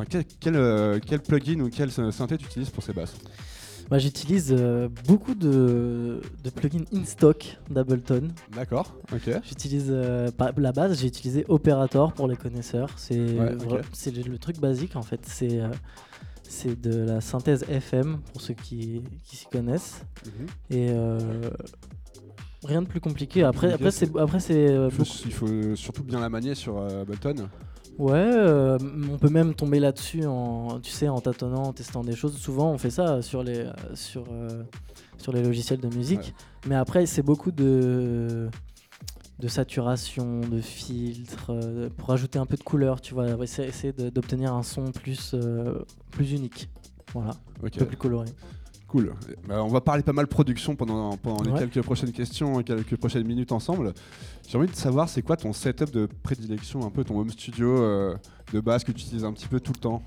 enfin, 0.00 0.24
quel, 0.40 0.56
euh, 0.56 0.98
quel, 1.04 1.20
plugin 1.20 1.60
ou 1.60 1.70
quel 1.70 1.90
synthé 1.90 2.36
tu 2.38 2.46
utilises 2.46 2.70
pour 2.70 2.82
ces 2.82 2.92
basses 2.92 3.14
bah, 3.90 3.98
J'utilise 3.98 4.54
euh, 4.56 4.88
beaucoup 5.06 5.34
de, 5.34 6.20
de, 6.44 6.50
plugins 6.50 6.84
in 6.94 7.04
stock 7.04 7.58
d'Ableton. 7.70 8.28
D'accord, 8.54 8.94
ok. 9.12 9.40
J'utilise 9.44 9.86
euh, 9.90 10.30
la 10.56 10.72
base, 10.72 11.00
j'ai 11.00 11.08
utilisé 11.08 11.44
Operator 11.48 12.12
pour 12.12 12.28
les 12.28 12.36
connaisseurs. 12.36 12.90
C'est 12.96 13.16
le, 13.16 14.38
truc 14.38 14.58
basique 14.58 14.96
en 14.96 15.02
fait. 15.02 15.20
C'est 15.26 15.60
c'est 16.42 16.80
de 16.80 17.04
la 17.04 17.20
synthèse 17.20 17.64
FM 17.68 18.18
pour 18.32 18.40
ceux 18.40 18.54
qui, 18.54 19.02
qui 19.24 19.36
s'y 19.36 19.46
connaissent. 19.46 20.04
Mhm. 20.26 20.76
Et 20.76 20.90
Rien 22.64 22.82
de 22.82 22.86
plus 22.86 23.00
compliqué. 23.00 23.42
Après, 23.42 23.72
après 23.72 23.90
c'est, 23.90 24.14
après 24.18 24.38
c'est. 24.38 24.68
Euh, 24.68 24.90
il 25.24 25.32
faut 25.32 25.76
surtout 25.76 26.02
bien 26.02 26.20
la 26.20 26.28
manier 26.28 26.54
sur 26.54 26.78
euh, 26.78 27.02
Ableton. 27.02 27.48
Ouais, 28.00 28.14
euh, 28.14 28.78
on 29.12 29.18
peut 29.18 29.28
même 29.28 29.52
tomber 29.54 29.78
là-dessus 29.78 30.24
en, 30.24 30.80
tu 30.80 30.90
sais, 30.90 31.06
en 31.08 31.20
tâtonnant, 31.20 31.64
en 31.64 31.72
testant 31.74 32.02
des 32.02 32.16
choses. 32.16 32.34
Souvent, 32.38 32.72
on 32.72 32.78
fait 32.78 32.88
ça 32.88 33.20
sur 33.20 33.42
les, 33.42 33.66
sur, 33.92 34.24
sur 35.18 35.34
les 35.34 35.42
logiciels 35.42 35.80
de 35.80 35.94
musique. 35.94 36.34
Mais 36.66 36.76
après, 36.76 37.04
c'est 37.04 37.20
beaucoup 37.22 37.50
de, 37.50 38.48
de 39.38 39.48
saturation, 39.48 40.40
de 40.40 40.62
filtres, 40.62 41.52
pour 41.98 42.10
ajouter 42.10 42.38
un 42.38 42.46
peu 42.46 42.56
de 42.56 42.62
couleur, 42.62 43.02
tu 43.02 43.12
vois, 43.12 43.26
essayer 43.44 43.92
d'obtenir 43.92 44.54
un 44.54 44.62
son 44.62 44.92
plus, 44.92 45.36
plus 46.10 46.32
unique. 46.32 46.70
Voilà, 47.12 47.32
un 47.62 47.68
peu 47.68 47.84
plus 47.84 47.98
coloré. 47.98 48.28
Cool. 48.90 49.14
Bah, 49.46 49.62
on 49.62 49.68
va 49.68 49.80
parler 49.80 50.02
pas 50.02 50.12
mal 50.12 50.26
production 50.26 50.74
pendant, 50.74 51.16
pendant 51.16 51.44
les 51.44 51.56
quelques 51.56 51.80
prochaines 51.80 52.10
questions, 52.10 52.60
quelques 52.64 52.96
prochaines 52.96 53.24
minutes 53.24 53.52
ensemble. 53.52 53.94
J'ai 54.48 54.58
envie 54.58 54.66
de 54.66 54.74
savoir, 54.74 55.08
c'est 55.08 55.22
quoi 55.22 55.36
ton 55.36 55.52
setup 55.52 55.92
de 55.92 56.08
prédilection, 56.24 56.84
un 56.84 56.90
peu 56.90 57.04
ton 57.04 57.16
home 57.20 57.30
studio 57.30 57.68
euh, 57.68 58.16
de 58.52 58.58
base 58.58 58.82
que 58.82 58.90
tu 58.90 59.02
utilises 59.02 59.24
un 59.24 59.32
petit 59.32 59.46
peu 59.46 59.60
tout 59.60 59.72
le 59.72 59.78
temps? 59.78 60.02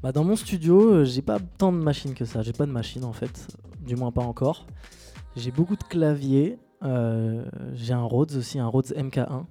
Bah, 0.00 0.12
Dans 0.12 0.22
mon 0.22 0.36
studio, 0.36 0.92
euh, 0.92 1.04
j'ai 1.04 1.22
pas 1.22 1.40
tant 1.40 1.72
de 1.72 1.78
machines 1.78 2.14
que 2.14 2.24
ça. 2.24 2.40
J'ai 2.42 2.52
pas 2.52 2.66
de 2.66 2.70
machine 2.70 3.04
en 3.04 3.12
fait, 3.12 3.48
du 3.84 3.96
moins 3.96 4.12
pas 4.12 4.22
encore. 4.22 4.64
J'ai 5.34 5.50
beaucoup 5.50 5.74
de 5.74 5.82
claviers. 5.82 6.56
Euh, 6.84 7.44
j'ai 7.74 7.94
un 7.94 8.04
Rhodes 8.04 8.36
aussi, 8.36 8.60
un 8.60 8.68
Rhodes 8.68 8.94
MK1. 8.96 9.44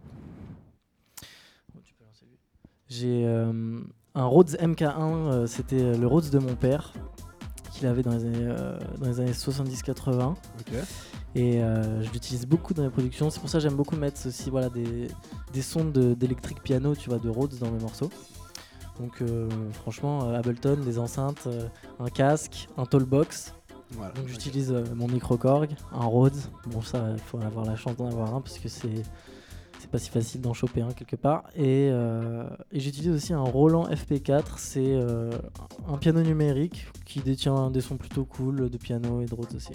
J'ai 2.87 3.25
un 3.25 4.25
Rhodes 4.25 4.51
MK1, 4.51 5.47
c'était 5.47 5.97
le 5.97 6.07
Rhodes 6.07 6.29
de 6.29 6.39
mon 6.39 6.55
père 6.55 6.93
qu'il 7.77 7.87
avait 7.87 8.03
dans 8.03 8.11
les 8.11 8.25
années, 8.25 8.47
euh, 8.47 8.77
dans 8.99 9.07
les 9.07 9.19
années 9.19 9.31
70-80. 9.31 10.35
Et 11.35 11.61
euh, 11.61 12.01
je 12.03 12.11
l'utilise 12.11 12.45
beaucoup 12.45 12.73
dans 12.73 12.83
mes 12.83 12.89
productions. 12.89 13.29
C'est 13.29 13.39
pour 13.39 13.49
ça 13.49 13.59
que 13.59 13.63
j'aime 13.63 13.75
beaucoup 13.75 13.95
mettre 13.95 14.27
aussi 14.27 14.49
voilà, 14.49 14.69
des, 14.69 15.07
des 15.53 15.61
sons 15.61 15.85
d'électrique 15.85 16.61
piano, 16.63 16.95
tu 16.95 17.09
vois, 17.09 17.19
de 17.19 17.29
Rhodes 17.29 17.57
dans 17.59 17.71
mes 17.71 17.79
morceaux. 17.79 18.09
Donc 18.99 19.21
euh, 19.21 19.47
franchement, 19.73 20.33
Ableton, 20.33 20.77
des 20.77 20.97
enceintes, 20.97 21.47
un 21.99 22.09
casque, 22.09 22.67
un 22.77 22.85
tallbox. 22.85 23.53
Voilà, 23.91 24.11
Donc 24.13 24.27
j'utilise 24.27 24.73
mon 24.95 25.07
micro 25.07 25.37
Korg, 25.37 25.69
un 25.93 26.05
Rhodes. 26.05 26.37
Bon 26.65 26.81
ça, 26.81 27.09
il 27.13 27.19
faut 27.19 27.39
avoir 27.39 27.65
la 27.65 27.75
chance 27.75 27.95
d'en 27.95 28.07
avoir 28.07 28.33
un 28.33 28.41
parce 28.41 28.57
que 28.57 28.67
c'est 28.67 29.03
c'est 29.87 29.91
pas 29.91 29.99
si 29.99 30.09
facile 30.09 30.41
d'en 30.41 30.53
choper 30.53 30.81
un 30.81 30.91
quelque 30.91 31.15
part. 31.15 31.43
Et, 31.55 31.89
euh, 31.91 32.43
j'utilise 32.73 33.11
aussi 33.11 33.33
un 33.33 33.41
Roland 33.41 33.87
FP4, 33.87 34.43
c'est 34.57 34.81
euh, 34.85 35.31
un 35.87 35.97
piano 35.97 36.21
numérique 36.21 36.87
qui 37.05 37.21
détient 37.21 37.71
des 37.71 37.81
sons 37.81 37.95
plutôt 37.95 38.25
cool 38.25 38.69
de 38.69 38.77
piano 38.77 39.21
et 39.21 39.25
de 39.25 39.33
Rhodes 39.33 39.55
aussi. 39.55 39.71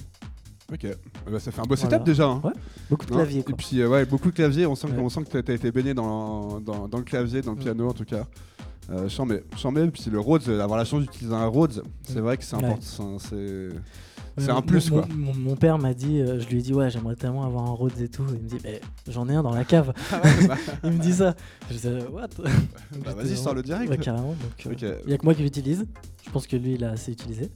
Ok, 0.73 0.87
ah 0.87 1.31
bah, 1.31 1.41
ça 1.41 1.51
fait 1.51 1.61
un 1.61 1.65
beau 1.65 1.77
setup 1.77 2.05
déjà. 2.05 2.27
Hein. 2.27 2.41
Ouais, 2.45 2.53
beaucoup 2.89 3.07
de 3.07 3.11
claviers. 3.11 3.41
Et 3.41 3.53
puis, 3.53 3.81
euh, 3.81 3.89
ouais, 3.89 4.07
beaucoup 4.07 4.31
de 4.31 4.35
claviers. 4.35 4.67
On 4.67 4.75
sent, 4.75 4.89
que, 4.89 5.41
tu 5.41 5.53
as 5.53 5.55
été 5.55 5.71
baigné 5.71 5.95
dans, 5.95 6.61
dans, 6.61 6.89
le 6.93 7.05
clavier, 7.05 7.43
dans 7.43 7.53
le 7.53 7.59
mm. 7.59 7.63
piano 7.63 7.89
en 7.89 7.93
tout 7.93 8.05
cas. 8.05 8.25
Euh, 8.91 9.09
et 9.09 9.91
Puis 9.91 10.11
le 10.11 10.21
Rhodes, 10.21 10.49
avoir 10.49 10.79
la 10.79 10.85
chance 10.85 11.03
d'utiliser 11.03 11.35
un 11.35 11.47
Rhodes, 11.47 11.83
c'est 12.03 12.21
vrai 12.21 12.37
que 12.37 12.45
c'est 12.45 12.57
important. 12.57 13.19
C'est 13.19 13.69
c'est 14.39 14.51
un 14.51 14.63
plus 14.63 14.91
mon, 14.91 15.03
quoi. 15.03 15.09
Mon, 15.15 15.57
père 15.57 15.79
m'a 15.79 15.95
dit, 15.95 16.21
euh, 16.21 16.41
je 16.41 16.49
lui 16.49 16.59
ai 16.59 16.63
dit 16.63 16.73
ouais 16.73 16.91
j'aimerais 16.91 17.17
tellement 17.17 17.45
avoir 17.45 17.65
un 17.65 17.73
Rhodes 17.73 18.01
et 18.01 18.09
tout. 18.09 18.25
Il 18.29 18.43
me 18.43 18.49
dit 18.49 18.59
mais 18.65 18.81
j'en 19.09 19.29
ai 19.29 19.35
un 19.35 19.43
dans 19.43 19.55
la 19.55 19.65
cave. 19.65 19.93
Ah 20.13 20.21
bah. 20.47 20.57
il 20.85 20.93
me 20.93 20.99
dit 20.99 21.13
ça. 21.13 21.35
Je 21.71 21.77
dis 21.77 22.07
what? 22.11 22.29
Bah, 23.05 23.15
Vas-y 23.17 23.37
sors 23.37 23.55
le 23.55 23.63
direct. 23.63 23.99
carrément. 24.01 24.35
Euh, 24.67 24.99
il 25.05 25.09
n'y 25.09 25.15
a 25.15 25.19
que 25.19 25.25
moi 25.25 25.35
qui 25.35 25.43
l'utilise. 25.43 25.87
Je 26.25 26.31
pense 26.31 26.47
que 26.47 26.57
lui 26.57 26.75
il 26.75 26.85
a 26.85 26.91
assez 26.91 27.13
utilisé. 27.13 27.51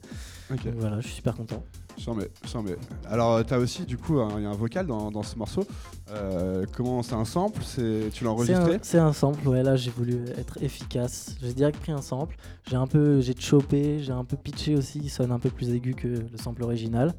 Donc 0.49 0.59
voilà, 0.77 0.99
je 0.99 1.07
suis 1.07 1.15
super 1.15 1.35
content. 1.35 1.63
Sans 1.97 2.13
mais, 2.15 2.75
Alors, 3.09 3.33
euh, 3.33 3.43
tu 3.43 3.53
as 3.53 3.59
aussi, 3.59 3.83
du 3.85 3.97
coup, 3.97 4.19
il 4.37 4.43
y 4.43 4.45
a 4.45 4.49
un 4.49 4.53
vocal 4.53 4.85
dans, 4.85 5.23
ce 5.23 5.35
morceau. 5.35 5.65
Euh, 6.11 6.65
comment 6.75 7.01
c'est 7.01 7.15
un 7.15 7.25
sample? 7.25 7.61
Tu 8.13 8.23
l'as 8.23 8.29
enregistré? 8.29 8.79
C'est 8.83 8.99
un, 8.99 9.13
sample, 9.13 9.47
ouais. 9.47 9.63
Là, 9.63 9.75
j'ai 9.75 9.91
voulu 9.91 10.25
être 10.37 10.61
efficace. 10.61 11.35
J'ai 11.41 11.53
direct 11.53 11.79
pris 11.79 11.91
un 11.91 12.01
sample. 12.01 12.37
J'ai 12.69 12.75
un 12.75 12.87
peu, 12.87 13.19
j'ai 13.21 13.35
chopé, 13.37 13.99
j'ai 13.99 14.11
un 14.11 14.23
peu 14.23 14.37
pitché 14.37 14.75
aussi. 14.75 14.99
Il 14.99 15.09
sonne 15.09 15.31
un 15.31 15.39
peu 15.39 15.49
plus 15.49 15.71
aigu 15.71 15.95
que 15.95 16.07
le 16.07 16.37
sample 16.37 16.63
original. 16.63 17.13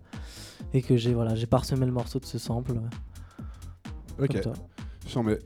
Et 0.73 0.83
que 0.83 0.97
j'ai 0.97 1.13
voilà, 1.13 1.35
j'ai 1.35 1.47
parsemé 1.47 1.85
le 1.85 1.93
morceau 1.93 2.19
de 2.19 2.27
ce 2.27 2.39
sample. 2.39 2.81
Ok. 4.19 4.39
Sans 5.07 5.23
mais. 5.23 5.39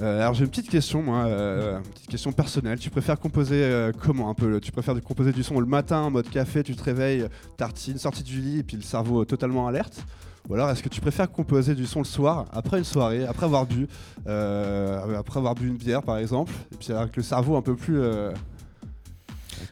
Euh, 0.00 0.20
alors 0.20 0.34
j'ai 0.34 0.44
une 0.44 0.50
petite 0.50 0.70
question, 0.70 1.02
moi, 1.02 1.24
euh, 1.24 1.76
une 1.78 1.90
petite 1.90 2.08
question 2.08 2.32
personnelle. 2.32 2.78
Tu 2.78 2.90
préfères 2.90 3.18
composer 3.18 3.62
euh, 3.62 3.92
comment 3.96 4.30
un 4.30 4.34
peu 4.34 4.60
Tu 4.60 4.72
préfères 4.72 4.98
composer 5.02 5.32
du 5.32 5.42
son 5.42 5.60
le 5.60 5.66
matin 5.66 6.00
en 6.00 6.10
mode 6.10 6.28
café, 6.30 6.62
tu 6.62 6.74
te 6.74 6.82
réveilles, 6.82 7.26
tartine, 7.56 7.98
sortie 7.98 8.22
du 8.22 8.40
lit 8.40 8.60
et 8.60 8.62
puis 8.62 8.76
le 8.76 8.82
cerveau 8.82 9.24
totalement 9.24 9.66
alerte? 9.66 10.04
Ou 10.48 10.54
alors 10.54 10.70
est-ce 10.70 10.82
que 10.82 10.88
tu 10.88 11.00
préfères 11.00 11.30
composer 11.30 11.74
du 11.74 11.86
son 11.86 12.00
le 12.00 12.04
soir, 12.04 12.46
après 12.52 12.78
une 12.78 12.84
soirée, 12.84 13.24
après 13.24 13.46
avoir 13.46 13.66
bu, 13.66 13.86
après 14.26 15.38
avoir 15.38 15.54
bu 15.54 15.68
une 15.68 15.76
bière 15.76 16.02
par 16.02 16.18
exemple, 16.18 16.52
et 16.72 16.76
puis 16.76 16.92
avec 16.92 17.16
le 17.16 17.22
cerveau 17.22 17.56
un 17.56 17.62
peu 17.62 17.76
plus, 17.76 18.00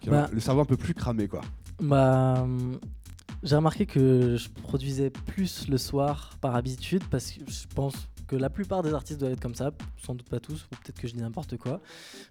bah. 0.07 0.29
le 0.33 0.39
cerveau 0.39 0.61
un 0.61 0.67
peu 0.67 0.77
plus 0.77 0.95
cramé 0.95 1.27
quoi? 1.27 1.41
Bah 1.83 2.47
j'ai 3.43 3.57
remarqué 3.57 3.87
que 3.87 4.37
je 4.37 4.49
produisais 4.63 5.11
plus 5.11 5.67
le 5.69 5.79
soir 5.79 6.37
par 6.41 6.55
habitude 6.55 7.03
parce 7.11 7.33
que 7.33 7.41
je 7.49 7.67
pense 7.75 7.95
la 8.37 8.51
plupart 8.51 8.83
des 8.83 8.95
artistes 8.95 9.21
doivent 9.21 9.33
être 9.33 9.40
comme 9.40 9.55
ça, 9.55 9.71
sans 9.99 10.14
doute 10.14 10.29
pas 10.29 10.40
tous, 10.40 10.64
ou 10.64 10.77
peut-être 10.77 11.01
que 11.01 11.09
je 11.09 11.14
dis 11.14 11.21
n'importe 11.21 11.57
quoi, 11.57 11.81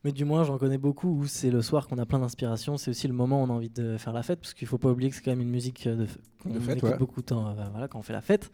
mais 0.04 0.12
du 0.12 0.26
moins 0.26 0.44
j'en 0.44 0.58
connais 0.58 0.78
beaucoup 0.78 1.10
où 1.10 1.28
c'est 1.28 1.52
le 1.52 1.62
soir 1.62 1.88
qu'on 1.88 1.98
a 1.98 2.06
plein 2.06 2.20
d'inspiration, 2.20 2.78
c'est 2.78 2.92
aussi 2.92 3.08
le 3.08 3.14
moment 3.14 3.42
où 3.42 3.46
on 3.46 3.50
a 3.50 3.54
envie 3.54 3.70
de 3.70 3.98
faire 3.98 4.14
la 4.14 4.24
fête, 4.24 4.40
parce 4.40 4.54
qu'il 4.54 4.68
faut 4.68 4.78
pas 4.78 4.90
oublier 4.90 5.10
que 5.10 5.16
c'est 5.16 5.24
quand 5.24 5.32
même 5.32 5.42
une 5.42 5.50
musique 5.50 5.88
de, 5.88 6.08
qu'on 6.42 6.52
écoute 6.56 6.98
beaucoup 6.98 7.22
de 7.22 7.26
temps 7.26 7.48
euh, 7.48 7.54
voilà, 7.72 7.88
quand 7.88 8.00
on 8.00 8.04
fait 8.04 8.14
la 8.14 8.22
fête. 8.22 8.52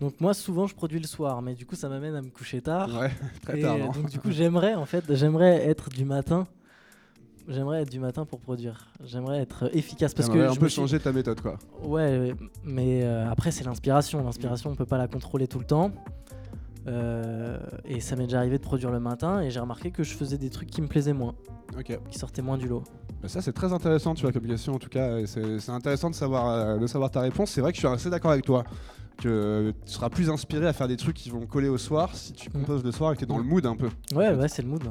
Donc 0.00 0.20
moi 0.20 0.34
souvent 0.34 0.66
je 0.66 0.74
produis 0.74 0.98
le 0.98 1.06
soir, 1.06 1.42
mais 1.42 1.54
du 1.54 1.66
coup 1.66 1.76
ça 1.76 1.88
m'amène 1.88 2.14
à 2.14 2.22
me 2.22 2.30
coucher 2.30 2.60
tard. 2.60 2.88
Ouais, 2.98 3.10
très 3.42 3.60
tard. 3.60 3.78
donc 3.78 4.10
du 4.10 4.18
coup 4.18 4.30
j'aimerais 4.32 4.74
en 4.74 4.86
fait, 4.86 5.04
j'aimerais 5.14 5.68
être 5.68 5.90
du 5.90 6.04
matin. 6.04 6.46
J'aimerais 7.48 7.82
être 7.82 7.90
du 7.90 7.98
matin 7.98 8.24
pour 8.24 8.38
produire. 8.38 8.88
J'aimerais 9.04 9.40
être 9.40 9.68
efficace 9.74 10.14
parce 10.14 10.28
que 10.28 10.38
un 10.38 10.54
peu 10.54 10.68
changer 10.68 11.00
ta 11.00 11.12
méthode 11.12 11.40
quoi. 11.40 11.58
Ouais, 11.82 12.34
mais 12.64 13.02
euh, 13.02 13.28
après 13.30 13.50
c'est 13.50 13.64
l'inspiration. 13.64 14.22
L'inspiration 14.24 14.70
on 14.70 14.76
peut 14.76 14.86
pas 14.86 14.98
la 14.98 15.08
contrôler 15.08 15.48
tout 15.48 15.58
le 15.58 15.64
temps. 15.64 15.92
Euh, 16.86 17.58
et 17.84 18.00
ça 18.00 18.16
m'est 18.16 18.24
déjà 18.24 18.38
arrivé 18.38 18.58
de 18.58 18.62
produire 18.62 18.90
le 18.90 18.98
matin 18.98 19.40
et 19.40 19.50
j'ai 19.50 19.60
remarqué 19.60 19.90
que 19.90 20.02
je 20.02 20.14
faisais 20.14 20.38
des 20.38 20.50
trucs 20.50 20.68
qui 20.68 20.82
me 20.82 20.88
plaisaient 20.88 21.12
moins, 21.12 21.34
qui 22.10 22.18
sortaient 22.18 22.42
moins 22.42 22.58
du 22.58 22.68
lot. 22.68 22.82
Bah, 23.22 23.28
ça 23.28 23.40
c'est 23.40 23.52
très 23.52 23.72
intéressant, 23.72 24.14
tu 24.14 24.22
vois, 24.22 24.32
comme 24.32 24.46
question 24.46 24.74
en 24.74 24.78
tout 24.78 24.88
cas. 24.88 25.24
C'est 25.26 25.70
intéressant 25.70 26.10
de 26.10 26.14
savoir, 26.14 26.48
euh, 26.48 26.78
de 26.78 26.86
savoir 26.86 27.10
ta 27.10 27.20
réponse. 27.20 27.50
C'est 27.50 27.60
vrai 27.60 27.72
que 27.72 27.76
je 27.76 27.86
suis 27.86 27.88
assez 27.88 28.10
d'accord 28.10 28.32
avec 28.32 28.44
toi 28.44 28.64
que 29.18 29.72
tu 29.86 29.92
seras 29.92 30.08
plus 30.08 30.30
inspiré 30.30 30.66
à 30.66 30.72
faire 30.72 30.88
des 30.88 30.96
trucs 30.96 31.16
qui 31.16 31.30
vont 31.30 31.46
coller 31.46 31.68
au 31.68 31.78
soir 31.78 32.16
si 32.16 32.32
tu 32.32 32.48
mm. 32.48 32.52
composes 32.52 32.84
le 32.84 32.90
soir 32.90 33.12
et 33.12 33.14
que 33.14 33.20
tu 33.20 33.24
es 33.24 33.28
dans 33.28 33.38
le 33.38 33.44
mood 33.44 33.64
un 33.66 33.76
peu. 33.76 33.88
Ouais, 34.14 34.34
ouais, 34.34 34.48
c'est 34.48 34.62
le 34.62 34.68
mood. 34.68 34.82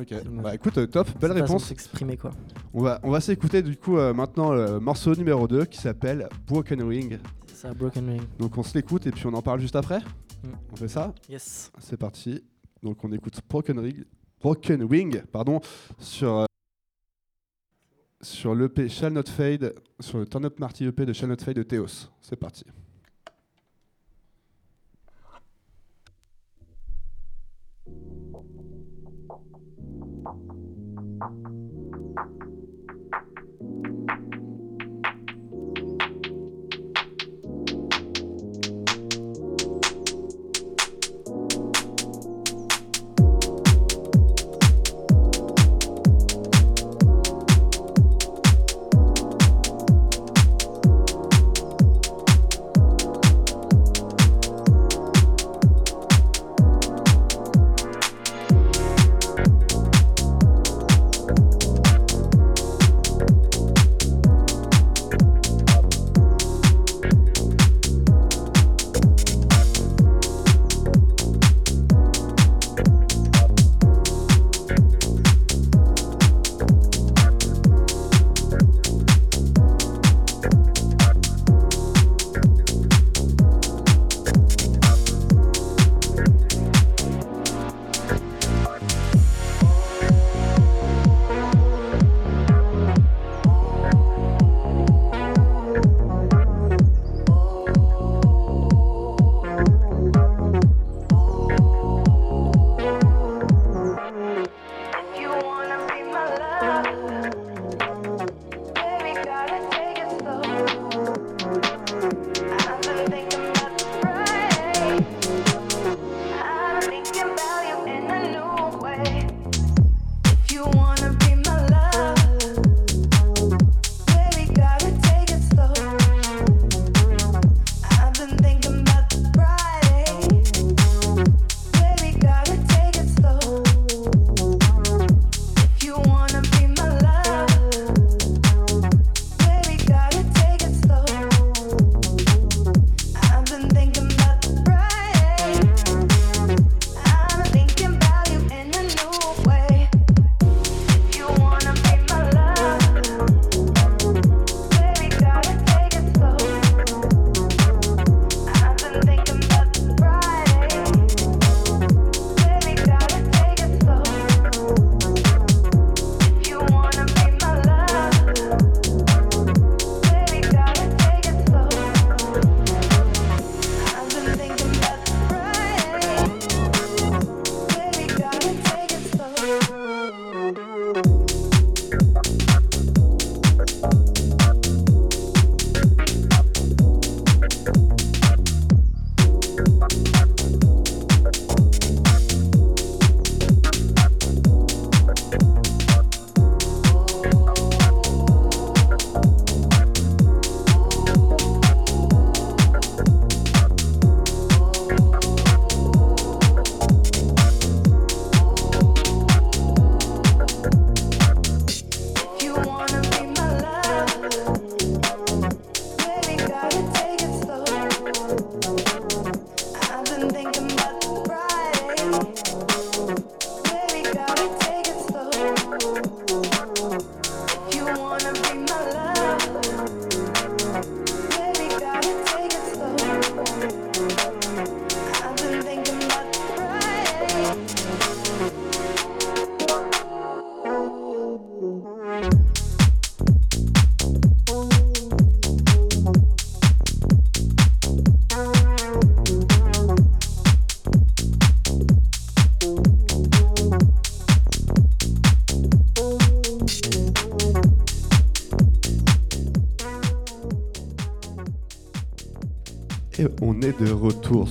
Ok, 0.00 0.14
bah 0.42 0.54
écoute, 0.54 0.78
euh, 0.78 0.86
top, 0.86 1.06
belle 1.20 1.32
réponse. 1.32 1.66
s'exprimer 1.66 2.16
quoi. 2.16 2.30
On 2.72 2.82
va, 2.82 2.98
on 3.02 3.10
va 3.10 3.20
s'écouter 3.20 3.60
du 3.60 3.76
coup 3.76 3.98
euh, 3.98 4.14
maintenant 4.14 4.52
le 4.52 4.80
morceau 4.80 5.14
numéro 5.14 5.46
2 5.46 5.66
qui 5.66 5.78
s'appelle 5.78 6.28
Broken 6.46 6.82
Ring. 6.82 7.18
C'est 7.62 7.68
ça, 7.68 7.74
Broken 7.74 8.08
Ring. 8.08 8.22
Donc 8.40 8.58
on 8.58 8.64
se 8.64 8.74
l'écoute 8.74 9.06
et 9.06 9.12
puis 9.12 9.24
on 9.26 9.34
en 9.34 9.40
parle 9.42 9.60
juste 9.60 9.76
après 9.76 10.00
mm. 10.00 10.48
On 10.72 10.76
fait 10.76 10.88
ça 10.88 11.14
Yes. 11.28 11.70
C'est 11.78 11.96
parti. 11.96 12.42
Donc 12.82 13.04
on 13.04 13.12
écoute 13.12 13.38
Broken 13.48 13.78
Ring, 13.78 14.04
Broken 14.40 14.82
Wing 14.82 15.22
pardon, 15.30 15.60
sur 15.96 16.44
sur 18.20 18.56
l'EP 18.56 18.88
Shall 18.88 19.12
Not 19.12 19.28
Fade, 19.28 19.76
sur 20.00 20.18
le 20.18 20.26
Turn 20.26 20.44
Up 20.44 20.58
Marty 20.58 20.86
EP 20.86 21.06
de 21.06 21.12
Shall 21.12 21.28
Not 21.28 21.36
Fade 21.36 21.54
de 21.54 21.62
Theos. 21.62 22.10
C'est 22.20 22.34
parti. 22.34 22.64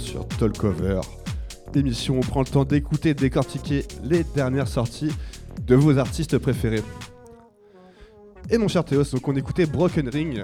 Sur 0.02 0.28
Talkover, 0.28 1.00
émission 1.76 2.16
où 2.16 2.18
on 2.18 2.22
prend 2.22 2.42
le 2.42 2.48
temps 2.48 2.66
d'écouter 2.66 3.10
et 3.10 3.14
décortiquer 3.14 3.86
les 4.04 4.24
dernières 4.24 4.68
sorties 4.68 5.12
de 5.66 5.76
vos 5.76 5.98
artistes 5.98 6.38
préférés. 6.40 6.84
Et 8.50 8.58
mon 8.58 8.68
cher 8.68 8.84
Théos, 8.84 9.04
donc 9.14 9.28
on 9.28 9.36
écoutait 9.36 9.68
Broken 9.68 10.10
Ring. 10.10 10.44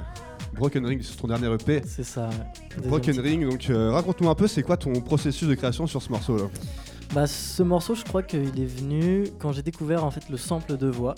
Broken 0.53 0.85
Ring, 0.85 1.01
c'est 1.03 1.17
ton 1.17 1.27
dernier 1.27 1.51
EP. 1.53 1.81
C'est 1.85 2.03
ça. 2.03 2.29
Broken 2.85 3.19
Ring, 3.19 3.49
donc 3.49 3.69
euh, 3.69 3.91
raconte-nous 3.91 4.29
un 4.29 4.35
peu, 4.35 4.47
c'est 4.47 4.63
quoi 4.63 4.77
ton 4.77 4.93
processus 5.01 5.47
de 5.47 5.55
création 5.55 5.87
sur 5.87 6.01
ce 6.01 6.09
morceau-là 6.11 6.45
Bah, 7.13 7.25
ce 7.25 7.63
morceau, 7.63 7.95
je 7.95 8.03
crois 8.03 8.21
qu'il 8.21 8.59
est 8.59 8.65
venu 8.65 9.25
quand 9.39 9.51
j'ai 9.51 9.63
découvert 9.63 10.05
en 10.05 10.11
fait 10.11 10.29
le 10.29 10.37
sample 10.37 10.77
de 10.77 10.87
voix. 10.87 11.15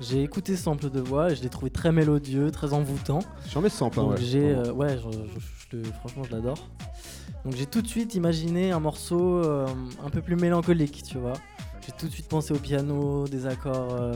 J'ai 0.00 0.22
écouté 0.22 0.56
ce 0.56 0.62
sample 0.64 0.90
de 0.90 1.00
voix 1.00 1.32
et 1.32 1.36
je 1.36 1.42
l'ai 1.42 1.48
trouvé 1.48 1.70
très 1.70 1.90
mélodieux, 1.90 2.50
très 2.50 2.72
envoûtant. 2.72 3.18
J'en 3.50 3.60
mets 3.60 3.68
ce 3.68 3.78
sample, 3.78 3.98
hein, 3.98 4.02
Donc 4.04 4.12
ouais. 4.12 4.22
j'ai, 4.22 4.50
euh, 4.54 4.72
ouais, 4.72 4.96
je- 4.98 5.10
je- 5.10 5.40
je 5.72 5.76
le- 5.76 5.82
franchement 5.92 6.22
je 6.22 6.30
l'adore. 6.30 6.68
Donc 7.44 7.54
j'ai 7.56 7.66
tout 7.66 7.82
de 7.82 7.88
suite 7.88 8.14
imaginé 8.14 8.70
un 8.70 8.78
morceau 8.80 9.38
euh, 9.44 9.66
un 10.04 10.10
peu 10.10 10.22
plus 10.22 10.36
mélancolique, 10.36 11.02
tu 11.02 11.18
vois. 11.18 11.32
J'ai 11.84 11.92
tout 11.98 12.06
de 12.06 12.12
suite 12.12 12.28
pensé 12.28 12.52
au 12.54 12.58
piano, 12.58 13.26
des 13.26 13.46
accords, 13.46 13.94
euh, 14.00 14.14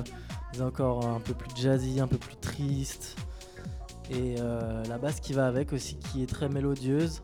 des 0.52 0.62
accords 0.62 1.04
un 1.06 1.18
peu 1.20 1.34
plus 1.34 1.50
jazzy, 1.56 2.00
un 2.00 2.06
peu 2.06 2.18
plus 2.18 2.36
tristes, 2.36 3.16
et 4.10 4.34
la 4.88 4.98
basse 4.98 5.20
qui 5.20 5.32
va 5.32 5.46
avec 5.46 5.72
aussi, 5.72 5.96
qui 5.96 6.22
est 6.22 6.26
très 6.26 6.48
mélodieuse. 6.50 7.20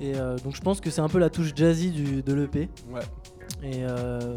Et 0.00 0.12
donc 0.44 0.54
je 0.54 0.60
pense 0.60 0.80
que 0.80 0.88
c'est 0.90 1.00
un 1.00 1.08
peu 1.08 1.18
la 1.18 1.28
touche 1.28 1.52
jazzy 1.56 1.90
du, 1.90 2.22
de 2.22 2.32
l'EP. 2.32 2.68
Ouais. 2.92 3.00
Et 3.64 3.84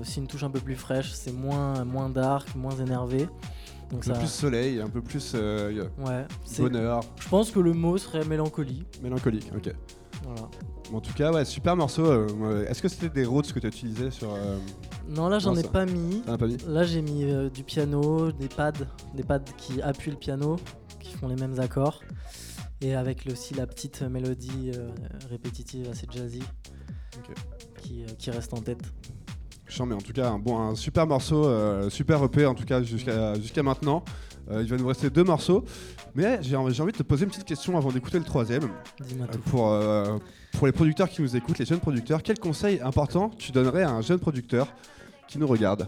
aussi 0.02 0.20
une 0.20 0.28
touche 0.28 0.44
un 0.44 0.50
peu 0.50 0.60
plus 0.60 0.76
fraîche, 0.76 1.12
c'est 1.14 1.32
moins, 1.32 1.86
moins 1.86 2.10
dark, 2.10 2.56
moins 2.56 2.76
énervé. 2.78 3.28
Un 3.94 4.00
peu 4.00 4.14
plus 4.14 4.28
soleil, 4.28 4.82
un 4.82 4.90
peu 4.90 5.02
plus 5.02 5.34
euh, 5.36 5.88
ouais, 6.00 6.26
bonheur, 6.60 7.02
je 7.20 7.30
pense 7.30 7.52
que 7.52 7.60
le 7.60 7.74
mot 7.74 7.98
serait 7.98 8.26
mélancolie. 8.26 8.86
mélancolique. 9.02 9.52
Ok. 9.56 9.74
Voilà. 10.24 10.50
En 10.94 11.02
tout 11.02 11.14
cas, 11.14 11.32
ouais, 11.32 11.44
super 11.46 11.76
morceau. 11.76 12.06
euh. 12.06 12.66
Est-ce 12.68 12.82
que 12.82 12.88
c'était 12.88 13.10
des 13.10 13.26
Rhodes 13.26 13.52
que 13.52 13.60
tu 13.60 13.66
as 13.66 13.70
utilisé 13.70 14.12
sur. 14.12 14.34
euh, 14.34 14.58
Non, 15.10 15.28
là 15.28 15.40
j'en 15.40 15.56
ai 15.56 15.64
pas 15.64 15.86
mis. 15.86 16.22
Pas 16.22 16.38
Là 16.68 16.84
j'ai 16.84 17.02
mis 17.02 17.24
euh, 17.26 17.50
du 17.50 17.64
piano, 17.64 18.32
des 18.32 18.48
pads, 18.48 18.72
des 19.16 19.24
pads 19.24 19.40
qui 19.58 19.82
appuient 19.82 20.12
le 20.12 20.18
piano, 20.18 20.58
qui 21.00 21.14
font 21.16 21.28
les 21.28 21.36
mêmes 21.36 21.60
accords. 21.60 22.02
Et 22.82 22.96
avec 22.96 23.26
aussi 23.32 23.54
la 23.54 23.66
petite 23.66 24.02
mélodie 24.02 24.72
répétitive 25.30 25.90
assez 25.90 26.06
jazzy 26.12 26.44
qui 28.18 28.30
reste 28.32 28.54
en 28.54 28.62
tête. 28.62 28.82
Chiant, 29.74 29.88
mais 29.88 29.96
en 29.96 30.02
tout 30.02 30.14
cas, 30.14 30.30
un, 30.30 30.38
bon, 30.38 30.60
un 30.60 30.76
super 30.76 31.08
morceau, 31.08 31.46
euh, 31.46 31.90
super 31.90 32.24
EP 32.24 32.46
en 32.46 32.54
tout 32.54 32.64
cas 32.64 32.84
jusqu'à 32.84 33.64
maintenant. 33.64 34.04
Euh, 34.52 34.62
il 34.62 34.70
va 34.70 34.78
nous 34.78 34.86
rester 34.88 35.10
deux 35.10 35.24
morceaux. 35.24 35.64
Mais 36.14 36.38
j'ai 36.44 36.56
envie 36.56 36.74
de 36.92 36.98
te 36.98 37.02
poser 37.02 37.24
une 37.24 37.32
petite 37.32 37.46
question 37.46 37.76
avant 37.76 37.92
d'écouter 37.92 38.20
le 38.20 38.24
troisième. 38.24 38.70
Dis-moi 39.02 39.26
Euh, 39.28 39.34
tout. 39.34 39.40
Pour, 39.50 39.72
euh, 39.72 40.18
pour 40.58 40.68
les 40.68 40.74
producteurs 40.74 41.10
qui 41.10 41.24
nous 41.24 41.36
écoutent, 41.36 41.58
les 41.58 41.66
jeunes 41.66 41.80
producteurs, 41.80 42.22
quel 42.22 42.38
conseil 42.38 42.82
important 42.82 43.30
tu 43.30 43.52
donnerais 43.52 43.82
à 43.82 43.90
un 43.90 44.02
jeune 44.02 44.20
producteur 44.20 44.68
qui 45.28 45.40
nous 45.40 45.48
regarde? 45.48 45.88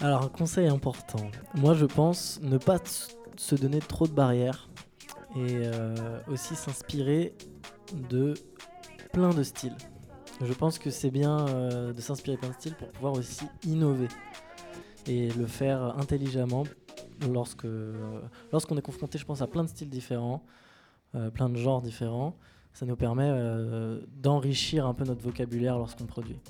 Alors 0.00 0.22
un 0.22 0.28
conseil 0.28 0.68
important. 0.68 1.30
Moi 1.54 1.74
je 1.74 1.84
pense 1.84 2.40
ne 2.42 2.56
pas 2.56 2.78
se 3.36 3.54
donner 3.54 3.80
trop 3.80 4.06
de 4.06 4.12
barrières 4.12 4.68
et 5.36 5.60
aussi 6.28 6.56
s'inspirer 6.56 7.34
de 8.10 8.34
plein 9.12 9.30
de 9.30 9.42
styles. 9.42 9.76
Je 10.42 10.52
pense 10.52 10.78
que 10.78 10.90
c'est 10.90 11.10
bien 11.10 11.46
euh, 11.48 11.92
de 11.92 12.00
s'inspirer 12.00 12.36
de 12.36 12.52
styles 12.52 12.74
pour 12.74 12.88
pouvoir 12.88 13.12
aussi 13.14 13.44
innover 13.66 14.08
et 15.06 15.28
le 15.30 15.46
faire 15.46 15.96
intelligemment 15.98 16.64
lorsque 17.30 17.64
euh, 17.64 18.20
lorsqu'on 18.52 18.76
est 18.76 18.82
confronté, 18.82 19.18
je 19.18 19.24
pense, 19.24 19.42
à 19.42 19.46
plein 19.46 19.62
de 19.64 19.68
styles 19.68 19.88
différents, 19.90 20.42
euh, 21.14 21.30
plein 21.30 21.48
de 21.48 21.56
genres 21.56 21.82
différents. 21.82 22.34
Ça 22.72 22.84
nous 22.86 22.96
permet 22.96 23.28
euh, 23.28 24.00
d'enrichir 24.16 24.86
un 24.86 24.94
peu 24.94 25.04
notre 25.04 25.22
vocabulaire 25.22 25.78
lorsqu'on 25.78 26.06
produit. 26.06 26.40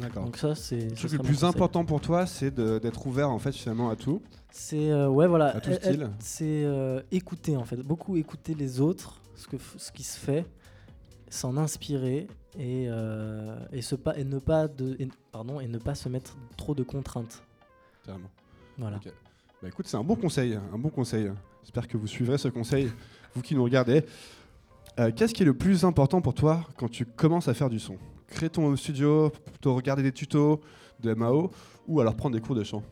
D'accord. 0.00 0.24
Donc 0.24 0.36
ça, 0.38 0.54
c'est 0.54 0.80
Je 0.80 0.94
ce 0.94 0.94
trouve 0.94 1.02
que 1.02 1.08
serait 1.08 1.16
le 1.18 1.22
plus 1.24 1.34
conseil. 1.34 1.48
important 1.48 1.84
pour 1.84 2.00
toi, 2.00 2.24
c'est 2.24 2.54
d'être 2.54 3.06
ouvert 3.06 3.28
en 3.30 3.38
fait 3.38 3.52
finalement 3.52 3.90
à 3.90 3.96
tout. 3.96 4.22
C'est 4.50 4.90
euh, 4.90 5.08
ouais 5.08 5.26
voilà, 5.26 5.56
À 5.56 5.60
tout 5.60 5.72
style. 5.74 6.08
c'est 6.20 6.64
euh, 6.64 7.02
écouter 7.10 7.56
en 7.56 7.64
fait, 7.64 7.76
beaucoup 7.76 8.16
écouter 8.16 8.54
les 8.54 8.80
autres, 8.80 9.20
ce 9.34 9.46
que 9.46 9.56
ce 9.76 9.92
qui 9.92 10.04
se 10.04 10.18
fait, 10.18 10.46
s'en 11.30 11.56
inspirer 11.56 12.26
et, 12.58 12.86
euh, 12.88 13.58
et 13.72 13.82
se 13.82 13.94
pas 13.94 14.16
et 14.18 14.24
ne 14.24 14.38
pas 14.38 14.68
de 14.68 14.96
et- 14.98 15.08
pardon 15.32 15.60
et 15.60 15.68
ne 15.68 15.78
pas 15.78 15.94
se 15.94 16.08
mettre 16.08 16.36
trop 16.56 16.74
de 16.74 16.82
contraintes. 16.82 17.42
Carrément. 18.04 18.30
Voilà. 18.78 18.98
Bah 19.62 19.68
écoute, 19.68 19.86
c'est 19.88 19.96
un 19.96 20.04
bon 20.04 20.14
conseil, 20.16 20.54
un 20.72 20.78
bon 20.78 20.88
conseil. 20.90 21.30
J'espère 21.62 21.88
que 21.88 21.96
vous 21.96 22.06
suivrez 22.06 22.38
ce 22.38 22.48
conseil, 22.48 22.90
vous 23.34 23.42
qui 23.42 23.54
nous 23.54 23.64
regardez. 23.64 24.04
Euh, 24.98 25.10
Qu'est-ce 25.14 25.34
qui 25.34 25.42
est 25.42 25.46
le 25.46 25.54
plus 25.56 25.84
important 25.84 26.20
pour 26.20 26.34
toi 26.34 26.64
quand 26.76 26.88
tu 26.90 27.04
commences 27.04 27.48
à 27.48 27.54
faire 27.54 27.68
du 27.70 27.78
son? 27.78 27.96
Créer 28.28 28.50
ton 28.50 28.74
studio, 28.76 29.30
plutôt 29.30 29.74
regarder 29.74 30.02
des 30.02 30.12
tutos 30.12 30.60
de 31.00 31.14
MAO 31.14 31.50
ou 31.86 32.00
alors 32.00 32.14
prendre 32.16 32.34
des 32.36 32.40
cours 32.42 32.54
de 32.54 32.64
chant? 32.64 32.82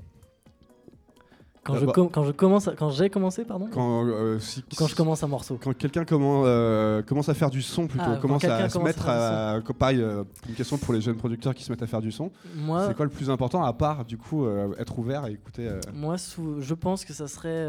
Quand 1.67 1.75
Ah 1.75 1.79
je 1.81 1.87
bah. 1.87 1.93
com- 1.93 2.09
quand 2.12 2.23
je 2.25 2.31
commence 2.31 2.69
à- 2.69 2.77
quand 2.77 2.91
j'ai 2.91 3.11
commencé 3.11 3.45
pardon 3.45 3.69
Quand, 3.73 4.07
euh, 4.07 4.39
si- 4.39 4.62
quand 4.79 4.87
je 4.87 4.95
commence 4.95 5.23
un 5.25 5.27
morceau. 5.27 5.59
quand 5.61 5.77
quelqu'un 5.77 6.05
commence, 6.05 6.45
euh, 6.47 7.03
commence 7.03 7.29
à 7.29 7.35
faire 7.35 7.51
du 7.51 7.61
son 7.61 7.89
plutôt, 7.89 8.05
Ah, 8.09 8.17
commence 8.19 8.45
à 8.45 8.69
se 8.69 8.79
à 8.79 8.83
mettre 8.83 9.09
à, 9.09 9.61
comme 9.64 9.75
pareil, 9.77 10.01
euh, 10.01 10.23
une 10.49 10.55
question 10.55 10.79
pour 10.79 10.95
les 10.95 11.01
jeunes 11.01 11.17
producteurs 11.17 11.55
qui 11.57 11.64
se 11.64 11.73
mettent 11.73 11.83
à 11.83 11.87
faire 11.89 12.01
du 12.01 12.12
son. 12.12 12.31
C'est 12.55 12.95
quoi 12.97 13.05
le 13.05 13.11
plus 13.11 13.31
important 13.31 13.64
à 13.64 13.73
part 13.73 14.05
du 14.05 14.17
coup 14.17 14.47
être 14.79 14.99
ouvert 14.99 15.27
et 15.27 15.33
écouter 15.33 15.69
moi 15.93 16.19
sous- 16.19 16.61
je 16.61 16.75
pense 16.75 17.05
que 17.05 17.12
ça 17.12 17.27
serait 17.27 17.67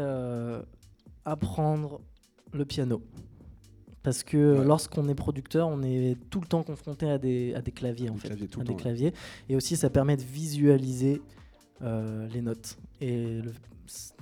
apprendre 1.24 2.00
le 2.52 2.64
piano. 2.64 3.02
Parce 4.02 4.22
que 4.22 4.58
Ouais. 4.60 4.64
lorsqu'on 4.64 5.08
est 5.08 5.14
producteur, 5.14 5.68
on 5.68 5.82
est 5.82 6.16
tout 6.30 6.40
le 6.40 6.46
temps 6.46 6.62
confronté 6.62 7.10
à 7.10 7.18
des, 7.18 7.52
à 7.54 7.60
des 7.60 7.72
claviers 7.72 8.08
en 8.10 8.14
Des 8.14 8.20
fait. 8.20 8.28
claviers 8.28 8.48
tout 8.48 8.60
à 8.60 8.62
le 8.62 8.68
des 8.68 8.72
temps, 8.72 8.76
ouais. 8.76 8.82
claviers. 8.82 9.12
Et 9.48 9.56
aussi, 9.56 9.76
ça 9.76 9.90
permet 9.90 10.16
de 10.16 10.22
visualiser 10.22 11.20
les 11.80 12.40
notes. 12.40 12.76
Et 13.00 13.40
le- 13.42 13.52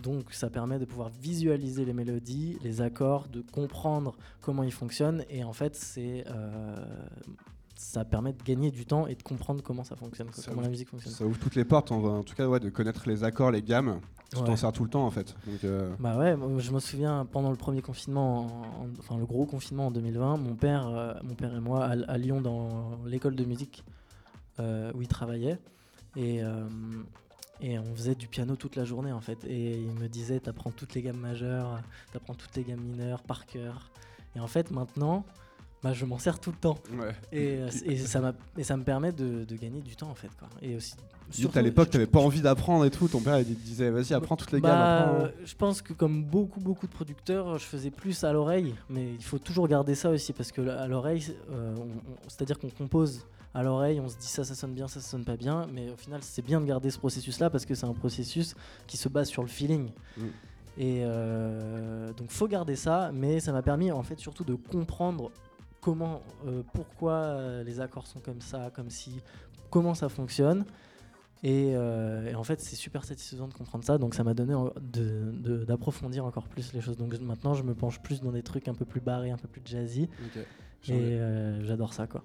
donc, 0.02 0.32
ça 0.32 0.48
permet 0.50 0.78
de 0.78 0.84
pouvoir 0.84 1.08
visualiser 1.08 1.84
les 1.84 1.92
mélodies, 1.92 2.58
les 2.62 2.80
accords, 2.80 3.28
de 3.28 3.40
comprendre 3.42 4.14
comment 4.40 4.62
ils 4.62 4.72
fonctionnent. 4.72 5.24
Et 5.30 5.42
en 5.44 5.52
fait, 5.52 5.74
c'est 5.74 6.24
euh, 6.28 6.76
ça 7.74 8.04
permet 8.04 8.32
de 8.32 8.42
gagner 8.42 8.70
du 8.70 8.86
temps 8.86 9.06
et 9.06 9.14
de 9.14 9.22
comprendre 9.22 9.62
comment 9.62 9.84
ça 9.84 9.96
fonctionne, 9.96 10.28
Ça 10.32 10.42
comment 10.44 10.56
ouvre- 10.56 10.62
la 10.64 10.68
musique 10.70 10.88
fonctionne. 10.88 11.12
Ça 11.12 11.24
ouvre 11.26 11.38
toutes 11.38 11.56
les 11.56 11.64
portes, 11.64 11.92
en, 11.92 12.02
en 12.02 12.22
tout 12.22 12.34
cas, 12.34 12.48
ouais, 12.48 12.60
de 12.60 12.70
connaître 12.70 13.08
les 13.08 13.22
accords, 13.24 13.50
les 13.50 13.62
gammes. 13.62 14.00
Tu 14.32 14.38
Ouais. 14.40 14.44
t'en 14.44 14.56
sers 14.56 14.72
tout 14.72 14.82
le 14.82 14.90
temps 14.90 15.06
en 15.06 15.10
fait. 15.12 15.36
Donc, 15.46 15.62
euh, 15.62 15.94
Bah 16.00 16.18
ouais, 16.18 16.36
je 16.58 16.72
me 16.72 16.80
souviens 16.80 17.24
pendant 17.30 17.50
le 17.50 17.56
premier 17.56 17.80
confinement, 17.80 18.38
en- 18.40 18.46
en- 18.82 18.88
enfin 18.98 19.16
le 19.18 19.24
gros 19.24 19.46
confinement 19.46 19.86
en 19.86 19.90
2020, 19.92 20.36
mon 20.38 20.56
père, 20.56 20.88
euh, 20.88 21.14
mon 21.22 21.34
père 21.34 21.54
et 21.54 21.60
moi 21.60 21.84
à, 21.84 21.90
à 22.10 22.18
Lyon 22.18 22.40
dans 22.40 22.98
l'école 23.06 23.36
de 23.36 23.44
musique 23.44 23.84
euh, 24.58 24.90
où 24.96 25.02
il 25.02 25.06
travaillait 25.06 25.58
et 26.16 26.42
et 27.60 27.78
on 27.78 27.94
faisait 27.94 28.14
du 28.14 28.28
piano 28.28 28.56
toute 28.56 28.76
la 28.76 28.84
journée 28.84 29.12
en 29.12 29.20
fait. 29.20 29.44
Et 29.44 29.72
il 29.72 29.92
me 29.92 30.08
disait 30.08 30.40
t'apprends 30.40 30.70
toutes 30.70 30.94
les 30.94 31.02
gammes 31.02 31.18
majeures, 31.18 31.80
t'apprends 32.12 32.34
toutes 32.34 32.54
les 32.56 32.64
gammes 32.64 32.80
mineures 32.80 33.22
par 33.22 33.46
cœur. 33.46 33.90
Et 34.34 34.40
en 34.40 34.46
fait 34.46 34.70
maintenant 34.70 35.24
bah, 35.86 35.92
je 35.92 36.04
m'en 36.04 36.18
sers 36.18 36.40
tout 36.40 36.50
le 36.50 36.56
temps 36.56 36.78
ouais. 36.98 37.14
et, 37.32 37.58
euh, 37.58 37.68
et 37.84 37.96
ça 37.96 38.34
et 38.56 38.64
ça 38.64 38.76
me 38.76 38.82
permet 38.82 39.12
de, 39.12 39.44
de 39.44 39.56
gagner 39.56 39.80
du 39.80 39.94
temps 39.94 40.10
en 40.10 40.14
fait 40.14 40.30
quoi 40.38 40.48
et 40.62 40.74
aussi 40.76 40.94
Surtout, 41.30 41.58
à 41.58 41.62
l'époque, 41.62 41.90
t'avais 41.90 42.06
pas 42.06 42.20
envie 42.20 42.40
d'apprendre 42.40 42.84
et 42.84 42.90
tout. 42.90 43.08
Ton 43.08 43.20
père, 43.20 43.40
il 43.40 43.58
disait, 43.58 43.90
vas-y, 43.90 44.12
apprends 44.12 44.36
toutes 44.36 44.52
les 44.52 44.60
gammes. 44.60 44.70
Bah, 44.70 45.00
apprends. 45.00 45.24
euh, 45.24 45.28
je 45.44 45.54
pense 45.56 45.82
que 45.82 45.92
comme 45.92 46.22
beaucoup 46.22 46.60
beaucoup 46.60 46.86
de 46.86 46.92
producteurs, 46.92 47.58
je 47.58 47.64
faisais 47.64 47.90
plus 47.90 48.22
à 48.22 48.32
l'oreille, 48.32 48.76
mais 48.88 49.12
il 49.12 49.24
faut 49.24 49.40
toujours 49.40 49.66
garder 49.66 49.96
ça 49.96 50.10
aussi 50.10 50.32
parce 50.32 50.52
que 50.52 50.68
à 50.68 50.86
l'oreille, 50.86 51.34
euh, 51.50 51.74
c'est-à-dire 52.28 52.60
qu'on 52.60 52.70
compose 52.70 53.26
à 53.54 53.64
l'oreille, 53.64 53.98
on 53.98 54.08
se 54.08 54.16
dit 54.16 54.28
ça, 54.28 54.44
ça 54.44 54.54
sonne 54.54 54.72
bien, 54.72 54.86
ça, 54.86 55.00
ça 55.00 55.10
sonne 55.10 55.24
pas 55.24 55.36
bien, 55.36 55.66
mais 55.72 55.90
au 55.90 55.96
final, 55.96 56.20
c'est 56.22 56.42
bien 56.42 56.60
de 56.60 56.66
garder 56.66 56.90
ce 56.90 56.98
processus-là 56.98 57.50
parce 57.50 57.66
que 57.66 57.74
c'est 57.74 57.86
un 57.86 57.92
processus 57.92 58.54
qui 58.86 58.96
se 58.96 59.08
base 59.08 59.28
sur 59.28 59.42
le 59.42 59.48
feeling. 59.48 59.90
Mm. 60.16 60.22
Et 60.78 61.00
euh, 61.04 62.12
donc, 62.12 62.30
faut 62.30 62.46
garder 62.48 62.76
ça, 62.76 63.10
mais 63.12 63.40
ça 63.40 63.52
m'a 63.52 63.62
permis 63.62 63.90
en 63.90 64.02
fait 64.02 64.18
surtout 64.18 64.44
de 64.44 64.54
comprendre 64.54 65.30
comment, 65.86 66.20
euh, 66.48 66.64
pourquoi 66.72 67.12
euh, 67.12 67.62
les 67.62 67.80
accords 67.80 68.08
sont 68.08 68.18
comme 68.18 68.40
ça, 68.40 68.72
comme 68.74 68.90
si, 68.90 69.22
comment 69.70 69.94
ça 69.94 70.08
fonctionne. 70.08 70.64
Et, 71.44 71.76
euh, 71.76 72.26
et 72.28 72.34
en 72.34 72.42
fait, 72.42 72.60
c'est 72.60 72.74
super 72.74 73.04
satisfaisant 73.04 73.46
de 73.46 73.54
comprendre 73.54 73.84
ça, 73.84 73.96
donc 73.96 74.16
ça 74.16 74.24
m'a 74.24 74.34
donné 74.34 74.52
d'approfondir 75.64 76.24
encore 76.24 76.48
plus 76.48 76.72
les 76.72 76.80
choses. 76.80 76.96
Donc 76.96 77.16
maintenant, 77.20 77.54
je 77.54 77.62
me 77.62 77.72
penche 77.72 78.00
plus 78.00 78.20
dans 78.20 78.32
des 78.32 78.42
trucs 78.42 78.66
un 78.66 78.74
peu 78.74 78.84
plus 78.84 79.00
barrés, 79.00 79.30
un 79.30 79.36
peu 79.36 79.46
plus 79.46 79.62
jazzy, 79.64 80.08
et 80.88 80.92
euh, 80.92 81.64
j'adore 81.64 81.94
ça, 81.94 82.08
quoi. 82.08 82.24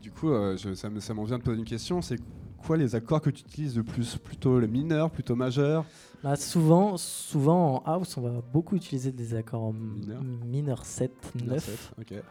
Du 0.00 0.12
coup, 0.12 0.30
euh, 0.30 0.56
je- 0.56 0.74
ça 0.74 0.88
me- 0.88 1.00
ça 1.00 1.12
m'en 1.12 1.24
vient 1.24 1.38
de 1.38 1.42
poser 1.42 1.58
une 1.58 1.64
question. 1.64 2.00
C'est 2.02 2.20
quoi 2.58 2.76
les 2.76 2.94
accords 2.94 3.20
que 3.20 3.30
tu 3.30 3.42
utilises 3.42 3.76
le 3.76 3.82
plus? 3.82 4.18
Plutôt 4.18 4.60
les 4.60 4.68
mineurs, 4.68 5.10
plutôt 5.10 5.34
majeurs? 5.34 5.84
Bah, 6.22 6.36
souvent, 6.36 6.96
souvent 6.96 7.82
en 7.84 7.92
house, 7.92 8.16
on 8.16 8.20
va 8.20 8.40
beaucoup 8.52 8.76
utiliser 8.76 9.10
des 9.10 9.34
accords 9.34 9.72
Mineurs. 9.72 10.22
mineurs 10.22 10.44
mineur 10.46 10.84
7, 10.86 11.34
9. 11.34 11.64
Sept, 11.64 11.90
Ok. 11.98 12.22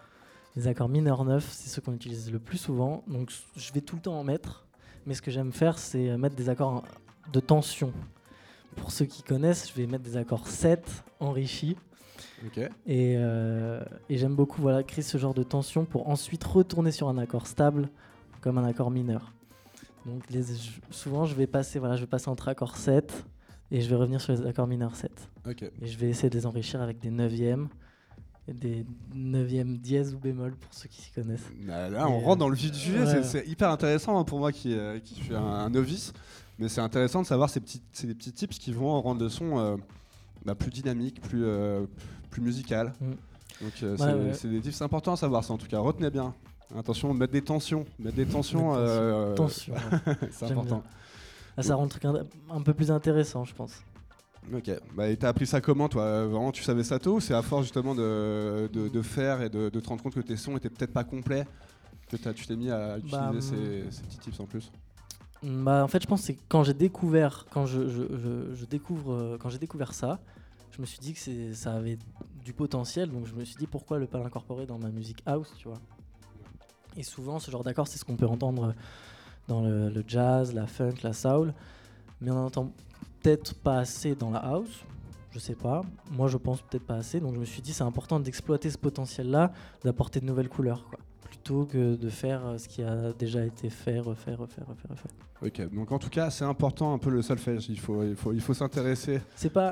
Les 0.55 0.67
accords 0.67 0.89
mineurs 0.89 1.23
9, 1.25 1.47
c'est 1.51 1.69
ceux 1.69 1.81
qu'on 1.81 1.93
utilise 1.93 2.31
le 2.31 2.39
plus 2.39 2.57
souvent. 2.57 3.03
Donc 3.07 3.31
je 3.55 3.73
vais 3.73 3.81
tout 3.81 3.95
le 3.95 4.01
temps 4.01 4.19
en 4.19 4.23
mettre. 4.23 4.65
Mais 5.05 5.13
ce 5.13 5.21
que 5.21 5.31
j'aime 5.31 5.51
faire, 5.51 5.77
c'est 5.77 6.09
euh, 6.09 6.17
mettre 6.17 6.35
des 6.35 6.49
accords 6.49 6.83
de 7.31 7.39
tension. 7.39 7.93
Pour 8.75 8.91
ceux 8.91 9.05
qui 9.05 9.23
connaissent, 9.23 9.69
je 9.69 9.73
vais 9.73 9.87
mettre 9.87 10.03
des 10.03 10.17
accords 10.17 10.47
7 10.47 11.03
enrichis. 11.19 11.77
Et, 12.85 13.15
euh, 13.17 13.83
et 14.09 14.17
j'aime 14.17 14.35
beaucoup 14.35 14.61
voilà, 14.61 14.83
créer 14.83 15.03
ce 15.03 15.17
genre 15.17 15.33
de 15.33 15.43
tension 15.43 15.85
pour 15.85 16.09
ensuite 16.09 16.43
retourner 16.43 16.91
sur 16.91 17.07
un 17.09 17.17
accord 17.17 17.47
stable 17.47 17.89
comme 18.41 18.57
un 18.57 18.65
accord 18.65 18.91
mineur. 18.91 19.33
Donc 20.05 20.23
les, 20.29 20.43
souvent, 20.89 21.25
je 21.25 21.35
vais, 21.35 21.47
passer, 21.47 21.79
voilà, 21.79 21.95
je 21.95 22.01
vais 22.01 22.07
passer 22.07 22.29
entre 22.29 22.47
accords 22.47 22.77
7 22.77 23.25
et 23.71 23.81
je 23.81 23.89
vais 23.89 23.95
revenir 23.95 24.21
sur 24.21 24.33
les 24.33 24.45
accords 24.45 24.67
mineurs 24.67 24.95
7. 24.95 25.11
Ok. 25.47 25.63
Et 25.63 25.87
je 25.87 25.97
vais 25.97 26.09
essayer 26.09 26.29
de 26.29 26.37
les 26.37 26.45
enrichir 26.45 26.81
avec 26.81 26.99
des 26.99 27.11
neuvièmes 27.11 27.69
des 28.53 28.85
9e 29.15 29.77
dièse 29.77 30.13
ou 30.13 30.19
bémol 30.19 30.55
pour 30.55 30.73
ceux 30.73 30.87
qui 30.89 31.01
s'y 31.01 31.11
connaissent. 31.11 31.47
Là, 31.65 32.07
on 32.07 32.19
rentre 32.19 32.39
dans 32.39 32.49
le 32.49 32.55
vif 32.55 32.71
du 32.71 32.79
sujet, 32.79 33.23
c'est 33.23 33.47
hyper 33.47 33.69
intéressant 33.69 34.19
hein, 34.19 34.23
pour 34.23 34.39
moi 34.39 34.51
qui, 34.51 34.75
qui 35.03 35.15
suis 35.15 35.35
un, 35.35 35.69
novice, 35.69 36.13
mais 36.57 36.69
c'est 36.69 36.81
intéressant 36.81 37.21
de 37.21 37.27
savoir 37.27 37.49
ces 37.49 37.59
petits, 37.59 37.81
ces 37.91 38.07
petits 38.07 38.31
tips 38.31 38.57
qui 38.59 38.71
vont 38.71 39.01
rendre 39.01 39.21
le 39.21 39.29
son 39.29 39.79
bah, 40.45 40.55
plus 40.55 40.71
dynamique, 40.71 41.21
plus, 41.21 41.45
plus 42.29 42.41
musical. 42.41 42.93
Mm. 42.99 43.11
Donc 43.61 44.33
c'est 44.33 44.49
des 44.49 44.61
tips 44.61 44.81
importants 44.81 45.13
à 45.13 45.17
savoir, 45.17 45.43
ça 45.43 45.53
en 45.53 45.57
tout 45.57 45.67
cas, 45.67 45.79
retenez 45.79 46.09
bien. 46.09 46.33
Attention, 46.77 47.13
mettre 47.13 47.33
des 47.33 47.41
tensions, 47.41 47.85
mettre 47.97 48.15
des 48.15 48.27
tensions, 48.27 48.75
c'est 50.31 50.45
important. 50.45 50.83
Ah, 51.57 51.63
ça 51.63 51.75
rend 51.75 51.83
le 51.83 51.89
truc 51.89 52.05
un 52.05 52.61
peu 52.61 52.73
plus 52.73 52.89
intéressant, 52.89 53.43
je 53.43 53.53
pense. 53.53 53.81
Ok. 54.53 54.71
Bah, 54.95 55.07
et 55.07 55.17
t'as 55.17 55.29
appris 55.29 55.45
ça 55.45 55.61
comment, 55.61 55.89
toi? 55.89 56.25
Vraiment, 56.25 56.51
tu 56.51 56.63
savais 56.63 56.83
ça 56.83 56.99
tôt 56.99 57.19
c'est 57.19 57.33
à 57.33 57.41
force 57.41 57.63
justement 57.63 57.93
de, 57.93 58.69
de, 58.71 59.01
faire 59.01 59.41
et 59.41 59.49
de, 59.49 59.69
te 59.69 59.87
rendre 59.87 60.01
compte 60.01 60.15
que 60.15 60.19
tes 60.21 60.37
sons 60.37 60.57
étaient 60.57 60.69
peut-être 60.69 60.93
pas 60.93 61.03
complets? 61.03 61.45
Que 62.09 62.17
tu 62.31 62.47
t'es 62.47 62.55
mis 62.55 62.71
à 62.71 62.97
utiliser 62.97 63.17
bah, 63.17 63.31
ces, 63.39 63.55
hmm. 63.55 63.91
ces, 63.91 64.01
petits 64.01 64.17
tips 64.17 64.39
en 64.39 64.45
plus? 64.45 64.71
Bah, 65.43 65.83
En 65.83 65.87
fait, 65.87 66.01
je 66.01 66.07
pense 66.07 66.21
que 66.21 66.27
c'est 66.27 66.37
quand 66.47 66.63
j'ai 66.63 66.73
découvert, 66.73 67.45
quand 67.51 67.65
je, 67.65 67.87
je, 67.87 68.55
je, 68.55 68.65
découvre, 68.65 69.13
euh, 69.13 69.37
quand 69.39 69.49
j'ai 69.49 69.59
découvert 69.59 69.93
ça, 69.93 70.19
je 70.71 70.81
me 70.81 70.85
suis 70.85 70.99
dit 70.99 71.13
que 71.13 71.53
ça 71.53 71.75
avait 71.75 71.99
du 72.43 72.53
potentiel, 72.53 73.11
donc 73.11 73.27
je 73.27 73.33
me 73.33 73.45
suis 73.45 73.57
dit 73.57 73.67
pourquoi 73.67 73.99
le 73.99 74.07
pas 74.07 74.17
l'incorporer 74.17 74.65
dans 74.65 74.79
ma 74.79 74.89
musique 74.89 75.21
house, 75.25 75.53
tu 75.57 75.67
vois? 75.67 75.79
Et 76.97 77.03
souvent, 77.03 77.37
ce 77.39 77.51
genre 77.51 77.63
d'accord, 77.63 77.87
c'est 77.87 77.99
ce 77.99 78.05
qu'on 78.05 78.15
peut 78.15 78.25
entendre 78.25 78.73
dans 79.47 79.61
le, 79.61 79.89
le, 79.89 80.03
jazz, 80.07 80.53
la 80.53 80.65
funk, 80.65 80.95
la 81.03 81.13
soul, 81.13 81.53
mais 82.21 82.31
on 82.31 82.45
entend 82.45 82.71
peut-être 83.21 83.55
pas 83.55 83.79
assez 83.79 84.15
dans 84.15 84.29
la 84.29 84.39
house. 84.39 84.85
Je 85.31 85.39
sais 85.39 85.55
pas. 85.55 85.83
Moi, 86.11 86.27
je 86.27 86.37
pense 86.37 86.61
peut-être 86.61 86.85
pas 86.85 86.95
assez. 86.95 87.19
Donc, 87.19 87.35
je 87.35 87.39
me 87.39 87.45
suis 87.45 87.61
dit, 87.61 87.71
c'est 87.71 87.83
important 87.83 88.19
d'exploiter 88.19 88.69
ce 88.69 88.77
potentiel-là, 88.77 89.51
d'apporter 89.83 90.19
de 90.19 90.25
nouvelles 90.25 90.49
couleurs, 90.49 90.85
quoi. 90.89 90.99
Plutôt 91.21 91.65
que 91.65 91.95
de 91.95 92.09
faire 92.09 92.45
euh, 92.45 92.57
ce 92.57 92.67
qui 92.67 92.81
a 92.81 93.13
déjà 93.13 93.45
été 93.45 93.69
fait, 93.69 93.99
refaire, 93.99 94.39
refaire, 94.39 94.65
refaire, 94.67 94.89
refaire. 94.89 95.11
Ok. 95.41 95.73
Donc, 95.73 95.91
en 95.91 95.99
tout 95.99 96.09
cas, 96.09 96.31
c'est 96.31 96.43
important 96.43 96.93
un 96.93 96.97
peu 96.97 97.11
le 97.11 97.21
solfège. 97.21 97.69
Il 97.69 97.79
faut, 97.79 98.03
il 98.03 98.15
faut, 98.15 98.33
il 98.33 98.41
faut 98.41 98.55
s'intéresser 98.55 99.21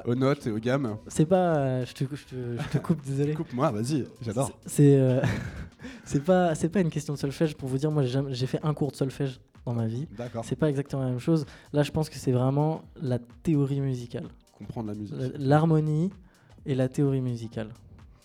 aux 0.06 0.16
notes 0.16 0.45
et 0.45 0.52
aux 0.52 0.60
gammes. 0.60 0.98
C'est 1.08 1.26
pas. 1.26 1.58
Euh, 1.58 1.86
je, 1.86 1.93
te, 1.93 2.04
je, 2.16 2.70
te, 2.70 2.78
coupe, 2.78 3.04
désolé. 3.04 3.34
Coupe-moi, 3.36 3.72
vas-y. 3.72 4.06
J'adore. 4.22 4.52
C'est. 4.66 4.95
Euh, 4.95 5.22
c'est 6.06 6.24
pas, 6.24 6.54
c'est 6.54 6.70
pas 6.70 6.80
une 6.80 6.91
question 6.91 7.16
de 7.16 7.20
solfège 7.20 7.56
pour 7.56 7.68
vous 7.68 7.78
dire. 7.78 7.91
Moi, 7.91 8.04
j'ai 8.04 8.48
fait 8.48 8.60
un 8.64 8.74
cours 8.74 8.91
de 8.91 8.95
solfège 8.95 9.39
dans 9.68 9.74
ma 9.74 9.88
vie. 9.88 10.07
C'est 10.43 10.55
pas 10.55 10.70
exactement 10.70 11.03
la 11.03 11.09
même 11.09 11.20
chose. 11.20 11.45
Là, 11.74 11.84
je 11.84 11.91
pense 11.91 12.09
que 12.09 12.15
c'est 12.15 12.32
vraiment 12.32 12.84
la 13.01 13.20
théorie 13.20 13.82
musicale. 13.82 14.28
Comprendre 14.57 14.88
la 14.88 14.95
musique. 14.95 15.15
L'harmonie 15.38 16.09
et 16.65 16.74
la 16.74 16.88
théorie 16.88 17.22
musicale. 17.22 17.70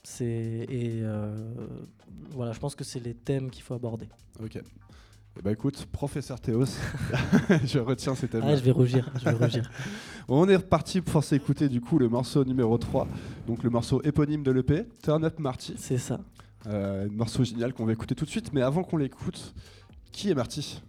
C'est 0.05 0.25
et 0.69 1.01
euh, 1.03 1.55
voilà, 2.31 2.53
je 2.53 2.61
pense 2.61 2.75
que 2.75 2.85
c'est 2.85 3.01
les 3.01 3.15
thèmes 3.15 3.51
qu'il 3.51 3.63
faut 3.63 3.75
aborder. 3.75 4.09
Ok. 4.43 4.59
Eh 5.39 5.43
ben 5.43 5.51
écoute, 5.51 5.87
professeur 5.87 6.39
Théos, 6.41 6.65
je 7.65 7.79
retiens 7.79 8.15
ces 8.15 8.29
thèmes. 8.29 8.43
Ah, 8.45 8.55
je 8.55 8.63
vais 8.63 8.71
rougir, 8.71 9.11
je 9.19 9.25
vais 9.25 9.33
rougir. 9.33 9.71
on 10.29 10.49
est 10.49 10.57
reparti 10.57 11.01
pour 11.01 11.25
s'écouter 11.25 11.69
du 11.69 11.81
coup 11.81 11.99
le 11.99 12.09
morceau 12.09 12.45
numéro 12.45 12.77
3, 12.77 13.09
donc 13.47 13.63
le 13.63 13.71
morceau 13.71 14.03
éponyme 14.03 14.43
de 14.43 14.51
l'EP, 14.51 14.87
Turn 15.03 15.25
Up 15.25 15.39
Marty. 15.39 15.75
C'est 15.79 15.99
ça. 15.99 16.21
Euh, 16.67 17.07
un 17.07 17.13
morceau 17.13 17.43
génial 17.45 17.73
qu'on 17.73 17.87
va 17.87 17.93
écouter 17.93 18.15
tout 18.15 18.25
de 18.27 18.31
suite, 18.31 18.53
mais 18.53 18.63
avant 18.63 18.85
qu'on 18.85 18.99
l'écoute, 18.99 19.55
qui 20.13 20.31
est 20.31 20.35
Marty? 20.35 20.83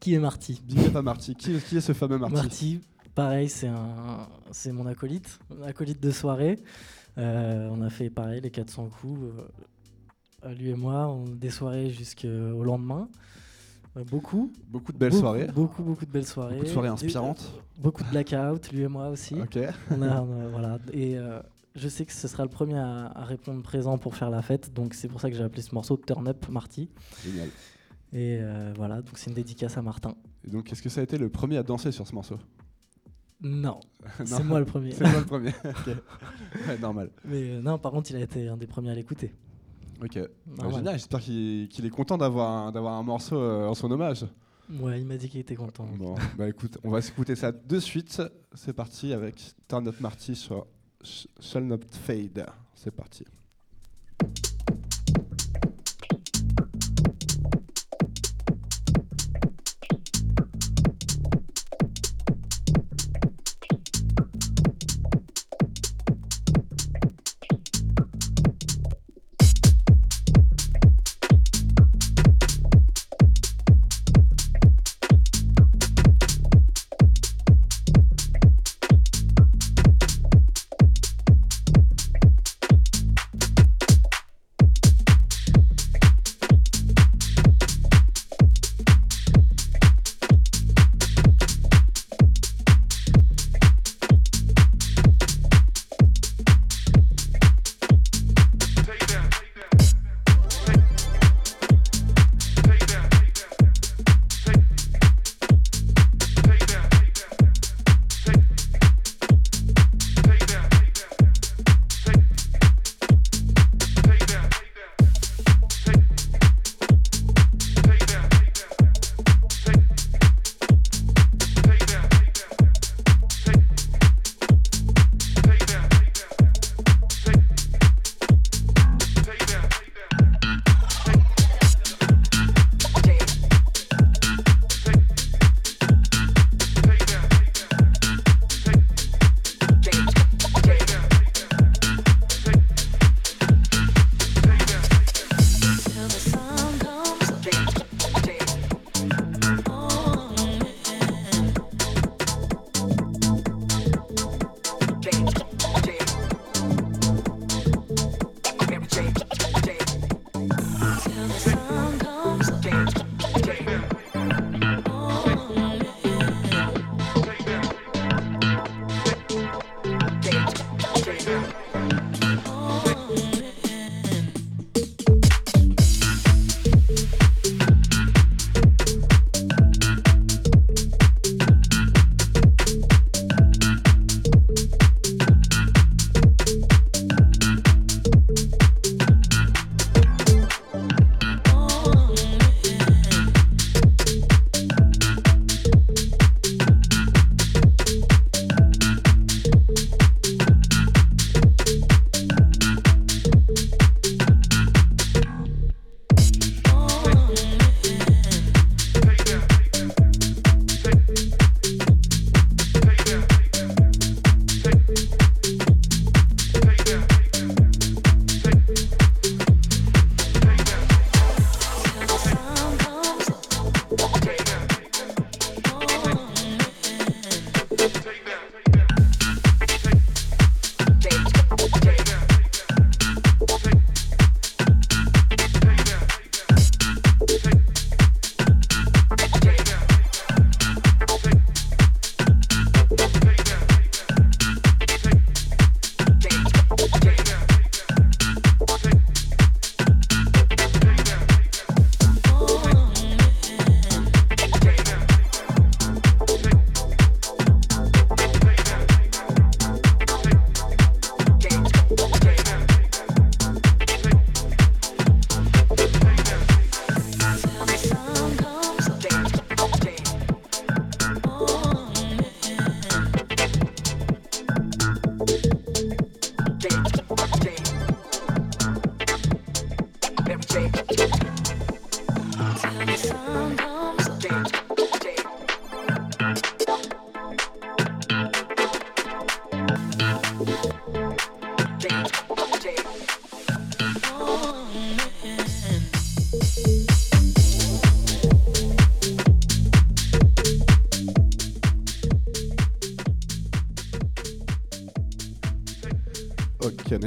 Qui 0.00 0.14
est 0.14 0.18
Marty? 0.18 0.60
Big 0.64 0.90
pas 0.90 1.02
Marty. 1.02 1.36
Qui, 1.36 1.52
est 1.52 1.80
ce 1.80 1.92
fameux 1.92 2.18
Marty? 2.18 2.34
Marty, 2.34 2.80
pareil, 3.14 3.48
c'est 3.48 3.68
un, 3.68 4.26
c'est 4.50 4.72
mon 4.72 4.86
acolyte, 4.86 5.38
mon 5.50 5.64
acolyte 5.66 6.02
de 6.02 6.10
soirée. 6.10 6.58
Euh, 7.18 7.68
on 7.70 7.82
a 7.82 7.90
fait 7.90 8.08
pareil 8.08 8.40
les 8.40 8.50
400 8.50 8.88
coups, 8.88 9.20
euh, 10.44 10.54
lui 10.54 10.70
et 10.70 10.74
moi, 10.74 11.08
on, 11.08 11.26
des 11.26 11.50
soirées 11.50 11.90
jusqu'au 11.90 12.64
lendemain. 12.64 13.08
Euh, 13.96 14.04
beaucoup. 14.04 14.50
Beaucoup 14.68 14.92
de 14.92 14.98
belles 14.98 15.12
soirées. 15.12 15.48
Beaucoup, 15.54 15.82
beaucoup 15.82 16.06
de 16.06 16.10
belles 16.10 16.26
soirées. 16.26 16.54
Beaucoup 16.54 16.66
de 16.66 16.72
soirées 16.72 16.88
inspirantes. 16.88 17.52
beaucoup 17.76 18.02
de 18.02 18.08
blackout, 18.08 18.72
lui 18.72 18.82
et 18.82 18.88
moi 18.88 19.08
aussi. 19.10 19.34
Ok. 19.34 19.58
voilà. 19.90 20.78
Et 20.94 21.16
je 21.76 21.88
sais 21.88 22.06
que 22.06 22.12
ce 22.12 22.26
sera 22.26 22.42
le 22.42 22.48
premier 22.48 22.78
à, 22.78 23.12
à, 23.14 23.24
répondre 23.24 23.62
présent 23.62 23.98
pour 23.98 24.16
faire 24.16 24.30
la 24.30 24.42
fête, 24.42 24.72
donc 24.72 24.94
c'est 24.94 25.08
pour 25.08 25.20
ça 25.20 25.30
que 25.30 25.36
j'ai 25.36 25.44
appelé 25.44 25.62
ce 25.62 25.74
morceau 25.74 25.96
Turn 25.96 26.26
Up 26.26 26.48
Marty. 26.48 26.88
Génial. 27.22 27.48
Et 28.12 28.38
euh, 28.40 28.72
voilà, 28.76 29.02
donc 29.02 29.16
c'est 29.18 29.30
une 29.30 29.36
dédicace 29.36 29.76
à 29.76 29.82
Martin. 29.82 30.14
Et 30.44 30.50
donc, 30.50 30.72
est-ce 30.72 30.82
que 30.82 30.88
ça 30.88 31.00
a 31.00 31.04
été 31.04 31.16
le 31.18 31.28
premier 31.28 31.56
à 31.56 31.62
danser 31.62 31.92
sur 31.92 32.06
ce 32.06 32.14
morceau? 32.14 32.38
Non, 33.42 33.80
c'est 34.22 34.44
moi 34.44 34.58
le 34.58 34.66
premier. 34.66 34.92
c'est 34.92 35.04
moi 35.10 35.20
le 35.20 35.24
premier, 35.24 35.52
normal. 36.82 37.10
Mais 37.24 37.52
euh, 37.52 37.62
non, 37.62 37.78
par 37.78 37.90
contre, 37.90 38.10
il 38.10 38.16
a 38.16 38.20
été 38.20 38.48
un 38.48 38.58
des 38.58 38.66
premiers 38.66 38.90
à 38.90 38.94
l'écouter. 38.94 39.32
Ok. 40.02 40.18
Bah, 40.44 40.68
génial, 40.70 40.92
j'espère 40.98 41.20
qu'il 41.20 41.86
est 41.86 41.90
content 41.90 42.18
d'avoir 42.18 42.66
un, 42.66 42.74
un 42.76 43.02
morceau 43.02 43.38
euh, 43.38 43.66
en 43.66 43.72
son 43.74 43.90
hommage. 43.90 44.26
Ouais, 44.78 45.00
il 45.00 45.06
m'a 45.06 45.16
dit 45.16 45.30
qu'il 45.30 45.40
était 45.40 45.54
content. 45.54 45.86
Bon, 45.96 46.16
bah 46.36 46.50
écoute, 46.50 46.76
on 46.84 46.90
va 46.90 47.00
s'écouter 47.00 47.34
ça 47.34 47.50
de 47.50 47.78
suite. 47.80 48.22
C'est 48.52 48.74
parti 48.74 49.14
avec 49.14 49.54
Turn 49.68 49.88
Up 49.88 49.98
Marty 50.00 50.36
sur 50.36 50.66
Shall 51.02 51.64
Not 51.64 51.80
Fade. 51.90 52.46
C'est 52.74 52.94
parti. 52.94 53.24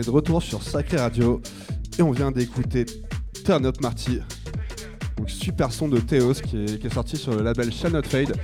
De 0.04 0.10
retour 0.10 0.42
sur 0.42 0.62
Sacré 0.62 0.98
Radio 0.98 1.42
et 1.98 2.02
on 2.02 2.12
vient 2.12 2.32
d'écouter 2.32 2.86
Turn 3.46 3.66
Up 3.66 3.80
Marty. 3.82 4.20
Donc 5.18 5.30
super 5.30 5.72
son 5.72 5.88
de 5.88 6.00
Theos 6.00 6.34
qui 6.34 6.58
est, 6.58 6.94
sorti 6.94 7.16
sur 7.16 7.34
le 7.34 7.42
label 7.42 7.72
Shall 7.72 7.94
Not 7.94 8.04
Fade. 8.04 8.36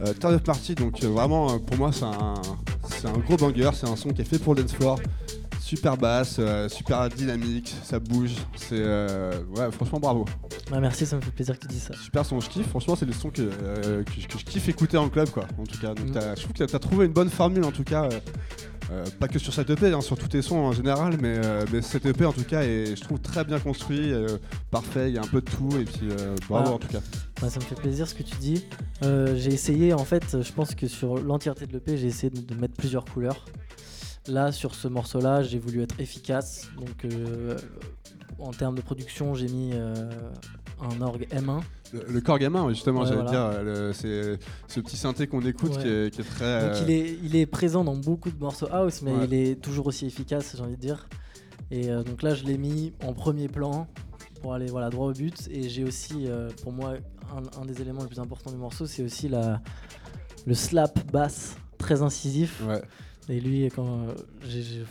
Euh, 0.00 0.14
Turn 0.14 0.34
Up 0.34 0.46
Marty, 0.46 0.74
donc 0.74 1.02
euh, 1.02 1.08
vraiment 1.08 1.52
euh, 1.52 1.58
pour 1.58 1.76
moi 1.76 1.90
c'est 1.92 2.04
un, 2.04 3.18
gros 3.18 3.36
banger, 3.36 3.70
c'est 3.74 3.88
un 3.88 3.96
son 3.96 4.10
qui 4.10 4.22
est 4.22 4.24
fait 4.24 4.38
pour 4.38 4.54
le 4.54 4.62
dance 4.62 4.72
floor. 4.72 4.98
Super 5.60 5.96
basse, 5.96 6.38
super 6.68 7.08
dynamique, 7.08 7.74
ça 7.82 7.98
bouge, 7.98 8.34
c'est 8.54 8.84
ouais 8.84 9.72
franchement 9.72 9.98
bravo. 9.98 10.26
merci, 10.70 11.06
ça 11.06 11.16
me 11.16 11.22
fait 11.22 11.30
plaisir 11.30 11.58
que 11.58 11.62
tu 11.62 11.68
dises 11.68 11.84
ça. 11.84 11.94
Super 11.94 12.24
son, 12.24 12.38
je 12.38 12.50
kiffe. 12.50 12.68
Franchement, 12.68 12.96
c'est 12.96 13.06
le 13.06 13.14
son 13.14 13.30
que, 13.30 13.50
je 14.18 14.44
kiffe 14.44 14.68
écouter 14.68 14.98
en 14.98 15.08
club, 15.08 15.30
quoi. 15.30 15.44
En 15.58 15.64
tout 15.64 15.78
cas, 15.80 15.94
donc, 15.94 16.10
mm. 16.10 16.20
je 16.36 16.42
trouve 16.42 16.52
que 16.52 16.64
tu 16.64 16.76
as 16.76 16.78
trouvé 16.78 17.06
une 17.06 17.12
bonne 17.12 17.30
formule, 17.30 17.64
en 17.64 17.72
tout 17.72 17.82
cas, 17.82 18.10
euh, 18.90 19.04
pas 19.18 19.28
que 19.28 19.38
sur 19.38 19.52
cette 19.52 19.70
EP, 19.70 19.92
hein, 19.92 20.00
sur 20.00 20.18
tous 20.18 20.28
tes 20.28 20.42
sons 20.42 20.56
en 20.56 20.72
général, 20.72 21.16
mais, 21.20 21.38
euh, 21.42 21.64
mais 21.72 21.80
cette 21.80 22.04
EP 22.06 22.24
en 22.24 22.32
tout 22.32 22.44
cas 22.44 22.62
est, 22.62 22.96
je 22.96 23.00
trouve, 23.00 23.18
très 23.18 23.44
bien 23.44 23.58
construit, 23.58 24.12
euh, 24.12 24.38
parfait, 24.70 25.10
il 25.10 25.14
y 25.14 25.18
a 25.18 25.22
un 25.22 25.26
peu 25.26 25.40
de 25.40 25.50
tout, 25.50 25.70
et 25.78 25.84
puis 25.84 26.08
bravo 26.48 26.74
en 26.74 26.78
tout 26.78 26.88
cas. 26.88 27.00
ça 27.48 27.60
me 27.60 27.64
fait 27.64 27.74
plaisir 27.74 28.06
ce 28.06 28.14
que 28.14 28.22
tu 28.22 28.36
dis. 28.36 28.64
j'ai 29.02 29.52
essayé, 29.52 29.94
en 29.94 30.04
fait, 30.04 30.42
je 30.42 30.52
pense 30.52 30.74
que 30.74 30.86
sur 30.86 31.16
l'entièreté 31.16 31.66
de 31.66 31.72
l'EP, 31.72 31.96
j'ai 31.96 32.08
essayé 32.08 32.30
de, 32.30 32.54
mettre 32.54 32.74
plusieurs 32.74 33.04
couleurs. 33.04 33.44
Là, 34.26 34.52
sur 34.52 34.74
ce 34.74 34.88
morceau-là, 34.88 35.42
j'ai 35.42 35.58
voulu 35.58 35.82
être 35.82 36.00
efficace, 36.00 36.68
donc 36.78 37.06
en 38.38 38.50
termes 38.50 38.74
de 38.74 38.82
production, 38.82 39.34
j'ai 39.34 39.48
mis 39.48 39.72
un 39.72 41.00
orgue 41.00 41.26
M1 41.30 41.60
le, 42.08 42.20
corps 42.20 42.38
gamin, 42.38 42.68
justement, 42.70 43.04
j'allais 43.04 43.24
dire, 43.24 43.50
c'est 43.92 44.38
ce 44.68 44.80
petit 44.80 44.96
synthé 44.96 45.26
qu'on 45.26 45.40
écoute 45.42 45.78
qui, 45.78 45.88
est, 45.88 46.10
très. 46.10 46.68
Donc 46.68 46.82
il, 46.82 46.90
est, 46.90 47.18
il 47.22 47.36
est 47.36 47.46
présent 47.46 47.84
dans 47.84 47.96
beaucoup 47.96 48.30
de 48.30 48.38
morceaux 48.38 48.68
house, 48.70 49.02
mais 49.02 49.12
il 49.24 49.34
est 49.34 49.60
toujours 49.60 49.86
aussi 49.86 50.06
efficace, 50.06 50.54
j'ai 50.56 50.62
envie 50.62 50.76
de 50.76 50.80
dire. 50.80 51.08
Et 51.70 51.90
euh, 51.90 52.02
donc 52.02 52.22
là, 52.22 52.34
je 52.34 52.44
l'ai 52.44 52.58
mis 52.58 52.92
en 53.02 53.12
premier 53.12 53.48
plan 53.48 53.88
pour 54.42 54.54
aller 54.54 54.66
voilà, 54.66 54.90
droit 54.90 55.08
au 55.08 55.12
but. 55.12 55.48
Et 55.50 55.68
j'ai 55.68 55.84
aussi, 55.84 56.26
euh, 56.26 56.50
pour 56.62 56.72
moi, 56.72 56.94
un, 57.58 57.64
des 57.64 57.80
éléments 57.80 58.02
les 58.02 58.08
plus 58.08 58.20
importants 58.20 58.50
du 58.50 58.58
morceau, 58.58 58.86
c'est 58.86 59.02
aussi 59.02 59.28
la, 59.28 59.60
le 60.46 60.54
slap 60.54 61.10
basse 61.10 61.56
très 61.78 62.02
incisif. 62.02 62.62
Et 63.28 63.40
lui, 63.40 63.68
quand 63.74 63.86
euh, 63.86 64.14
j'ai 64.46 64.84